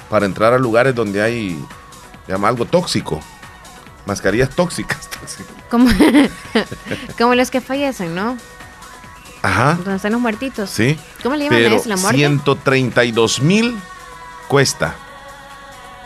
[0.10, 1.58] para entrar a lugares donde hay,
[2.28, 3.20] llama algo tóxico.
[4.06, 5.10] Mascarillas tóxicas.
[5.70, 5.90] Como,
[7.18, 8.38] como los que fallecen, ¿no?
[9.42, 9.74] Ajá.
[9.74, 10.70] Donde están los muertitos.
[10.70, 11.00] Sí.
[11.24, 12.18] ¿Cómo le llaman Pero a eso, la muerte?
[12.18, 13.76] 132 mil
[14.48, 14.96] cuesta.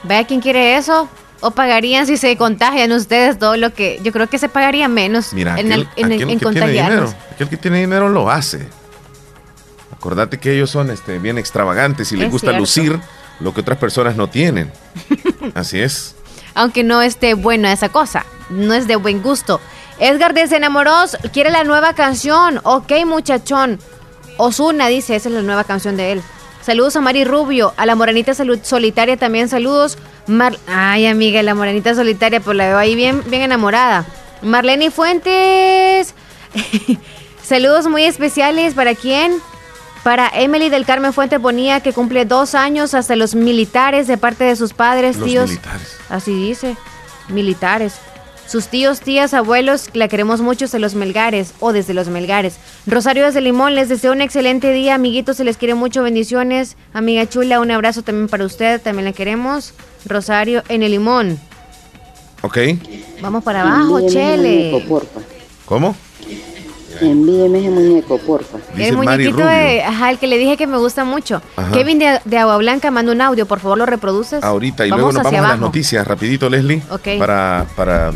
[0.04, 1.10] ¿Ve quién quiere eso?
[1.42, 4.00] ¿O pagarían si se contagian ustedes todo lo que...
[4.04, 7.50] Yo creo que se pagaría menos Mira, en, aquel, en, en, que Tiene dinero, aquel
[7.50, 8.68] que tiene dinero lo hace.
[9.92, 13.00] Acordate que ellos son este, bien extravagantes y les gusta lucir
[13.40, 14.72] lo que otras personas no tienen.
[15.54, 16.16] Así es.
[16.58, 18.26] Aunque no esté buena esa cosa.
[18.50, 19.62] No es de buen gusto.
[20.00, 22.60] Edgar de Enamoros quiere la nueva canción.
[22.64, 23.80] Ok, muchachón.
[24.38, 26.24] Osuna dice, esa es la nueva canción de él.
[26.64, 30.00] Saludos a Mari Rubio, a la Moranita Solitaria también saludos.
[30.68, 34.06] Ay, amiga, la Moranita Solitaria, pues la veo ahí bien, bien enamorada.
[34.42, 36.16] Marlene Fuentes.
[37.44, 39.40] saludos muy especiales para quién?
[40.08, 44.46] Para Emily del Carmen Fuentes Bonía, que cumple dos años, hasta los militares de parte
[44.46, 45.50] de sus padres, los tíos.
[45.50, 45.98] Militares.
[46.08, 46.78] Así dice,
[47.28, 47.96] militares.
[48.48, 52.56] Sus tíos, tías, abuelos, la queremos mucho desde los Melgares o desde los Melgares.
[52.86, 56.78] Rosario desde Limón, les deseo un excelente día, amiguitos, se les quiere mucho, bendiciones.
[56.94, 59.74] Amiga chula, un abrazo también para usted, también la queremos.
[60.06, 61.38] Rosario en el Limón.
[62.44, 62.60] Ok.
[63.20, 64.86] Vamos para abajo, Chele.
[65.66, 65.98] ¿Cómo?
[67.02, 68.58] Envíeme ese muñeco, porfa.
[68.78, 71.42] el muñequito de, ajá, el que le dije que me gusta mucho.
[71.74, 74.44] Kevin de, Agua Blanca manda un audio, por favor, ¿lo reproduces?
[74.44, 76.82] Ahorita, y luego nos vamos a las noticias, rapidito, Leslie.
[76.90, 77.20] Ok.
[77.20, 78.12] Para, para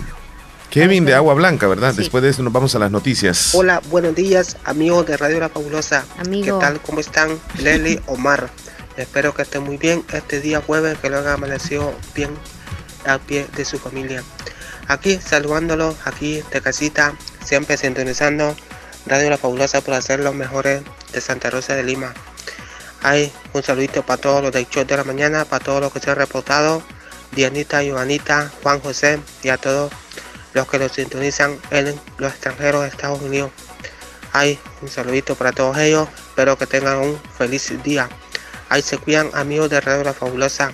[0.71, 1.93] Kevin de Agua Blanca, ¿verdad?
[1.93, 3.53] Después de eso nos vamos a las noticias.
[3.53, 6.05] Hola, buenos días, amigos de Radio La Fabulosa.
[6.17, 6.59] Amigo.
[6.59, 6.81] ¿Qué tal?
[6.81, 7.37] ¿Cómo están?
[7.61, 8.49] Leslie, Omar.
[8.95, 12.29] Espero que estén muy bien este día jueves, que lo hagan amanecido bien
[13.05, 14.23] a pie de su familia.
[14.87, 18.55] Aquí saludándolo, aquí de casita, siempre sintonizando
[19.05, 22.13] Radio La Fabulosa por hacer los mejores de Santa Rosa de Lima.
[23.01, 25.99] Hay un saludito para todos los de show de la mañana, para todos los que
[25.99, 26.83] se han reportado,
[27.31, 29.91] Dianita, Joanita, Juan José y a todos
[30.53, 33.51] los que los sintonizan en los extranjeros de Estados Unidos.
[34.33, 38.07] Hay un saludito para todos ellos, espero que tengan un feliz día.
[38.69, 40.73] Ahí se cuidan amigos de Radio La Fabulosa,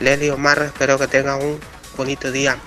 [0.00, 1.60] Lely Omar, espero que tengan un
[1.96, 2.58] bonito día.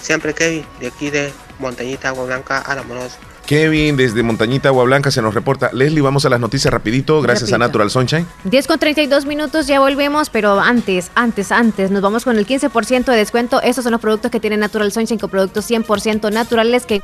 [0.00, 3.18] Siempre Kevin, de aquí de Montañita Agua Blanca a la Moros.
[3.46, 5.70] Kevin, desde Montañita Agua Blanca se nos reporta.
[5.72, 8.26] Leslie, vamos a las noticias rapidito, gracias a Natural Sunshine.
[8.44, 13.04] 10 con 32 minutos, ya volvemos, pero antes, antes, antes, nos vamos con el 15%
[13.04, 13.60] de descuento.
[13.62, 17.02] Estos son los productos que tiene Natural Sunshine con productos 100% naturales que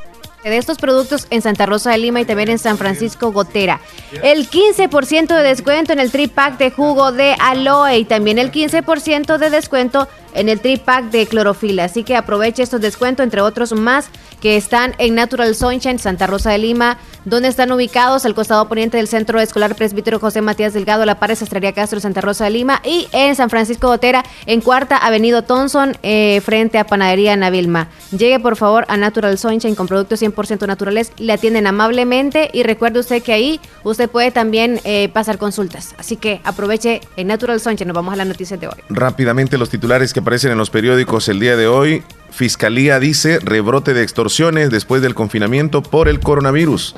[0.49, 3.79] de estos productos en Santa Rosa de Lima y también en San Francisco Gotera.
[4.23, 9.37] El 15% de descuento en el tripack de jugo de aloe y también el 15%
[9.37, 11.85] de descuento en el tripack de clorofila.
[11.85, 14.09] Así que aproveche estos descuentos, entre otros más,
[14.39, 18.97] que están en Natural Sunshine, Santa Rosa de Lima, donde están ubicados al costado poniente
[18.97, 22.81] del Centro Escolar Presbítero José Matías Delgado, La Paz, Estrella Castro, Santa Rosa de Lima,
[22.83, 27.89] y en San Francisco Gotera, en Cuarta Avenida Thompson, eh, frente a Panadería Navilma.
[28.11, 30.30] Llegue por favor a Natural Sunshine con productos 100%
[30.67, 35.95] naturales, le atienden amablemente y recuerde usted que ahí usted puede también eh, pasar consultas.
[35.97, 38.75] Así que aproveche en Natural Sunshine, nos vamos a las noticias de hoy.
[38.89, 42.03] Rápidamente los titulares que aparecen en los periódicos el día de hoy.
[42.31, 46.95] Fiscalía dice rebrote de extorsiones después del confinamiento por el coronavirus.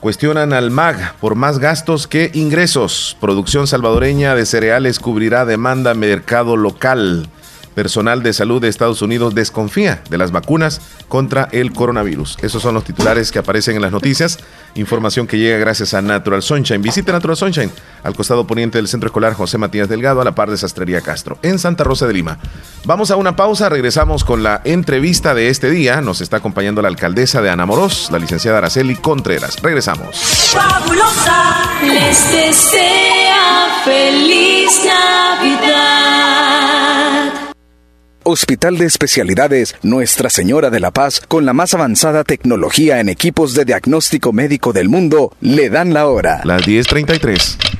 [0.00, 3.16] Cuestionan al MAG por más gastos que ingresos.
[3.20, 7.28] Producción salvadoreña de cereales cubrirá demanda mercado local.
[7.74, 12.38] Personal de salud de Estados Unidos desconfía de las vacunas contra el coronavirus.
[12.42, 14.38] Esos son los titulares que aparecen en las noticias.
[14.74, 16.82] Información que llega gracias a Natural Sunshine.
[16.82, 17.70] Visite Natural Sunshine
[18.02, 21.38] al costado poniente del Centro Escolar José Matías Delgado a la par de Sastrería Castro
[21.42, 22.38] en Santa Rosa de Lima.
[22.84, 26.00] Vamos a una pausa, regresamos con la entrevista de este día.
[26.00, 29.56] Nos está acompañando la alcaldesa de Anamoros, la licenciada Araceli Contreras.
[29.62, 30.16] Regresamos.
[30.52, 32.18] Fabulosa, les
[33.84, 36.51] feliz Navidad.
[38.24, 43.54] Hospital de Especialidades Nuestra Señora de la Paz, con la más avanzada tecnología en equipos
[43.54, 46.40] de diagnóstico médico del mundo, le dan la hora.
[46.44, 47.71] Las 10:33.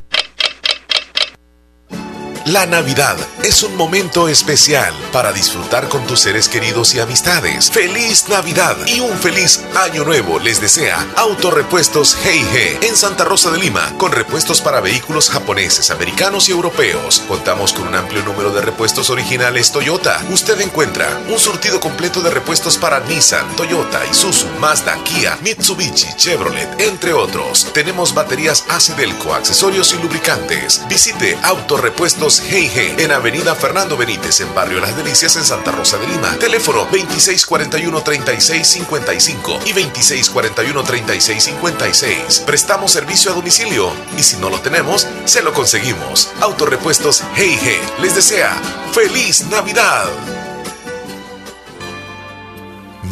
[2.46, 7.70] La Navidad es un momento especial para disfrutar con tus seres queridos y amistades.
[7.70, 13.58] Feliz Navidad y un feliz año nuevo les desea Autorepuestos Heige en Santa Rosa de
[13.58, 17.22] Lima con repuestos para vehículos japoneses, americanos y europeos.
[17.28, 20.20] Contamos con un amplio número de repuestos originales Toyota.
[20.30, 26.80] Usted encuentra un surtido completo de repuestos para Nissan, Toyota, Isuzu, Mazda, Kia, Mitsubishi, Chevrolet,
[26.80, 27.72] entre otros.
[27.72, 30.82] Tenemos baterías Acidelco, accesorios y lubricantes.
[30.88, 36.06] Visite Autorepuestos Hey en Avenida Fernando Benítez, en Barrio Las Delicias, en Santa Rosa de
[36.06, 36.34] Lima.
[36.38, 42.44] Teléfono 2641-3655 y 2641-3656.
[42.44, 46.30] Prestamos servicio a domicilio y si no lo tenemos, se lo conseguimos.
[46.40, 47.58] Autorepuestos Hey
[48.00, 48.56] les desea
[48.92, 50.06] ¡Feliz Navidad!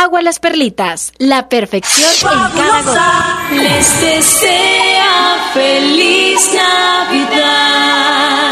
[0.00, 1.12] agua las perlitas.
[1.18, 3.48] La perfección en cada gota.
[3.54, 8.49] Les desea feliz Navidad.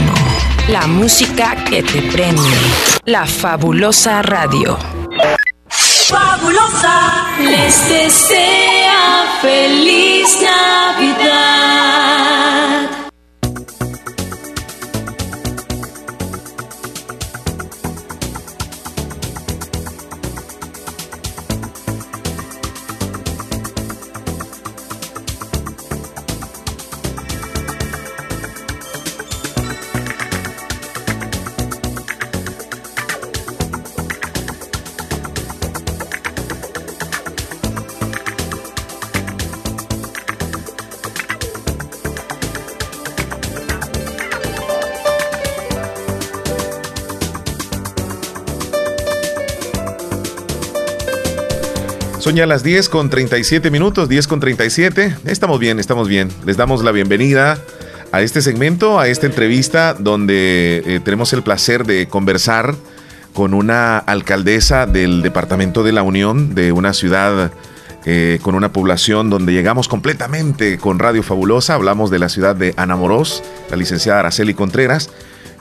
[0.69, 2.43] La música que te prende.
[3.05, 4.78] La fabulosa radio.
[5.69, 12.08] Fabulosa les desea feliz Navidad.
[52.29, 55.17] Son ya las 10 con 37 minutos, 10 con 37.
[55.25, 56.29] Estamos bien, estamos bien.
[56.45, 57.59] Les damos la bienvenida
[58.13, 62.75] a este segmento, a esta entrevista donde eh, tenemos el placer de conversar
[63.33, 67.51] con una alcaldesa del Departamento de la Unión, de una ciudad
[68.05, 71.77] eh, con una población donde llegamos completamente con Radio Fabulosa.
[71.77, 75.09] Hablamos de la ciudad de Anamorós, la licenciada Araceli Contreras.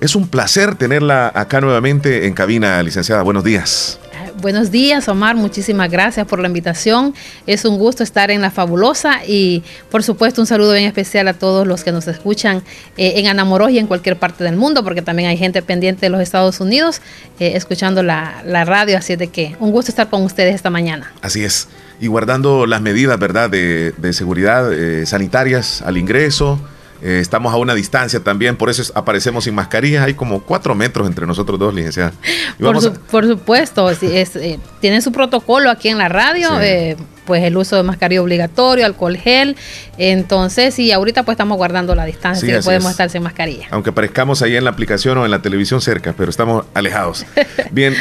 [0.01, 3.23] Es un placer tenerla acá nuevamente en cabina, licenciada.
[3.23, 4.01] Buenos días.
[4.39, 5.35] Buenos días, Omar.
[5.35, 7.15] Muchísimas gracias por la invitación.
[7.47, 11.33] Es un gusto estar en La Fabulosa y, por supuesto, un saludo bien especial a
[11.33, 12.61] todos los que nos escuchan
[12.97, 16.11] eh, en Anamorós y en cualquier parte del mundo, porque también hay gente pendiente de
[16.11, 17.01] los Estados Unidos
[17.39, 18.99] eh, escuchando la, radio.
[18.99, 21.11] Así es de que un gusto estar con ustedes esta mañana.
[21.23, 21.67] Así es.
[21.99, 26.59] Y guardando las medidas, ¿verdad?, de, seguridad eh, sanitarias al ingreso
[27.01, 30.05] eh, estamos a una distancia también, por eso aparecemos sin mascarillas.
[30.05, 32.13] Hay como cuatro metros entre nosotros dos, licenciada.
[32.59, 37.75] Por, supuesto, es, eh, tienen su protocolo aquí en la radio, eh, pues el uso
[37.75, 39.55] de mascarilla obligatorio, alcohol gel.
[39.97, 43.67] Entonces, y ahorita pues estamos guardando la distancia, podemos estar sin mascarilla.
[43.71, 47.25] Aunque parezcamos ahí en la aplicación o en la televisión cerca, pero estamos alejados.
[47.71, 47.95] Bien,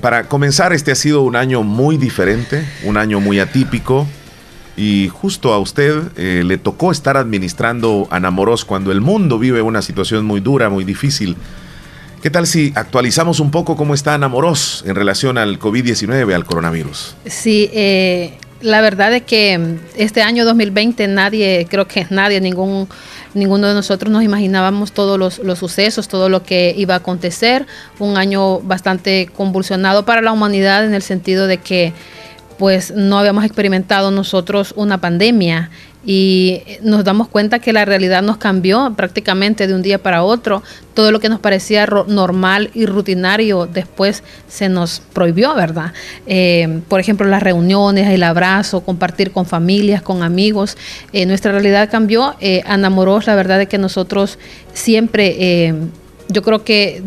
[0.00, 4.06] para comenzar, este ha sido un año muy diferente, un año muy atípico.
[4.76, 9.82] Y justo a usted eh, le tocó estar administrando Anamoros cuando el mundo vive una
[9.82, 11.36] situación muy dura, muy difícil.
[12.22, 17.14] ¿Qué tal si actualizamos un poco cómo está Anamoros en relación al COVID-19, al coronavirus?
[17.26, 22.88] Sí, eh, la verdad es que este año 2020 nadie, creo que nadie, ningún,
[23.34, 27.66] ninguno de nosotros nos imaginábamos todos los, los, sucesos, todo lo que iba a acontecer.
[27.98, 31.92] Un año bastante convulsionado para la humanidad en el sentido de que
[32.58, 35.70] pues no habíamos experimentado nosotros una pandemia
[36.06, 40.62] y nos damos cuenta que la realidad nos cambió prácticamente de un día para otro.
[40.92, 45.92] Todo lo que nos parecía normal y rutinario después se nos prohibió, ¿verdad?
[46.26, 50.76] Eh, por ejemplo, las reuniones, el abrazo, compartir con familias, con amigos.
[51.12, 52.34] Eh, nuestra realidad cambió.
[52.40, 54.38] Eh, la verdad es que nosotros
[54.74, 55.74] siempre, eh,
[56.28, 57.02] yo creo que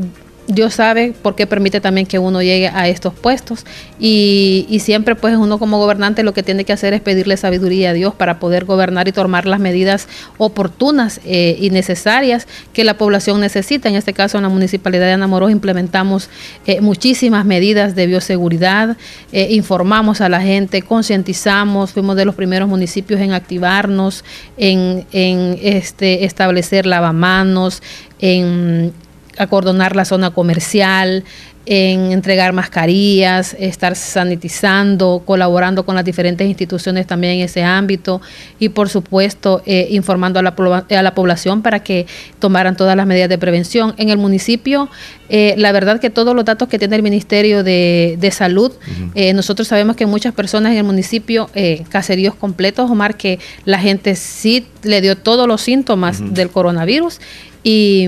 [0.48, 3.66] Dios sabe por qué permite también que uno llegue a estos puestos
[4.00, 7.94] y, siempre pues uno como gobernante lo que tiene que hacer es pedirle sabiduría a
[7.94, 10.08] Dios para poder gobernar y tomar las medidas
[10.38, 13.90] oportunas eh, y necesarias que la población necesita.
[13.90, 16.30] En este caso en la Municipalidad de Anamorós implementamos
[16.66, 18.96] eh, muchísimas medidas de bioseguridad,
[19.34, 24.24] eh, informamos a la gente, concientizamos, fuimos de los primeros municipios en activarnos,
[24.56, 27.82] en, en este, establecer lavamanos,
[28.20, 28.94] en
[29.38, 31.24] acordonar la zona comercial,
[31.70, 38.22] en entregar mascarillas, estar sanitizando, colaborando con las diferentes instituciones también en ese ámbito
[38.58, 40.56] y por supuesto eh, informando a la,
[40.90, 42.08] a la, población para que
[42.40, 43.94] tomaran todas las medidas de prevención.
[43.98, 44.90] En el municipio,
[45.28, 48.72] eh, la verdad que todos los datos que tiene el Ministerio de, Salud,
[49.16, 51.50] eh, nosotros sabemos que muchas personas en el municipio,
[51.90, 57.20] caseríos completos, Omar, que la gente sí le dio todos los síntomas del coronavirus
[57.64, 58.08] y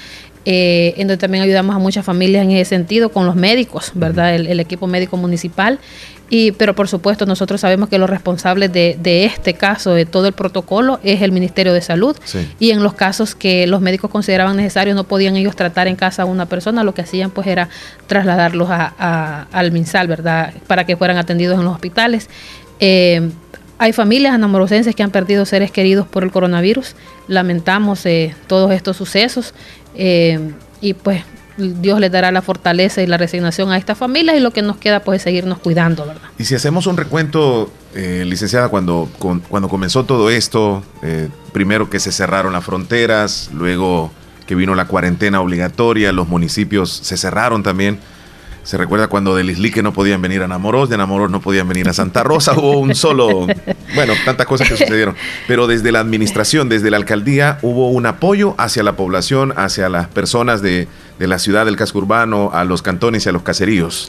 [0.50, 4.34] eh, en donde también ayudamos a muchas familias en ese sentido con los médicos, ¿verdad?
[4.34, 5.78] El, equipo médico municipal.
[6.30, 10.32] Y, pero por supuesto nosotros sabemos que los responsables de, este caso, de todo el
[10.32, 12.16] protocolo, es el Ministerio de Salud.
[12.58, 16.22] Y en los casos que los médicos consideraban necesarios, no podían ellos tratar en casa
[16.22, 17.68] a una persona, lo que hacían pues era
[18.06, 20.54] trasladarlos al MinSal, ¿verdad?
[20.66, 22.30] Para que fueran atendidos en los hospitales.
[22.80, 23.28] Eh,
[23.78, 26.94] hay familias anamorosenses que han perdido seres queridos por el coronavirus.
[27.28, 29.54] Lamentamos eh, todos estos sucesos.
[29.94, 31.22] Eh, y pues
[31.56, 34.76] Dios les dará la fortaleza y la resignación a estas familias y lo que nos
[34.76, 36.22] queda pues es seguirnos cuidando, ¿verdad?
[36.38, 40.82] Y si hacemos un recuento, eh, licenciada, cuando, cuando comenzó todo esto,
[41.52, 44.12] primero que se cerraron las fronteras, luego
[44.46, 47.98] que vino la cuarentena obligatoria, los municipios se cerraron también.
[48.68, 51.88] Se recuerda cuando del Islique no podían venir a Namoros, de Namoros no podían venir
[51.88, 53.46] a Santa Rosa, hubo un solo,
[53.94, 55.16] bueno, tantas cosas que sucedieron.
[55.46, 60.08] Pero desde la administración, desde la alcaldía, hubo un apoyo hacia la población, hacia las
[60.08, 60.86] personas de,
[61.18, 64.06] la ciudad, del casco urbano, a los cantones y a los caseríos.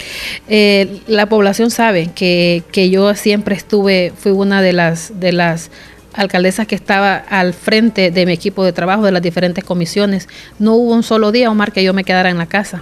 [0.50, 5.72] Eh, la población sabe que, que yo siempre estuve, fui una de las, de las
[6.14, 10.28] alcaldesas que estaba al frente de mi equipo de trabajo de las diferentes comisiones.
[10.60, 12.82] No hubo un solo día, Omar, que yo me quedara en la casa.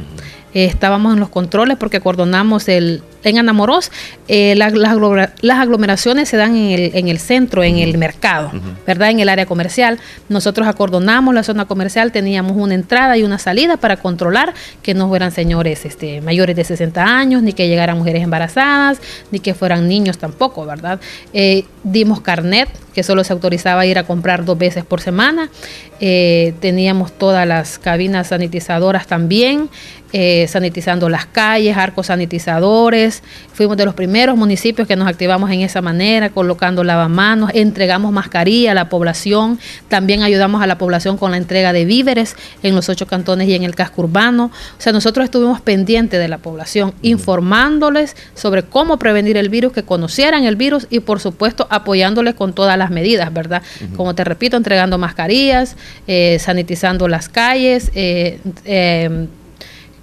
[0.57, 3.91] Eh, estábamos en los controles porque acordonamos el, en Anamorós,
[4.27, 4.73] eh, las,
[5.59, 8.51] aglomeraciones se dan en el, en el centro, en el mercado,
[8.87, 9.11] ¿verdad?
[9.11, 9.99] En el área comercial.
[10.29, 15.07] Nosotros acordonamos la zona comercial, teníamos una entrada y una salida para controlar que no
[15.07, 19.87] fueran señores este, mayores de 60 años, ni que llegaran mujeres embarazadas, ni que fueran
[19.87, 20.99] niños tampoco, ¿verdad?
[21.33, 25.51] Eh, dimos carnet, que solo se autorizaba ir a comprar dos veces por semana.
[25.99, 29.69] Eh, teníamos todas las cabinas sanitizadoras también,
[30.47, 33.23] sanitizando las calles, arcos sanitizadores
[33.57, 38.73] Fuimos de los primeros municipios que nos activamos en esa manera, colocando lavamanos, entregamos mascarilla
[38.73, 42.87] a la población, también ayudamos a la población con la entrega de víveres en los
[42.87, 44.51] ocho cantones y en el casco urbano.
[44.77, 49.81] O sea, nosotros estuvimos pendientes de la población, informándoles sobre cómo prevenir el virus, que
[49.81, 53.63] conocieran el virus y por supuesto apoyándoles con todas las medidas, ¿verdad?
[53.95, 55.75] Como te repito, entregando mascarillas,
[56.05, 59.27] eh, sanitizando las calles, eh, eh,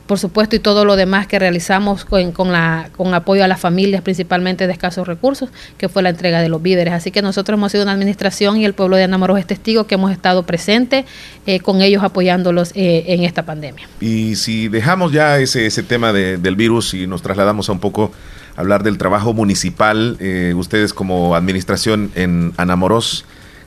[0.07, 3.61] por supuesto, y todo lo demás que realizamos con, con, la, con apoyo a las
[3.61, 5.49] familias, principalmente de escasos recursos,
[5.79, 6.93] que fue la entrega de los víveres.
[6.93, 9.95] Así que nosotros hemos sido una administración y el pueblo de Anamoros es testigo que
[9.95, 11.07] hemos estado presentes
[11.47, 13.89] eh, con ellos apoyándolos eh, en esta pandemia.
[14.01, 18.13] Y si dejamos ya ese, ese tema del virus y nos trasladamos a un poco
[18.57, 23.25] a hablar del trabajo municipal, eh, ustedes como administración en Anamoros,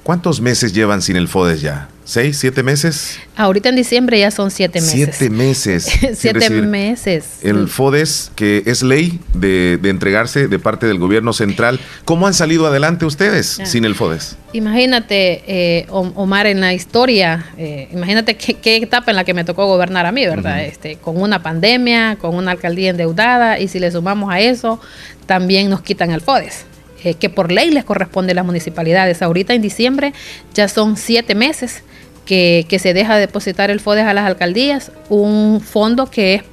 [0.07, 1.89] ¿cuántos meses llevan sin el FODES ya?
[2.05, 3.19] ¿Seis, siete meses?
[3.35, 4.93] Ahorita en diciembre ya son siete meses.
[5.17, 5.85] Siete meses.
[6.13, 7.25] siete meses.
[7.43, 11.81] El FODES, que es ley de, entregarse de parte del gobierno central.
[12.05, 13.65] ¿Cómo han salido adelante ustedes ah.
[13.65, 14.37] sin el FODES?
[14.53, 19.65] Imagínate, eh, Omar, en la historia, eh, imagínate qué, etapa en la que me tocó
[19.65, 20.63] gobernar a mí, ¿verdad?
[20.63, 24.79] este, con una pandemia, con una alcaldía endeudada, y si le sumamos a eso,
[25.25, 26.65] también nos quitan el FODES.
[27.03, 29.21] Eh, que por ley les corresponde a las municipalidades.
[29.21, 30.13] Ahorita en diciembre
[30.53, 31.83] ya son siete meses
[32.25, 36.43] que, se deja depositar el FODES a las alcaldías, un fondo que es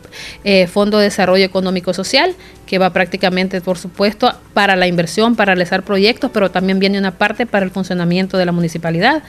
[0.45, 2.35] eh, Fondo de Desarrollo Económico Social,
[2.66, 7.19] que va prácticamente, por supuesto, para la inversión, para realizar proyectos, pero también viene una
[7.19, 9.23] parte para el funcionamiento de la municipalidad.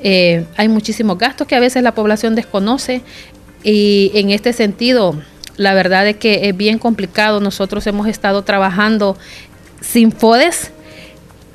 [0.00, 3.02] Eh, hay muchísimos gastos que a veces la población desconoce
[3.62, 5.14] y en este sentido,
[5.56, 7.40] la verdad es que es bien complicado.
[7.40, 9.16] Nosotros hemos estado trabajando
[9.84, 10.72] sin FODES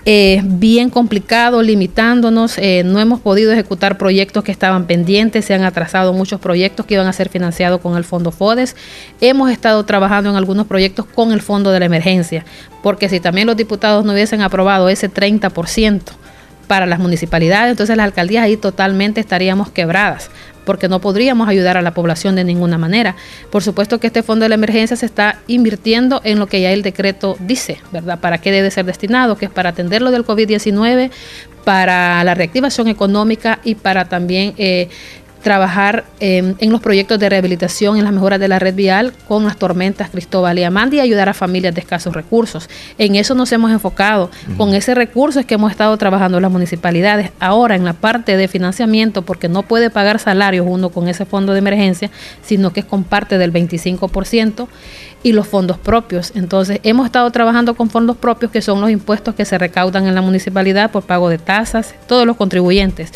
[0.06, 2.58] eh, bien complicado, limitándonos.
[2.58, 6.96] Eh, no hemos podido ejecutar proyectos que estaban pendientes, se han atrasado muchos proyectos que
[6.96, 8.76] iban a ser financiados con el Fondo FODES.
[9.22, 12.46] Hemos estado trabajando en algunos proyectos con el Fondo de la Emergencia,
[12.82, 16.02] porque si también los diputados no hubiesen aprobado ese 30%,
[16.68, 20.30] para las municipalidades, entonces las alcaldías ahí totalmente estaríamos quebradas
[20.70, 23.16] porque no podríamos ayudar a la población de ninguna manera.
[23.50, 26.72] Por supuesto que este fondo de la emergencia se está invirtiendo en lo que ya
[26.72, 28.20] el decreto dice, ¿verdad?
[28.20, 29.36] ¿Para qué debe ser destinado?
[29.36, 31.10] Que es para atender lo del COVID-19,
[31.66, 34.54] para la reactivación económica y para también...
[34.60, 34.90] Eh,
[35.42, 39.46] trabajar em, en los proyectos de rehabilitación, en las mejoras de la red vial con
[39.46, 42.70] las tormentas Cristóbal y Amanda y ayudar a familias de escasos recursos.
[42.98, 44.30] En eso nos hemos enfocado.
[44.58, 47.32] Con ese recurso es que hemos estado trabajando las municipalidades.
[47.40, 51.54] Ahora, en la parte de financiamiento, porque no puede pagar salarios uno con ese fondo
[51.54, 52.12] de emergencia,
[52.42, 54.68] sino que es con parte del 25%
[55.24, 56.32] y los fondos propios.
[56.36, 60.16] Entonces, hemos estado trabajando con fondos propios, que son los impuestos que se recaudan en
[60.16, 63.12] la municipalidad por pago de tasas, todos los contribuyentes.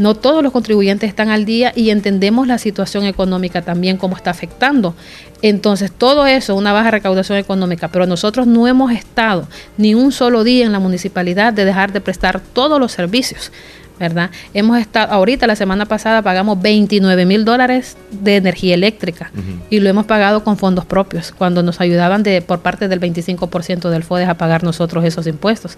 [0.00, 4.30] No todos los contribuyentes están al día y entendemos la situación económica también, cómo está
[4.30, 4.94] afectando.
[5.42, 9.46] Entonces, todo eso, una baja recaudación económica, pero nosotros no hemos estado
[9.76, 13.52] ni un solo día en la municipalidad de dejar de prestar todos los servicios.
[14.00, 14.30] ¿Verdad?
[14.54, 19.30] Hemos estado, ahorita la semana pasada pagamos 29 mil dólares de energía eléctrica
[19.68, 23.90] y lo hemos pagado con fondos propios, cuando nos ayudaban de, por parte del 25%
[23.90, 25.76] del FODES a pagar nosotros esos impuestos.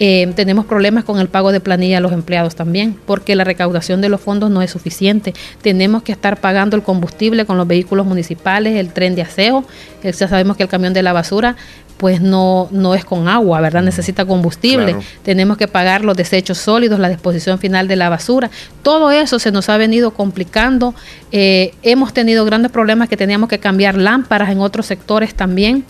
[0.00, 4.00] Eh, tenemos problemas con el pago de planilla a los empleados también, porque la recaudación
[4.00, 5.32] de los fondos no es suficiente.
[5.62, 9.64] Tenemos que estar pagando el combustible con los vehículos municipales, el tren de aseo,
[10.02, 11.56] ya sabemos que el camión de la basura
[12.02, 13.80] pues no, no es con agua, ¿verdad?
[13.80, 14.96] Necesita combustible.
[15.22, 18.50] Tenemos que pagar los desechos sólidos, la disposición final de la basura.
[18.82, 20.96] Todo eso se nos ha venido complicando.
[21.30, 25.84] Eh, hemos tenido grandes problemas que teníamos que cambiar lámparas en otros sectores también,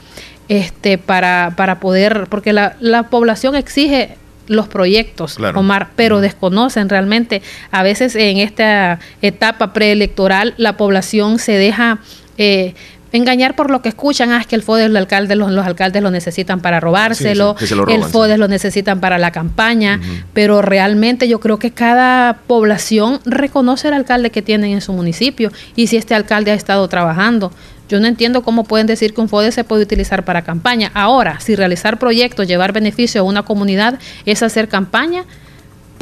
[0.51, 4.19] este, para, para poder, porque la, la población exige
[4.49, 7.41] los proyectos, Omar, pero desconocen realmente.
[7.71, 12.01] A veces en esta etapa preelectoral la población se deja
[12.37, 12.75] eh,
[13.13, 16.11] engañar por lo que escuchan, ah, es que el FODES, el alcalde, los, alcaldes lo
[16.11, 17.57] necesitan para robárselo,
[17.89, 20.01] el FODES lo necesitan para la campaña,
[20.33, 25.53] pero realmente yo creo que cada población reconoce al alcalde que tienen en su municipio
[25.77, 27.53] y si este alcalde ha estado trabajando.
[27.89, 30.91] Yo no entiendo cómo pueden decir que un FODES se puede utilizar para campaña.
[30.95, 35.27] Ahora, si realizar proyectos, llevar beneficio a una comunidad es hacer campaña,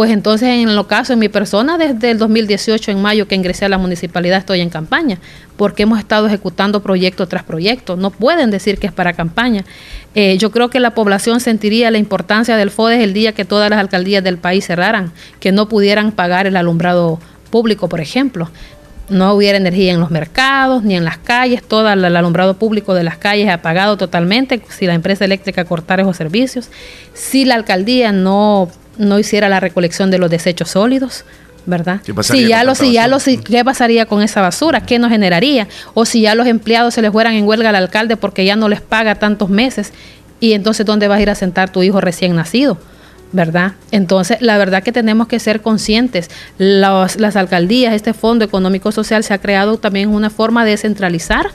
[0.00, 3.66] pues entonces en lo caso, en mi persona, desde el 2018, en mayo que ingresé
[3.66, 5.18] a la municipalidad, estoy en campaña,
[5.58, 7.96] porque hemos estado ejecutando proyecto tras proyecto.
[7.96, 9.66] No pueden decir que es para campaña.
[10.14, 13.68] Eh, yo creo que la población sentiría la importancia del FODES el día que todas
[13.68, 17.20] las alcaldías del país cerraran, que no pudieran pagar el alumbrado
[17.50, 18.48] público, por ejemplo
[19.10, 23.02] no hubiera energía en los mercados ni en las calles, todo el alumbrado público de
[23.02, 26.70] las calles apagado totalmente, si la empresa eléctrica cortara esos servicios,
[27.12, 31.24] si la alcaldía no no hiciera la recolección de los desechos sólidos,
[31.66, 32.00] ¿verdad?
[32.22, 34.80] Si ya los, si ya los, ¿qué pasaría con esa basura?
[34.82, 35.68] ¿Qué nos generaría?
[35.94, 38.68] O si ya los empleados se les fueran en huelga al alcalde porque ya no
[38.68, 39.92] les paga tantos meses,
[40.40, 42.78] y entonces ¿dónde vas a ir a sentar tu hijo recién nacido?
[43.32, 43.72] ¿verdad?
[43.92, 46.30] Entonces, la verdad que tenemos que ser conscientes.
[46.58, 51.50] las alcaldías, este Fondo Económico Social se ha creado también una forma de centralizar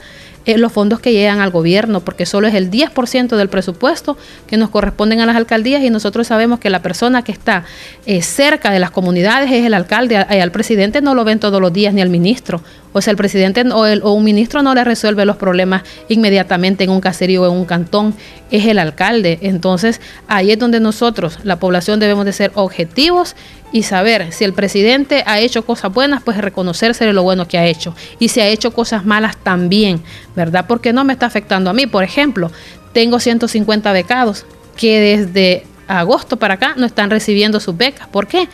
[0.46, 4.16] eh, los fondos que llegan al gobierno, porque solo es el 10% del presupuesto
[4.46, 7.64] que nos corresponden a las alcaldías y nosotros sabemos que la persona que está
[8.06, 11.60] eh, cerca de las comunidades es el alcalde, y al presidente no lo ven todos
[11.60, 12.62] los días ni al ministro.
[12.92, 16.84] O sea, el presidente o, el, o un ministro no le resuelve los problemas inmediatamente
[16.84, 18.14] en un caserío o en un cantón,
[18.50, 19.38] es el alcalde.
[19.42, 23.36] Entonces, ahí es donde nosotros, la población, debemos de ser objetivos
[23.72, 27.66] y saber si el presidente ha hecho cosas buenas, pues reconocerse lo bueno que ha
[27.66, 27.94] hecho.
[28.18, 30.02] Y si ha hecho cosas malas también,
[30.34, 30.66] ¿verdad?
[30.68, 31.86] Porque no me está afectando a mí.
[31.86, 32.50] Por ejemplo,
[32.92, 38.08] tengo 150 becados que desde agosto para acá no están recibiendo sus becas.
[38.08, 38.48] ¿Por qué?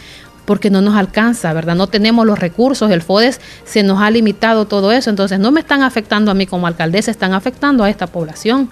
[0.44, 1.74] porque no nos alcanza, ¿verdad?
[1.76, 5.60] No tenemos los recursos, el FODES se nos ha limitado todo eso, entonces no me
[5.60, 8.68] están afectando a mí como alcaldesa, están afectando a esta población.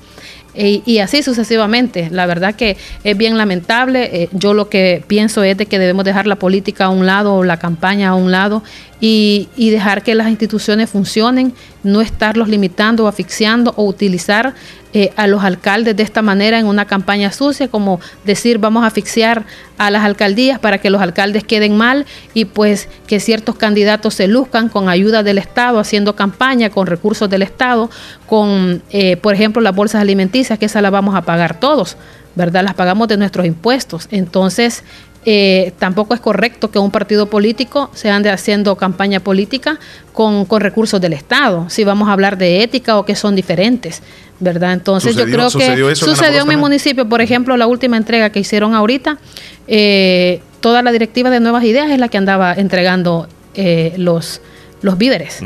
[0.55, 2.09] Y, así sucesivamente.
[2.11, 4.23] La verdad que es bien lamentable.
[4.23, 7.45] Eh, yo lo que pienso es de que debemos dejar la política a un lado,
[7.45, 8.63] la campaña a un lado
[9.01, 14.55] y, y dejar que las instituciones funcionen, no estarlos limitando o asfixiando o utilizar
[14.93, 18.89] eh, a los alcaldes de esta manera en una campaña sucia, como decir vamos a
[18.89, 19.45] asfixiar
[19.79, 24.27] a las alcaldías para que los alcaldes queden mal y pues que ciertos candidatos se
[24.27, 27.89] luzcan con ayuda del Estado, haciendo campaña con recursos del Estado,
[28.31, 31.97] con, eh, por ejemplo, las bolsas alimenticias, que esas las vamos a pagar todos,
[32.37, 32.63] ¿verdad?
[32.63, 34.07] Las pagamos de nuestros impuestos.
[34.13, 34.85] Entonces,
[35.25, 39.81] eh, tampoco es correcto que un partido político se ande haciendo campaña política
[40.13, 44.01] con, recursos del Estado, si vamos a hablar de ética o que son diferentes,
[44.39, 44.75] ¿verdad?
[44.75, 48.75] Entonces yo creo que sucedió en, mi municipio, por ejemplo, la última entrega que hicieron
[48.75, 49.19] ahorita,
[49.67, 53.27] eh, toda la directiva de Nuevas Ideas es la que andaba entregando
[53.57, 54.41] eh, los,
[54.83, 55.43] los víveres.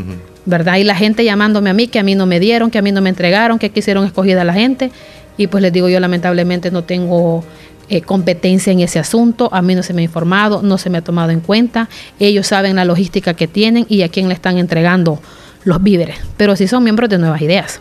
[0.46, 0.76] ¿Verdad?
[0.76, 2.92] Y la gente llamándome a mí, que a mí no me dieron, que a mí
[2.92, 4.90] no me entregaron, que quisieron escogida la gente.
[5.36, 7.44] Y pues les digo, yo lamentablemente no tengo
[7.88, 9.48] eh, competencia en ese asunto.
[9.52, 11.88] A mí no se me ha informado, no se me ha tomado en cuenta.
[12.18, 15.20] Ellos saben la logística que tienen y a quién le están entregando
[15.64, 17.80] los víveres, pero sí son miembros de Nuevas Ideas.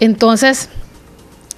[0.00, 0.68] Entonces,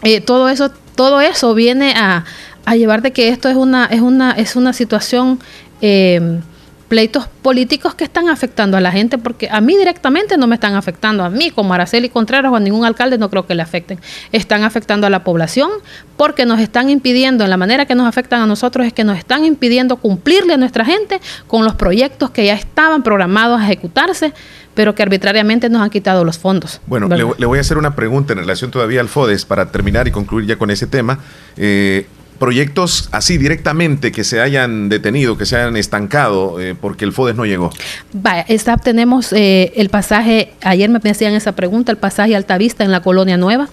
[0.03, 2.25] eh, todo eso, todo eso viene a,
[2.65, 5.41] a, llevar de que esto es una, es una, es una situación
[5.81, 6.41] eh,
[6.89, 10.75] pleitos políticos que están afectando a la gente, porque a mí directamente no me están
[10.75, 13.99] afectando, a mí como Araceli Contreras o a ningún alcalde no creo que le afecten,
[14.33, 15.71] están afectando a la población
[16.17, 19.19] porque nos están impidiendo, en la manera que nos afectan a nosotros es que nos
[19.19, 24.33] están impidiendo cumplirle a nuestra gente con los proyectos que ya estaban programados a ejecutarse,
[24.75, 26.81] pero que arbitrariamente nos han quitado los fondos.
[26.87, 30.11] Bueno, le, voy a hacer una pregunta en relación todavía al FODES para terminar y
[30.11, 31.21] concluir ya con ese tema.
[31.57, 32.07] Eh,
[32.39, 37.37] proyectos así directamente que se hayan detenido, que se hayan estancado eh, porque el FODES
[37.37, 37.71] no llegó?
[38.13, 38.45] Vaya,
[38.83, 43.37] tenemos eh, el pasaje, ayer me hacían esa pregunta, el pasaje Altavista en la Colonia
[43.37, 43.69] Nueva.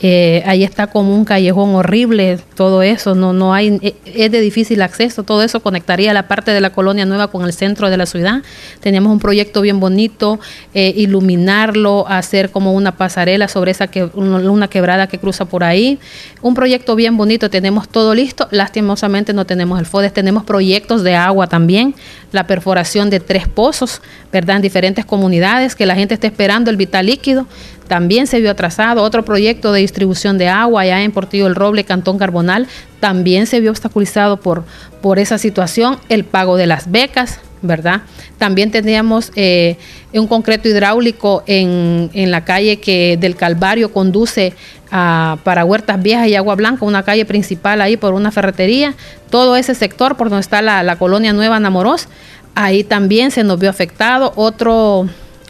[0.00, 4.40] Eh, ahí está como un callejón horrible, todo eso, no, no hay, e, es de
[4.40, 7.96] difícil acceso, todo eso conectaría la parte de la colonia nueva con el centro de
[7.96, 8.42] la ciudad.
[8.80, 10.40] Teníamos un proyecto bien bonito,
[10.74, 16.00] eh, iluminarlo, hacer como una pasarela sobre esa que, una quebrada que cruza por ahí.
[16.42, 21.14] Un proyecto bien bonito, tenemos todo listo, lastimosamente no tenemos el FODES, tenemos proyectos de
[21.14, 21.94] agua también,
[22.32, 24.02] la perforación de tres pozos,
[24.32, 24.56] ¿verdad?
[24.56, 27.46] En diferentes comunidades, que la gente esté esperando el vital líquido
[27.88, 29.02] también se vio atrasado.
[29.02, 32.66] Otro proyecto de distribución de agua allá en Portillo el Roble, Cantón Carbonal,
[33.00, 34.64] también se vio obstaculizado por,
[35.00, 35.98] por esa situación.
[36.08, 38.02] El pago de las becas, ¿verdad?
[38.38, 39.76] También teníamos eh,
[40.12, 44.54] un concreto hidráulico en, en, la calle que del Calvario conduce
[44.90, 48.94] a, para Huertas Viejas y Agua Blanca, una calle principal ahí por una ferretería.
[49.30, 52.08] Todo ese sector por donde está la, la colonia Nueva Namoros,
[52.54, 54.32] ahí también se nos vio afectado.
[54.36, 55.08] Otro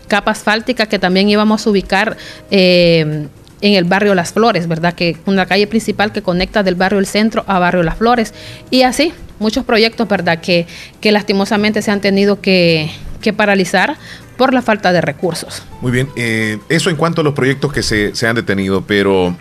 [0.09, 2.17] capa asfáltica que también íbamos a ubicar
[2.51, 3.27] eh,
[3.61, 4.95] en el barrio Las Flores, ¿verdad?
[4.95, 8.35] Que una calle principal que conecta del barrio El Centro a barrio Las Flores.
[8.71, 10.41] Y así, muchos proyectos, ¿verdad?
[10.41, 10.67] Que,
[11.01, 12.91] que lastimosamente se han tenido que,
[13.39, 13.97] paralizar
[14.37, 15.63] por la falta de recursos.
[15.81, 19.35] Muy bien, eh, eso en cuanto a los proyectos que se, se han detenido, pero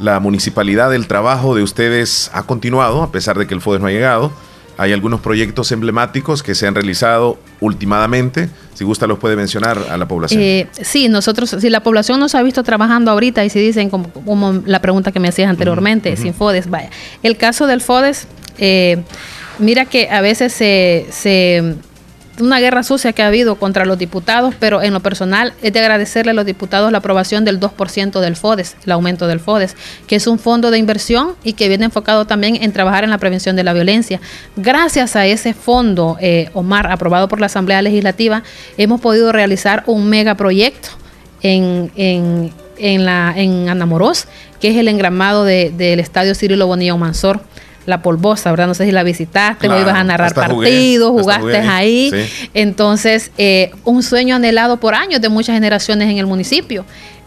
[0.00, 3.86] la municipalidad, el trabajo de ustedes ha continuado, a pesar de que el FODES no
[3.86, 4.32] ha llegado.
[4.78, 8.48] Hay algunos proyectos emblemáticos que se han realizado últimamente.
[8.74, 10.40] Si gusta, los puede mencionar a la población.
[10.40, 14.62] Eh, sí, nosotros, si la población nos ha visto trabajando ahorita y si dicen, como,
[14.64, 16.90] la pregunta que me hacías anteriormente, sin FODES, vaya.
[17.24, 18.28] El caso del FODES,
[18.58, 19.02] eh,
[19.58, 21.74] mira que a veces se, se
[22.40, 25.80] una guerra sucia que ha habido contra los diputados, pero en lo personal es de
[25.80, 30.16] agradecerle a los diputados la aprobación del 2% del FODES, el aumento del FODES, que
[30.16, 33.56] es un fondo de inversión y que viene enfocado también en trabajar en la prevención
[33.56, 34.20] de la violencia.
[34.56, 38.42] Gracias a ese fondo, eh, Omar, aprobado por la Asamblea Legislativa,
[38.76, 40.88] hemos podido realizar un megaproyecto
[41.42, 44.26] en, en, en, en Anamorós,
[44.60, 47.40] que es el engramado del Estadio Cirilo Bonilla Mansor
[47.88, 48.66] la polvosa, ¿verdad?
[48.66, 52.12] No sé si la visitaste o ibas a narrar partidos, jugaste ahí.
[52.52, 56.84] Entonces, eh, un sueño anhelado por años de muchas generaciones en el municipio.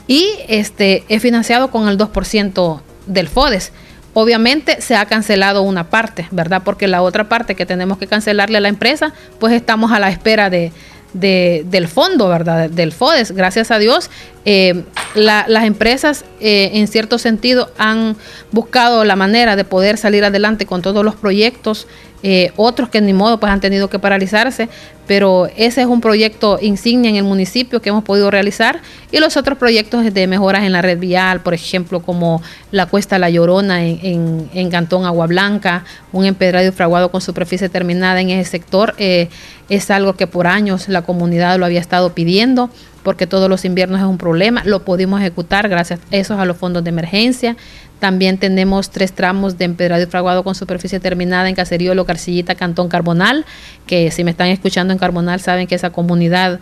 [0.08, 3.72] Y este es financiado con el 2% del FODES.
[4.14, 6.62] Obviamente se ha cancelado una parte, ¿verdad?
[6.64, 10.10] Porque la otra parte que tenemos que cancelarle a la empresa, pues estamos a la
[10.10, 10.72] espera de,
[11.14, 12.70] de, del fondo, ¿verdad?
[12.70, 13.32] Del FODES.
[13.32, 14.10] Gracias a Dios,
[14.46, 14.84] eh,
[15.16, 18.16] las empresas eh, en cierto sentido han
[18.52, 21.88] buscado la manera de poder salir adelante con todos los proyectos
[22.24, 24.70] eh, otros que ni modo pues han tenido que paralizarse,
[25.08, 28.80] pero ese es un proyecto insignia en el municipio que hemos podido realizar
[29.12, 32.42] y los otros proyectos de mejoras en la red vial, por ejemplo, como
[32.72, 35.84] la Cuesta La Llorona en, en, Cantón Agua Blanca,
[36.14, 39.30] un empedrado y fraguado con superficie terminada en ese sector, eh,
[39.68, 42.70] es algo que por años la comunidad lo había estado pidiendo
[43.04, 46.58] porque todos los inviernos es un problema, lo pudimos ejecutar gracias a esos a los
[46.58, 47.58] fondos de emergencia.
[48.02, 52.90] También tenemos tres tramos de empedrado y fraguado con superficie terminada en Caserío, Carcillita, Cantón
[52.90, 53.46] Carbonal,
[53.86, 56.60] que si me están escuchando en Carbonal saben que esa comunidad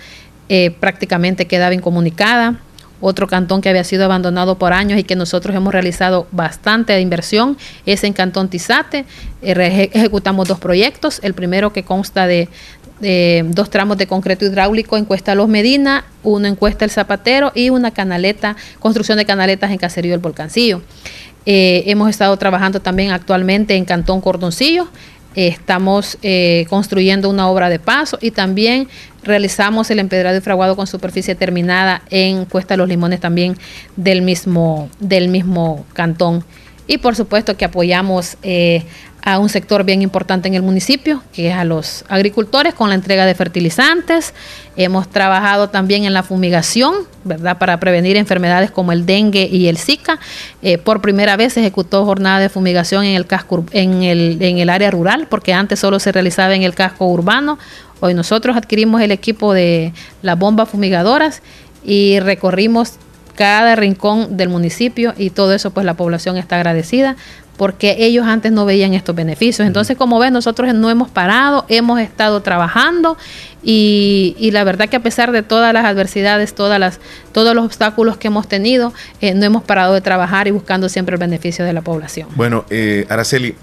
[0.50, 2.60] eh, prácticamente quedaba incomunicada.
[3.00, 7.58] Otro cantón que había sido abandonado por años y que nosotros hemos realizado bastante inversión
[7.86, 9.06] es en Cantón Tizate.
[9.42, 11.22] Eh, ejecutamos dos proyectos.
[11.24, 12.50] El primero que consta de,
[13.46, 17.70] dos tramos de concreto hidráulico en Cuesta Los Medina, uno en Cuesta El Zapatero y
[17.70, 20.82] una canaleta, construcción de canaletas en Caserío El Volcancillo.
[21.46, 24.88] Eh, hemos estado trabajando también actualmente en Cantón Cordoncillo.
[25.36, 28.88] Eh, estamos eh, construyendo una obra de paso y también
[29.24, 33.56] realizamos el empedrado y fraguado con superficie terminada en Cuesta Los Limones también
[33.96, 36.44] del mismo, del mismo cantón.
[36.90, 38.36] Y por supuesto que apoyamos
[39.22, 42.96] a un sector bien importante en el municipio, que es a los agricultores con la
[42.96, 44.34] entrega de fertilizantes.
[44.76, 46.96] Hemos trabajado también en la fumigación,
[47.26, 47.58] ¿verdad?
[47.58, 50.20] Para prevenir enfermedades como el dengue y el Zika.
[50.62, 54.58] Eh, por primera vez se ejecutó jornada de fumigación en el casco en el, en
[54.58, 57.60] el área rural, porque antes solo se realizaba en el casco urbano.
[58.00, 61.42] Hoy nosotros adquirimos el equipo de las bombas fumigadoras
[61.84, 62.94] y recorrimos
[63.40, 67.16] cada rincón del municipio y todo eso pues la población está agradecida
[67.56, 69.66] porque ellos antes no veían estos beneficios.
[69.66, 73.18] Entonces, como ven, nosotros no hemos parado, hemos estado trabajando
[73.64, 77.00] y, la verdad que a pesar de todas las adversidades, todas las,
[77.32, 81.16] todos los obstáculos que hemos tenido, eh, no hemos parado de trabajar y buscando siempre
[81.16, 82.28] el beneficio de la población.
[82.36, 83.56] Bueno, eh, Araceli,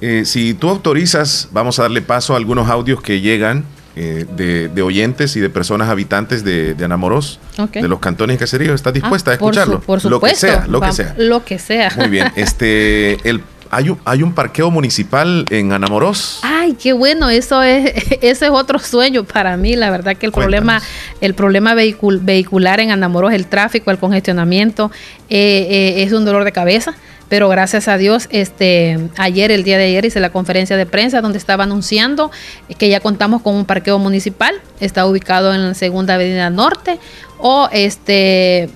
[0.00, 3.64] eh, si tú autorizas, vamos a darle paso a algunos audios que llegan
[3.98, 7.40] de, oyentes y de personas habitantes de, de Anamoros,
[7.72, 8.74] de los cantones y caseríos.
[8.74, 9.80] ¿Estás dispuesta a ah, escucharlo?
[9.80, 10.08] Por, supuesto.
[10.08, 11.14] Lo que sea, lo que sea.
[11.16, 11.92] Lo que sea.
[11.96, 12.32] Muy bien.
[12.38, 16.40] Este, el hay un, hay un parqueo municipal en Anamoros.
[16.42, 17.92] Ay, qué bueno, eso es,
[18.22, 19.76] ese es otro sueño para mí.
[19.76, 20.80] La verdad que el problema,
[21.20, 24.90] el problema vehicular en Anamoros, el tráfico, el congestionamiento,
[25.28, 26.94] eh, eh, es un dolor de cabeza.
[27.28, 31.20] Pero gracias a Dios, este, ayer, el día de ayer, hice la conferencia de prensa
[31.20, 32.30] donde estaba anunciando
[32.78, 34.54] que ya contamos con un parqueo municipal.
[34.80, 36.98] Está ubicado en la segunda avenida norte.
[37.38, 38.68] O este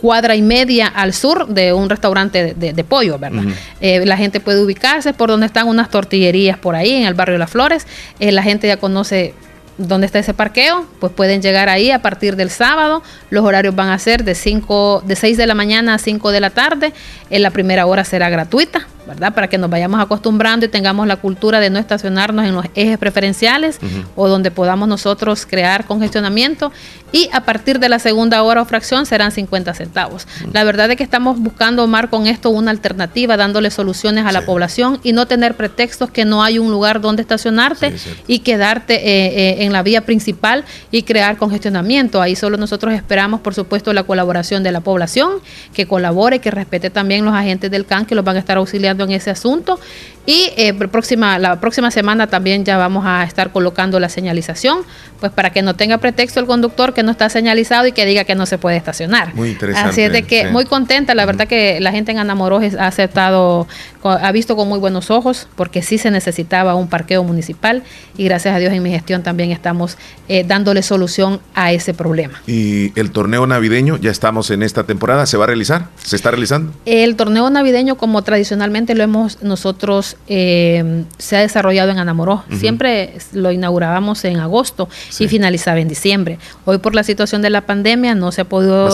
[0.00, 3.44] cuadra y media al sur de un restaurante de, pollo, ¿verdad?
[3.80, 7.34] Eh, la gente puede ubicarse por donde están unas tortillerías por ahí, en el barrio
[7.34, 7.86] de Las Flores.
[8.20, 9.34] Eh, la gente ya conoce
[9.78, 13.02] dónde está ese parqueo, pues pueden llegar ahí a partir del sábado.
[13.30, 16.40] Los horarios van a ser de 5 de 6 de la mañana a 5 de
[16.40, 16.92] la tarde.
[17.30, 18.86] En la primera hora será gratuita.
[19.06, 19.34] ¿Verdad?
[19.34, 22.98] Para que nos vayamos acostumbrando y tengamos la cultura de no estacionarnos en los ejes
[22.98, 23.78] preferenciales
[24.14, 26.72] o donde podamos nosotros crear congestionamiento.
[27.12, 30.26] Y a partir de la segunda hora o fracción serán 50 centavos.
[30.52, 34.42] La verdad es que estamos buscando, Omar, con esto una alternativa, dándole soluciones a la
[34.44, 37.94] población y no tener pretextos que no hay un lugar donde estacionarte
[38.26, 42.20] y quedarte eh, eh, en la vía principal y crear congestionamiento.
[42.20, 45.34] Ahí solo nosotros esperamos, por supuesto, la colaboración de la población,
[45.72, 48.95] que colabore, que respete también los agentes del CAN que los van a estar auxiliando
[49.04, 49.78] en ese asunto
[50.26, 54.80] y eh, próxima, la próxima semana también ya vamos a estar colocando la señalización,
[55.20, 58.24] pues para que no tenga pretexto el conductor que no está señalizado y que diga
[58.24, 59.34] que no se puede estacionar.
[59.36, 59.90] Muy interesante.
[59.90, 63.68] Así es de que muy contenta, la verdad que la gente en Anamorós ha aceptado,
[64.02, 67.84] ha visto con muy buenos ojos, porque sí se necesitaba un parqueo municipal
[68.16, 69.96] y gracias a Dios en mi gestión también estamos
[70.28, 72.42] eh, dándole solución a ese problema.
[72.48, 75.24] ¿Y el torneo navideño ya estamos en esta temporada?
[75.26, 75.86] ¿Se va a realizar?
[76.02, 76.72] ¿Se está realizando?
[76.84, 82.44] El torneo navideño como tradicionalmente lo hemos nosotros eh, se ha desarrollado en Anamoró.
[82.58, 84.88] Siempre lo inaugurábamos en agosto
[85.18, 86.38] y finalizaba en diciembre.
[86.64, 88.88] Hoy por la situación de la pandemia no se ha podido,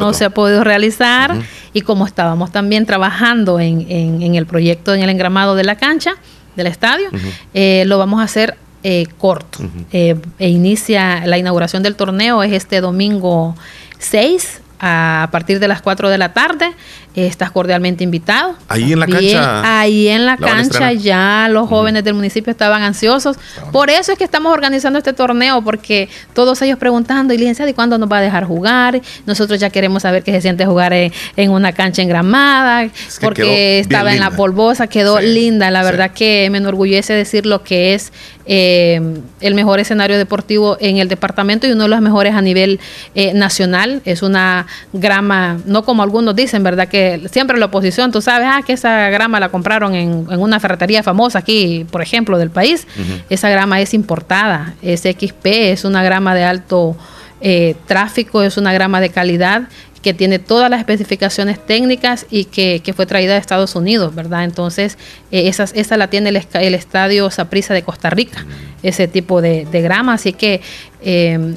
[0.00, 1.34] No se ha podido realizar
[1.72, 6.14] y como estábamos también trabajando en, en, el proyecto, en el engramado de la cancha,
[6.56, 7.08] del estadio,
[7.54, 9.58] eh, lo vamos a hacer eh, corto.
[9.92, 13.54] e inicia la inauguración del torneo es este domingo
[13.98, 16.72] 6 a partir de las 4 de la tarde.
[17.14, 18.54] Estás cordialmente invitado.
[18.68, 19.80] Ahí en la cancha.
[19.80, 23.36] Ahí en la, cancha ya los jóvenes del municipio estaban ansiosos.
[23.72, 27.74] Por eso es que estamos organizando este torneo, porque todos ellos preguntando, y licenciado, ¿y
[27.74, 29.00] cuándo nos va a dejar jugar?
[29.26, 32.88] Nosotros ya queremos saber qué se siente jugar en, una cancha engramada,
[33.20, 35.70] porque estaba en la polvosa, quedó linda.
[35.72, 38.12] La verdad que me enorgullece decir lo que es
[38.46, 39.00] eh,
[39.40, 42.80] el mejor escenario deportivo en el departamento y uno de los mejores a nivel
[43.14, 44.02] eh, nacional.
[44.04, 46.88] Es una grama, no como algunos dicen, ¿verdad?
[46.88, 51.02] Que siempre la oposición, tú sabes, ah, que esa grama la compraron en, una ferretería
[51.02, 52.86] famosa aquí, por ejemplo, del país.
[53.28, 56.96] Esa grama es importada, es XP, es una grama de alto
[57.40, 59.68] eh, tráfico, es una grama de calidad
[60.02, 64.44] que tiene todas las especificaciones técnicas y que, fue traída de Estados Unidos, ¿verdad?
[64.44, 64.96] Entonces,
[65.30, 68.46] eh, esa, esa la tiene el, el estadio Saprisa de Costa Rica,
[68.82, 70.62] ese tipo de, grama, así que
[71.02, 71.54] eh,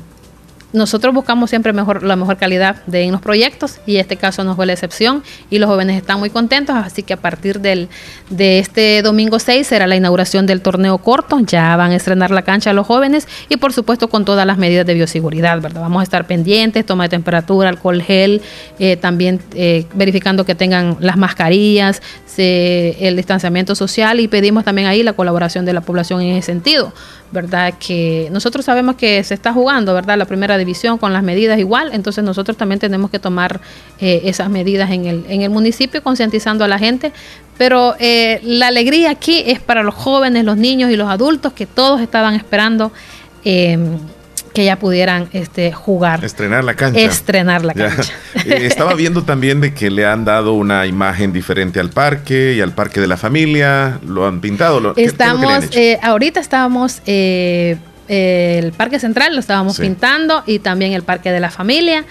[0.73, 4.55] nosotros buscamos siempre mejor, la mejor calidad de, en los proyectos y este caso no
[4.55, 7.89] fue la excepción y los jóvenes están muy contentos, así que a partir del,
[8.29, 12.41] de este domingo 6 será la inauguración del torneo corto, ya van a estrenar la
[12.41, 15.81] cancha a los jóvenes y por supuesto con todas las medidas de bioseguridad, ¿verdad?
[15.81, 18.41] Vamos a estar pendientes, toma de temperatura, alcohol gel,
[18.79, 22.01] eh, también eh, verificando que tengan las mascarillas,
[22.37, 26.93] el distanciamiento social y pedimos también ahí la colaboración de la población en ese sentido
[27.33, 27.73] ¿verdad?
[27.79, 30.17] Que nosotros sabemos que se está jugando, ¿verdad?
[30.17, 33.59] La primera división con las medidas igual, entonces nosotros también tenemos que tomar
[33.99, 37.11] eh, esas medidas en el, en el municipio, concientizando a la gente.
[37.57, 41.65] Pero eh, la alegría aquí es para los jóvenes, los niños y los adultos que
[41.65, 42.91] todos estaban esperando.
[43.43, 43.77] Eh,
[44.53, 46.23] que ya pudieran este, jugar.
[46.23, 46.99] Estrenar la cancha.
[46.99, 48.13] Estrenar la cancha.
[48.45, 52.61] Eh, estaba viendo también de que le han dado una imagen diferente al parque y
[52.61, 53.99] al parque de la familia.
[54.05, 54.81] ¿Lo han pintado?
[54.81, 57.77] Lo, Estamos, eh, ahorita estábamos, eh,
[58.09, 62.03] el parque central lo estábamos pintando y también el parque de la familia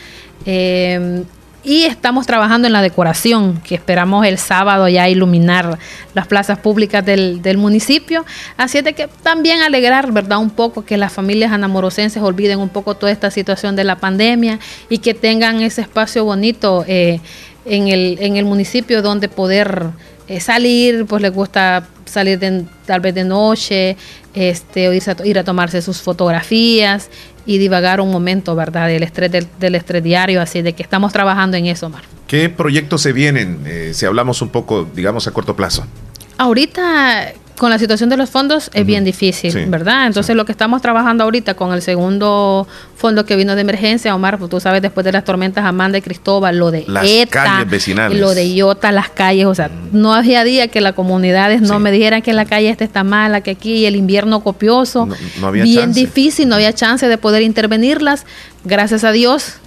[1.64, 5.78] y estamos trabajando en la decoración, que esperamos el sábado ya iluminar
[6.14, 8.24] las plazas públicas del, municipio.
[8.56, 10.39] Así es de que también alegrar, ¿verdad?
[10.39, 14.59] Un poco que las familias anamorosenses olviden un poco toda esta situación de la pandemia
[14.89, 17.20] y que tengan ese espacio bonito eh,
[17.64, 19.90] en, el, en el municipio donde poder
[20.33, 22.41] eh, salir, pues les gusta salir
[22.87, 23.99] tal vez de noche,
[24.33, 27.11] este, o irse a, ir a tomarse sus fotografías
[27.45, 28.89] y divagar un momento, ¿verdad?
[28.89, 32.03] Del estrés, del, estrés diario, así de que estamos trabajando en eso, Mar.
[32.27, 35.85] ¿Qué proyectos se vienen, eh, si hablamos un poco, digamos, a corto plazo?
[36.39, 40.09] Ahorita con la situación de los fondos es bien difícil, ¿verdad?
[40.09, 42.66] Entonces lo que estamos trabajando ahorita con el segundo
[42.97, 46.02] fondo que vino de emergencia, Omar, pues tú sabes, después de las tormentas Amanda y
[46.02, 48.18] Cristóbal, lo de las calles vecinales.
[48.18, 51.93] lo de Iota, las calles, o sea, no había día que las comunidades no me
[51.93, 55.06] dijeran que la calle esta está mala, que aquí el invierno copioso,
[55.40, 58.26] no, había bien difícil, no había chance de poder intervenirlas.
[58.64, 59.59] Gracias a Dios,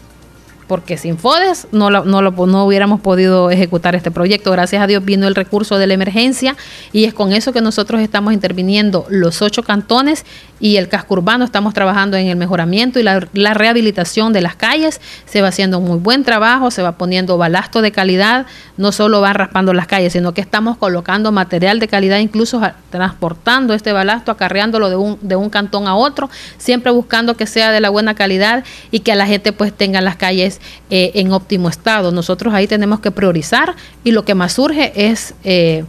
[0.67, 4.51] porque sin FODES no, no, no hubiéramos podido ejecutar este proyecto.
[4.51, 6.55] Gracias a Dios vino el recurso de la emergencia
[6.91, 10.25] y es con eso que nosotros estamos interviniendo los ocho cantones
[10.59, 11.45] y el casco urbano.
[11.45, 13.19] Estamos trabajando en el mejoramiento y la,
[13.53, 15.01] rehabilitación de las calles.
[15.25, 18.45] Se va haciendo un muy buen trabajo, se va poniendo balasto de calidad,
[18.77, 23.73] no solo van raspando las calles, sino que estamos colocando material de calidad, incluso transportando
[23.73, 27.81] este balasto, acarreándolo de un, de un cantón a otro, siempre buscando que sea de
[27.81, 31.69] la buena calidad y que a la gente pues tenga las calles eh, en óptimo
[31.69, 32.11] estado.
[32.11, 35.85] Nosotros ahí tenemos que priorizar y lo que más surge es eh,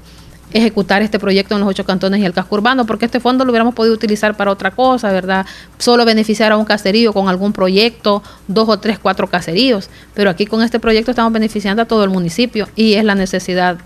[0.56, 3.50] ejecutar este proyecto en los ocho cantones y el casco urbano, porque este fondo lo
[3.50, 5.46] hubiéramos podido utilizar para otra cosa, ¿verdad?
[5.78, 10.46] Solo beneficiar a un caserío con algún proyecto, dos o tres, cuatro caseríos, pero aquí
[10.46, 13.78] con este proyecto estamos beneficiando a todo el municipio y es la necesidad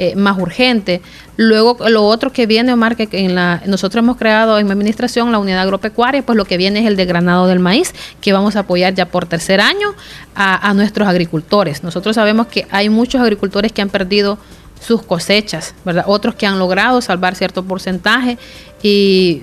[0.00, 1.02] eh, más urgente.
[1.36, 5.32] Luego, lo otro que viene, Omar, que en la, nosotros hemos creado en mi administración
[5.32, 8.60] la unidad agropecuaria, pues lo que viene es el degranado del maíz, que vamos a
[8.60, 9.94] apoyar ya por tercer año
[10.36, 11.82] a, nuestros agricultores.
[11.82, 14.38] Nosotros sabemos que hay muchos agricultores que han perdido
[14.80, 16.04] sus cosechas, ¿verdad?
[16.06, 18.38] Otros que han logrado salvar cierto porcentaje
[18.82, 19.42] y,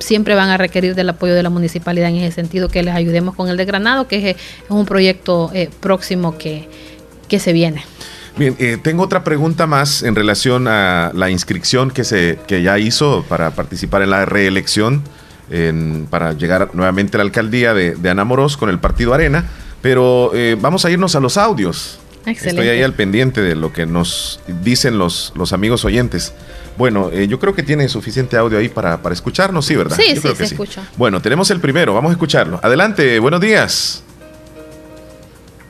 [0.00, 3.36] siempre van a requerir del apoyo de la municipalidad en ese sentido, que les ayudemos
[3.36, 4.36] con el degranado, que es,
[4.68, 6.68] un proyecto eh, próximo que,
[7.28, 7.84] que se viene.
[8.36, 12.80] Bien, eh, tengo otra pregunta más en relación a la inscripción que, se, que ya
[12.80, 15.04] hizo para participar en la reelección,
[16.10, 19.44] para llegar nuevamente a la alcaldía de, de Anamoros con el partido Arena,
[19.84, 21.98] pero eh, vamos a irnos a los audios.
[22.26, 26.32] Estoy ahí al pendiente de lo que nos dicen los, los amigos oyentes.
[26.76, 29.96] Bueno, eh, yo creo que tiene suficiente audio ahí para, para escucharnos, sí, ¿verdad?
[29.96, 30.82] Sí, sí, se escucha.
[30.96, 32.58] Bueno, tenemos el primero, vamos a escucharlo.
[32.62, 34.02] Adelante, buenos días.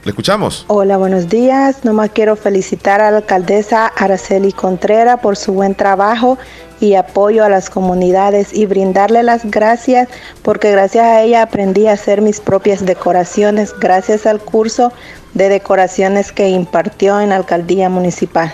[0.04, 0.66] Le escuchamos.
[0.68, 1.84] Hola, buenos días.
[1.84, 6.36] Nomás quiero felicitar a la alcaldesa Araceli Contreras por su buen trabajo
[6.78, 10.08] y apoyo a las comunidades y brindarle las gracias
[10.42, 14.92] porque gracias a ella aprendí a hacer mis propias decoraciones gracias al curso
[15.34, 18.52] de decoraciones que impartió en la alcaldía municipal.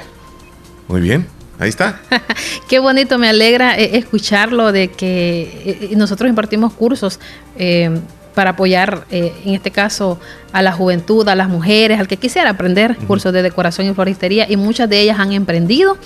[0.88, 1.26] Muy bien.
[1.60, 2.00] Ahí está.
[2.68, 7.20] Qué bonito, me alegra eh, escucharlo de que eh, nosotros impartimos cursos
[7.58, 8.00] eh,
[8.34, 10.18] para apoyar, eh, en este caso,
[10.52, 14.46] a la juventud, a las mujeres, al que quisiera aprender cursos de decoración y floristería.
[14.48, 15.96] Y muchas de ellas han emprendido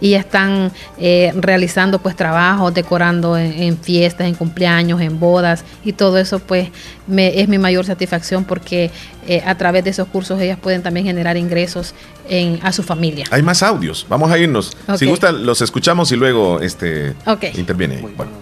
[0.00, 5.64] y están eh, realizando pues trabajos, decorando en, fiestas, en cumpleaños, en bodas.
[5.84, 6.70] Y todo eso pues
[7.06, 8.90] me, es mi mayor satisfacción porque
[9.28, 11.94] eh, a través de esos cursos ellas pueden también generar ingresos
[12.28, 13.26] en, a su familia.
[13.30, 14.76] Hay más audios, vamos a irnos.
[14.96, 17.14] Si gustan, los escuchamos y luego este
[17.54, 18.04] interviene.
[18.16, 18.32] Bueno.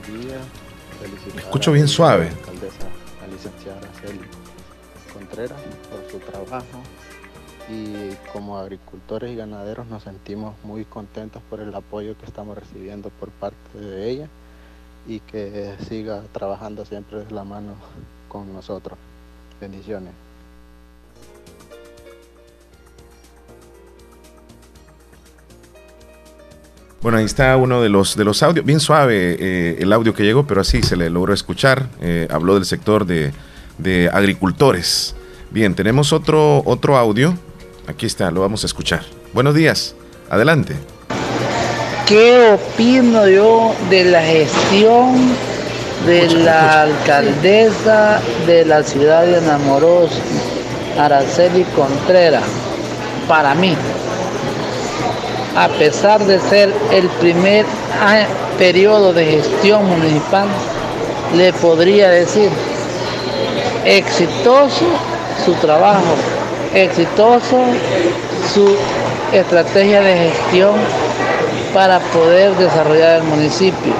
[1.36, 2.30] Escucho bien suave.
[8.40, 13.28] Como agricultores y ganaderos nos sentimos muy contentos por el apoyo que estamos recibiendo por
[13.28, 14.28] parte de ella
[15.06, 17.74] y que siga trabajando siempre de la mano
[18.28, 18.98] con nosotros.
[19.60, 20.14] Bendiciones.
[27.02, 30.22] Bueno, ahí está uno de los, de los audios, bien suave eh, el audio que
[30.22, 31.90] llegó, pero así se le logró escuchar.
[32.00, 33.34] Eh, habló del sector de,
[33.76, 35.14] de agricultores.
[35.50, 37.36] Bien, tenemos otro, otro audio.
[37.90, 39.02] Aquí está, lo vamos a escuchar.
[39.32, 39.96] Buenos días,
[40.30, 40.76] adelante.
[42.06, 45.16] ¿Qué opino yo de la gestión
[46.06, 50.12] de la alcaldesa de la ciudad de Enamoros,
[50.96, 52.44] Araceli Contreras?
[53.26, 53.74] Para mí,
[55.56, 57.66] a pesar de ser el primer
[58.56, 60.46] periodo de gestión municipal,
[61.34, 62.50] le podría decir
[63.84, 64.86] exitoso
[65.44, 66.14] su trabajo
[66.74, 67.64] exitoso,
[68.52, 68.76] su
[69.32, 70.74] estrategia de gestión
[71.72, 73.92] para poder desarrollar el municipio.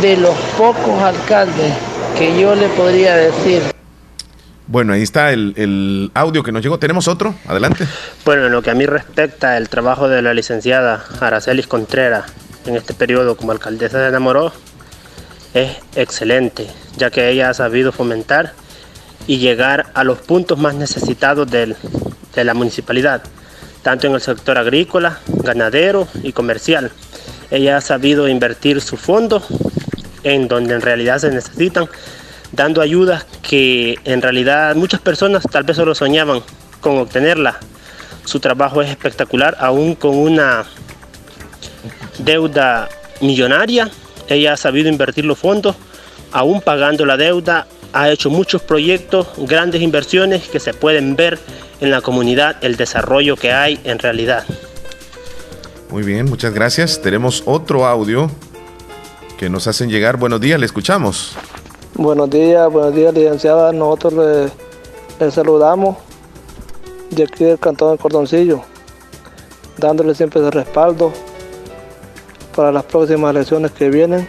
[0.00, 1.72] De los pocos alcaldes
[2.18, 3.62] que yo le podría decir.
[4.66, 6.78] Bueno, ahí está el, audio que nos llegó.
[6.78, 7.34] ¿Tenemos otro?
[7.46, 7.86] Adelante.
[8.24, 12.24] Bueno, en lo que a mí respecta, el trabajo de la licenciada Aracelis Contreras
[12.66, 14.52] en este periodo como alcaldesa de Namoró
[15.52, 18.54] es excelente, ya que ella ha sabido fomentar
[19.26, 21.76] y llegar a los puntos más necesitados de
[22.44, 23.22] la municipalidad,
[23.82, 26.90] tanto en el sector agrícola, ganadero y comercial.
[27.50, 29.42] Ella ha sabido invertir su fondo
[30.24, 31.88] en donde en realidad se necesitan,
[32.52, 36.42] dando ayudas que en realidad muchas personas tal vez solo soñaban
[36.80, 37.58] con obtenerla.
[38.24, 40.64] Su trabajo es espectacular, aún con una
[42.18, 42.88] deuda
[43.20, 43.90] millonaria.
[44.28, 45.76] Ella ha sabido invertir los fondos,
[46.30, 51.38] aún pagando la deuda, ha hecho muchos proyectos, grandes inversiones que se pueden ver
[51.80, 54.44] en la comunidad, el desarrollo que hay en realidad.
[55.90, 57.02] Muy bien, muchas gracias.
[57.02, 58.30] Tenemos otro audio
[59.36, 60.16] que nos hacen llegar.
[60.16, 61.36] Buenos días, le escuchamos.
[61.94, 63.72] Buenos días, buenos días, licenciada.
[63.72, 64.50] Nosotros
[65.18, 65.96] le, saludamos
[67.10, 68.62] de aquí del Cantón del Cordoncillo,
[69.76, 71.12] dándole siempre ese respaldo
[72.56, 74.26] para las próximas elecciones que vienen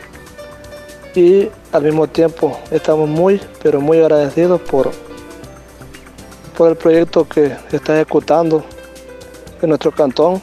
[1.16, 4.92] y al mismo tiempo estamos muy, pero muy agradecidos por,
[6.58, 8.64] por el proyecto que está ejecutando
[9.62, 10.42] en nuestro cantón,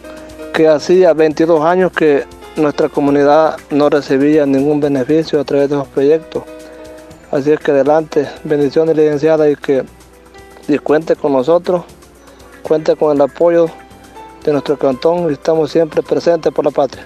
[0.53, 2.25] que hacía 22 años que
[2.57, 6.45] nuestra comunidad no recibía ningún beneficio a través de los proyectos.
[7.31, 9.85] Así es que adelante, bendiciones licenciada y que
[10.79, 11.83] cuente con nosotros,
[12.63, 13.67] cuente con el apoyo
[14.45, 17.05] de nuestro cantón y estamos siempre presentes por la patria.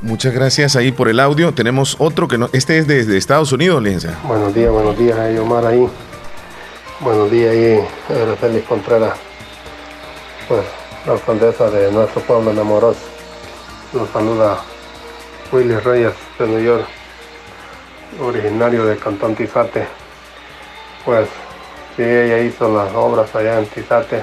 [0.00, 1.52] Muchas gracias ahí por el audio.
[1.52, 4.16] Tenemos otro que no, este es desde Estados Unidos, licencia.
[4.22, 5.88] Buenos días, buenos días, ahí Omar ahí.
[7.00, 9.14] Buenos días ahí, Félix Contreras.
[10.46, 10.62] Pues
[11.04, 13.00] la alcaldesa de nuestro pueblo enamoroso.
[13.92, 14.58] Nos saluda
[15.50, 16.86] Willy Reyes de New York,
[18.20, 19.84] originario de Cantón Tizate.
[21.04, 21.28] Pues
[21.96, 24.22] sí, ella hizo las obras allá en Tizate.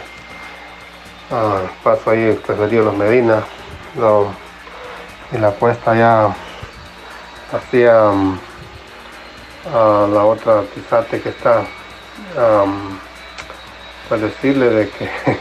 [1.32, 3.44] Ah, paso ahí el preferido Los Medina
[5.36, 6.34] y la cuesta ya
[7.52, 8.38] hacia um,
[9.66, 11.60] la otra Tizate que está
[12.38, 12.98] um,
[14.08, 15.10] pues decirle de que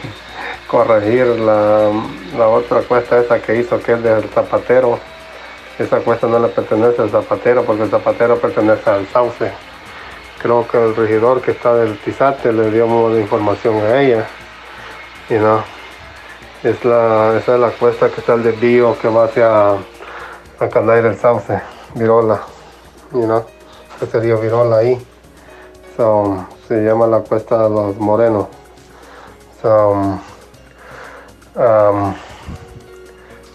[0.67, 1.91] corregir la,
[2.37, 4.99] la, otra cuesta esa que hizo que es del zapatero.
[5.77, 9.51] Esa cuesta no le pertenece al zapatero porque el zapatero pertenece al sauce.
[10.41, 14.25] Creo que el regidor que está del Tizate le dio de información a ella.
[15.29, 15.74] Y no
[16.65, 21.03] es la, esa es la cuesta que está el desvío que va hacia a Canday
[21.03, 21.61] del Sauce,
[21.93, 22.41] Virola,
[23.11, 23.45] you know,
[24.01, 25.05] ese río Virola ahí.
[25.95, 28.47] So, se llama la cuesta de los morenos.
[29.61, 29.91] So,
[31.55, 32.15] um,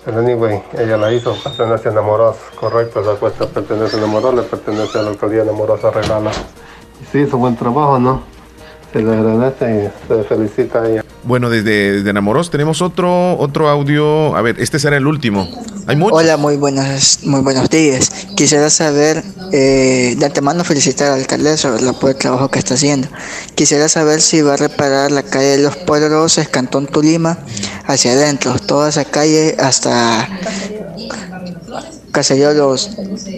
[0.06, 5.00] anyway, ella la hizo, pertenece a Namoros, correcto, esa cuesta pertenece a Namoros, le pertenece
[5.00, 6.30] a la alcaldía Namoros Arreglala.
[7.02, 8.22] Y sí, hizo buen trabajo, ¿no?
[8.92, 11.04] Se le agradece y se felicita a ella.
[11.22, 14.34] Bueno, desde, desde Namoros tenemos otro, otro audio.
[14.34, 15.48] A ver, este será el último.
[15.86, 18.10] ¿Hay Hola, muy buenos, muy buenos días.
[18.36, 19.22] Quisiera saber,
[19.52, 23.08] eh, de antemano felicitar al alcaldesa por el trabajo que está haciendo.
[23.54, 27.38] Quisiera saber si va a reparar la calle de los Poderosos, Cantón Tulima,
[27.86, 30.28] hacia adentro, toda esa calle hasta
[32.10, 32.90] Caserío Los,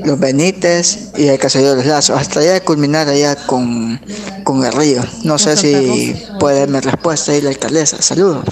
[0.05, 4.01] los Benítez y el Caserío Los Lazos, hasta allá de culminar allá con,
[4.45, 5.03] con el río.
[5.25, 8.01] No sé si puede darme respuesta ahí la alcaldesa.
[8.01, 8.45] Saludos,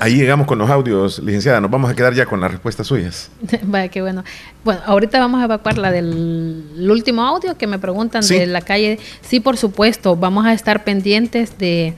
[0.00, 1.60] Ahí llegamos con los audios, licenciada.
[1.60, 3.30] Nos vamos a quedar ya con las respuestas suyas.
[3.62, 4.24] Vaya, qué bueno.
[4.64, 8.98] Bueno, ahorita vamos a evacuar la del último audio que me preguntan de la calle.
[9.22, 11.94] Sí, por supuesto, vamos a estar pendientes de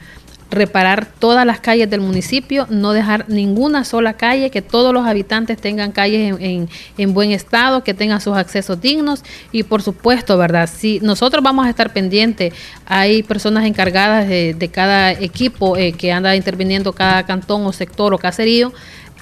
[0.50, 5.58] reparar todas las calles del municipio, no dejar ninguna sola calle, que todos los habitantes
[5.60, 9.22] tengan calles en, buen estado, que tengan sus accesos dignos
[9.52, 10.68] y por supuesto, ¿verdad?
[10.72, 12.52] Si nosotros vamos a estar pendientes,
[12.86, 18.18] hay personas encargadas de, cada equipo eh, que anda interviniendo cada cantón o sector o
[18.18, 18.72] caserío,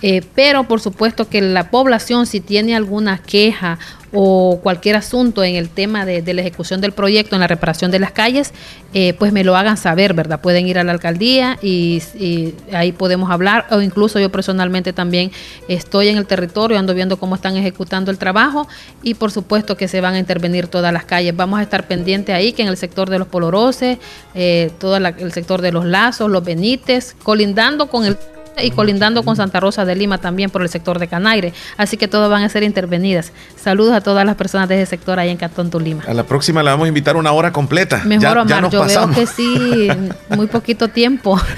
[0.03, 3.79] eh, pero por supuesto que la población si tiene alguna queja
[4.13, 7.99] o cualquier asunto en el tema de, la ejecución del proyecto, en la reparación de
[7.99, 8.53] las calles,
[8.95, 10.41] eh, pues me lo hagan saber, ¿verdad?
[10.41, 12.03] Pueden ir a la alcaldía y,
[12.73, 15.31] ahí podemos hablar, o incluso yo personalmente también
[15.69, 18.67] estoy en el territorio, ando viendo cómo están ejecutando el trabajo
[19.03, 21.37] y por supuesto que se van a intervenir todas las calles.
[21.37, 23.99] Vamos a estar pendientes ahí que en el sector de los Poloroses,
[24.35, 28.17] eh, todo el sector de los Lazos, los Benites, colindando con el
[28.63, 31.53] y colindando con Santa Rosa de Lima también por el sector de Canaire.
[31.77, 33.33] Así que todas van a ser intervenidas.
[33.57, 36.03] Saludos a todas las personas de ese sector ahí en Cantón Tulima.
[36.07, 38.03] A la próxima la vamos a invitar una hora completa.
[38.05, 39.89] Mejor, Omar, yo veo que sí,
[40.31, 41.41] muy poquito tiempo.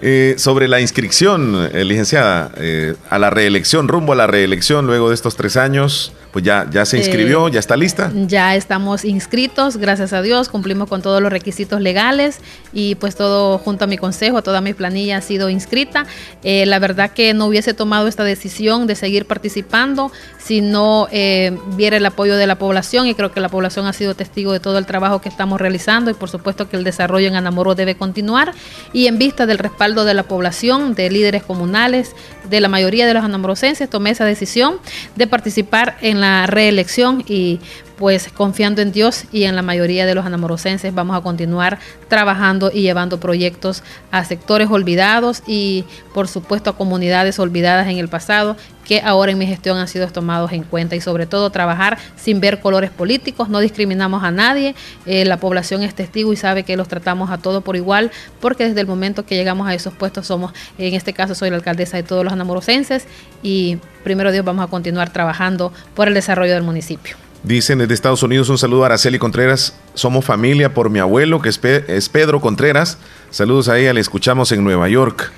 [0.00, 5.08] Eh, sobre la inscripción, eh, licenciada, eh, a la reelección, rumbo a la reelección luego
[5.08, 8.10] de estos tres años, pues ya, ya se inscribió, ya está lista.
[8.26, 12.40] Ya estamos inscritos, gracias a Dios, cumplimos con todos los requisitos legales
[12.72, 16.06] y pues todo junto a mi consejo, toda mi planilla ha sido inscrita inscrita.
[16.42, 21.56] Eh, la verdad que no hubiese tomado esta decisión de seguir participando si no eh,
[21.76, 24.60] viera el apoyo de la población y creo que la población ha sido testigo de
[24.60, 27.96] todo el trabajo que estamos realizando y por supuesto que el desarrollo en Anamoro debe
[27.96, 28.54] continuar
[28.92, 32.14] y en vista del respaldo de la población, de líderes comunales,
[32.48, 34.78] de la mayoría de los anamorosenses, tomé esa decisión
[35.16, 37.60] de participar en la reelección y
[37.98, 42.70] pues confiando en Dios y en la mayoría de los anamorosenses vamos a continuar trabajando
[42.72, 45.84] y llevando proyectos a sectores olvidados y
[46.14, 48.56] por supuesto a comunidades olvidadas en el pasado
[48.88, 50.96] que ahora en mi gestión han sido tomados en cuenta.
[50.96, 55.82] Y sobre todo trabajar sin ver colores políticos, no discriminamos a nadie, eh, la población
[55.82, 58.10] es testigo y sabe que los tratamos a todos por igual,
[58.40, 61.56] porque desde el momento que llegamos a esos puestos somos, en este caso soy la
[61.56, 63.06] alcaldesa de todos los anamorosenses.
[63.42, 67.27] Y primero Dios vamos a continuar trabajando por el desarrollo del municipio.
[67.44, 69.74] Dicen desde Estados Unidos un saludo a Araceli Contreras.
[69.94, 72.98] Somos familia por mi abuelo, que es, Pedro Contreras.
[73.30, 75.30] Saludos a ella, le escuchamos en Nueva York.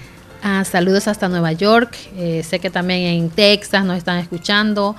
[0.42, 1.94] Ah, saludos hasta Nueva York.
[2.16, 4.96] Eh, sé que también en Texas nos están escuchando,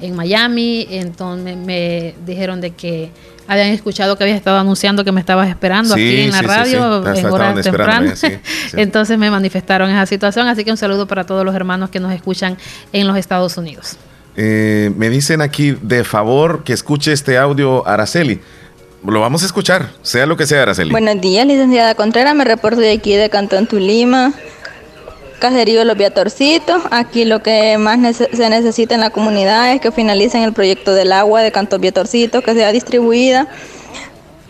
[0.00, 0.86] en Miami.
[0.90, 3.10] Entonces me, dijeron de que
[3.48, 7.26] habían escuchado que había estado anunciando que me estabas esperando aquí en la radio en
[7.26, 8.22] horas tempranas.
[8.74, 10.46] Entonces me manifestaron esa situación.
[10.46, 12.56] Así que un saludo para todos los hermanos que nos escuchan
[12.92, 13.98] en los Estados Unidos.
[14.36, 18.40] Eh, me dicen aquí de favor que escuche este audio Araceli.
[19.06, 20.90] Lo vamos a escuchar, sea lo que sea, Araceli.
[20.90, 22.34] Buenos días, licenciada Contreras.
[22.34, 24.32] Me reporto de aquí de Cantón Tulima,
[25.40, 26.82] Caserío Los Viatorcitos.
[26.90, 31.12] Aquí lo que más se necesita en la comunidad es que finalicen el proyecto del
[31.12, 33.46] agua de Cantón Viatorcitos, que sea distribuida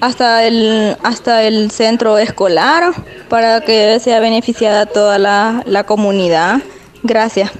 [0.00, 2.92] hasta el, hasta el centro escolar
[3.28, 6.60] para que sea beneficiada toda la, la comunidad.
[7.02, 7.50] Gracias.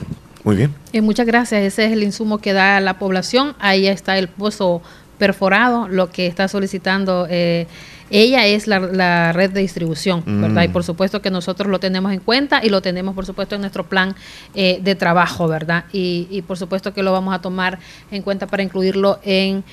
[0.45, 0.84] Muy bien.
[0.95, 1.61] Eh, muchas gracias.
[1.63, 3.57] Ese es el insumo que da la población.
[3.59, 4.81] Ahí está el pozo
[5.19, 5.89] perforado.
[5.89, 7.67] Lo que está solicitando eh,
[8.11, 10.63] ella es la, red de distribución, ¿verdad?
[10.63, 10.73] Y mm.
[10.73, 13.89] por supuesto que nosotros lo tenemos en cuenta y lo tenemos, por supuesto, en nuestro
[13.89, 14.15] plan
[14.55, 15.87] eh, de trabajo, ¿verdad?
[15.93, 17.81] Y, y por supuesto que lo vamos a tomar
[18.13, 19.65] en cuenta para incluirlo en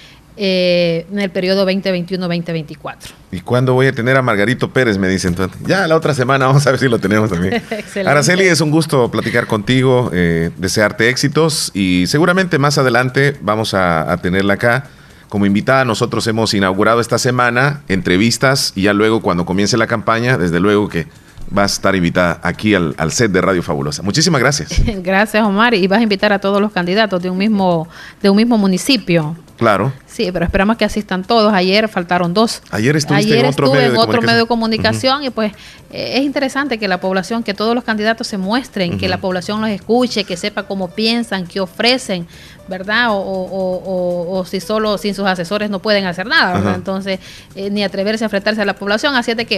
[0.43, 2.95] eh, en el periodo 2021-2024.
[3.31, 4.97] ¿Y cuándo voy a tener a Margarito Pérez?
[4.97, 5.35] Me dicen.
[5.67, 7.61] Ya la otra semana vamos a ver si lo tenemos también.
[8.07, 14.17] Araceli, es un gusto platicar contigo, eh, desearte éxitos y seguramente más adelante vamos a,
[14.23, 14.85] tenerla acá
[15.29, 15.85] como invitada.
[15.85, 20.89] Nosotros hemos inaugurado esta semana entrevistas y ya luego cuando comience la campaña, desde luego
[20.89, 21.05] que
[21.51, 24.01] vas a estar invitada aquí al, al, set de Radio Fabulosa.
[24.01, 24.71] Muchísimas gracias.
[25.03, 25.75] gracias, Omar.
[25.75, 27.87] Y vas a invitar a todos los candidatos de un mismo,
[28.23, 29.35] de un mismo municipio.
[29.61, 29.93] Claro.
[30.07, 31.53] Sí, pero esperamos que asistan todos.
[31.53, 32.63] Ayer faltaron dos.
[32.71, 35.53] Ayer, estuviste en otro, medio, en otro medio de comunicación y pues
[35.91, 39.61] eh, es interesante que la población, que todos los candidatos se muestren, que la población
[39.61, 42.25] los escuche, que sepa cómo piensan, qué ofrecen,
[42.71, 43.09] ¿verdad?
[43.11, 46.75] O, si solo sin sus asesores no pueden hacer nada, ¿verdad?
[46.75, 47.19] Entonces,
[47.55, 49.13] eh, ni atreverse a enfrentarse a la población.
[49.15, 49.57] Así es de que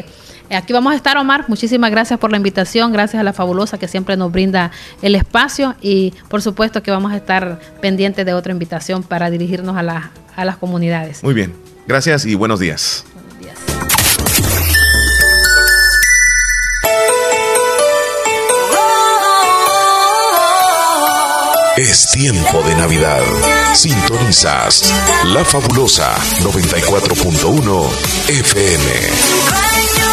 [0.49, 1.45] eh, aquí vamos a estar, Omar.
[1.47, 4.71] Muchísimas gracias por la invitación, gracias a la fabulosa que siempre nos brinda
[5.01, 9.77] el espacio y por supuesto que vamos a estar pendientes de otra invitación para dirigirnos
[9.77, 11.23] a, la, a las comunidades.
[11.23, 11.53] Muy bien,
[11.87, 13.05] gracias y buenos días.
[21.75, 23.23] Es tiempo de Navidad.
[23.73, 24.93] Sintonizas
[25.25, 27.89] La Fabulosa 94.1
[28.29, 30.12] FM.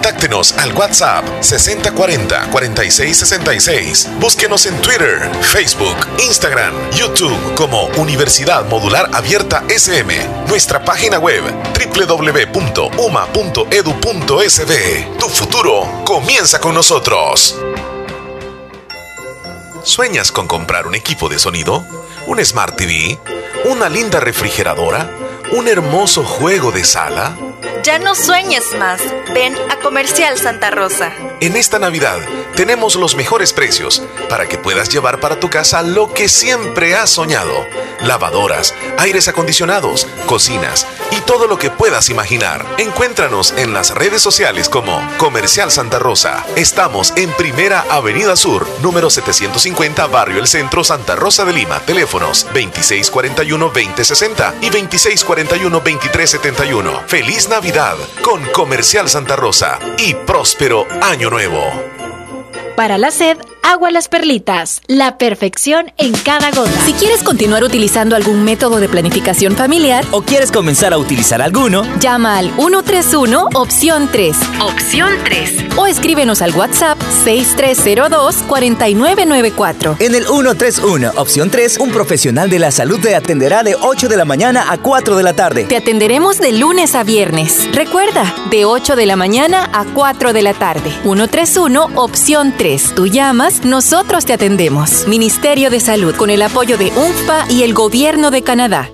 [0.01, 4.17] Contáctenos al WhatsApp 6040-4666.
[4.17, 10.11] Búsquenos en Twitter, Facebook, Instagram, YouTube como Universidad Modular Abierta SM.
[10.47, 11.43] Nuestra página web
[11.75, 12.79] www.uma.edu.sb.
[15.19, 17.59] Tu futuro comienza con nosotros.
[19.83, 21.85] ¿Sueñas con comprar un equipo de sonido?
[22.25, 23.19] ¿Un Smart TV?
[23.65, 25.11] ¿Una linda refrigeradora?
[25.53, 27.35] ¿Un hermoso juego de sala?
[27.83, 29.01] Ya no sueñes más.
[29.33, 31.11] Ven a Comercial Santa Rosa.
[31.41, 32.19] En esta Navidad
[32.55, 37.09] tenemos los mejores precios para que puedas llevar para tu casa lo que siempre has
[37.09, 37.65] soñado.
[38.01, 42.65] Lavadoras, aires acondicionados, cocinas y todo lo que puedas imaginar.
[42.77, 46.45] Encuéntranos en las redes sociales como Comercial Santa Rosa.
[46.55, 51.79] Estamos en Primera Avenida Sur, número 750, Barrio El Centro, Santa Rosa de Lima.
[51.79, 54.69] Teléfonos 2641-2060 y
[55.47, 57.05] 2641-2371.
[57.07, 61.63] Feliz Navidad con Comercial Santa Rosa y próspero Año Nuevo.
[62.75, 64.81] Para la sed, agua las perlitas.
[64.87, 66.71] La perfección en cada gota.
[66.85, 71.83] Si quieres continuar utilizando algún método de planificación familiar o quieres comenzar a utilizar alguno,
[71.99, 74.37] llama al 131 opción 3.
[74.61, 75.77] Opción 3.
[75.77, 79.97] O escríbenos al WhatsApp 6302-4994.
[79.99, 84.17] En el 131 opción 3, un profesional de la salud te atenderá de 8 de
[84.17, 85.63] la mañana a 4 de la tarde.
[85.65, 87.69] Te atenderemos de lunes a viernes.
[87.73, 90.91] Recuerda, de 8 de la mañana a 4 de la tarde.
[91.03, 92.95] 131 opción 3.
[92.95, 95.07] Tú llamas, nosotros te atendemos.
[95.07, 98.91] Ministerio de Salud con el apoyo de UNFPA y el Gobierno de Canadá.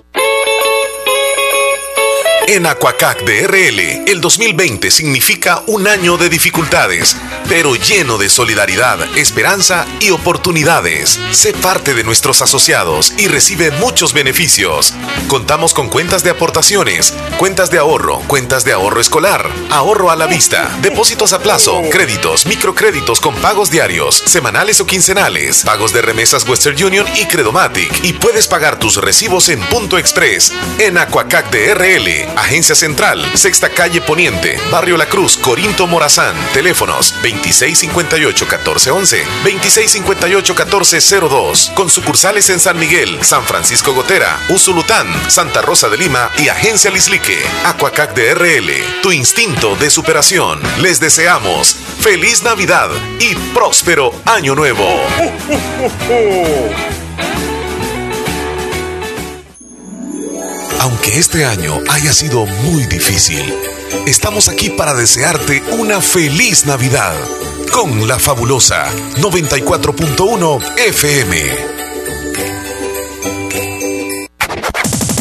[2.49, 7.17] En Aquacac DRL, el 2020 significa un año de dificultades,
[7.49, 11.19] pero lleno de solidaridad, esperanza y oportunidades.
[11.31, 14.93] Sé parte de nuestros asociados y recibe muchos beneficios.
[15.27, 20.27] Contamos con cuentas de aportaciones, cuentas de ahorro, cuentas de ahorro escolar, ahorro a la
[20.27, 26.47] vista, depósitos a plazo, créditos, microcréditos con pagos diarios, semanales o quincenales, pagos de remesas
[26.47, 28.05] Western Union y Credomatic.
[28.05, 30.53] Y puedes pagar tus recibos en Punto Express.
[30.79, 36.35] En Aquacac DRL, Agencia Central, Sexta Calle Poniente, Barrio La Cruz, Corinto Morazán.
[36.53, 41.73] Teléfonos 2658-1411, 2658-1402.
[41.73, 46.91] Con sucursales en San Miguel, San Francisco Gotera, Usulután, Santa Rosa de Lima y Agencia
[46.91, 47.37] Lislique.
[47.65, 48.69] Aquacac DRL,
[49.01, 50.59] tu instinto de superación.
[50.81, 52.89] Les deseamos feliz Navidad
[53.19, 54.87] y próspero Año Nuevo.
[60.79, 63.53] Aunque este año haya sido muy difícil,
[64.05, 67.15] estamos aquí para desearte una feliz Navidad
[67.71, 68.85] con la fabulosa
[69.17, 71.77] 94.1 FM.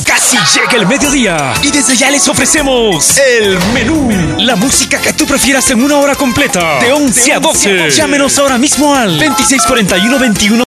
[0.04, 4.08] Casi llega el mediodía y desde ya les ofrecemos el menú.
[4.38, 7.90] La música que tú prefieras en una hora completa, de 11 a 12.
[7.90, 10.54] Llámenos ahora mismo al 2641 21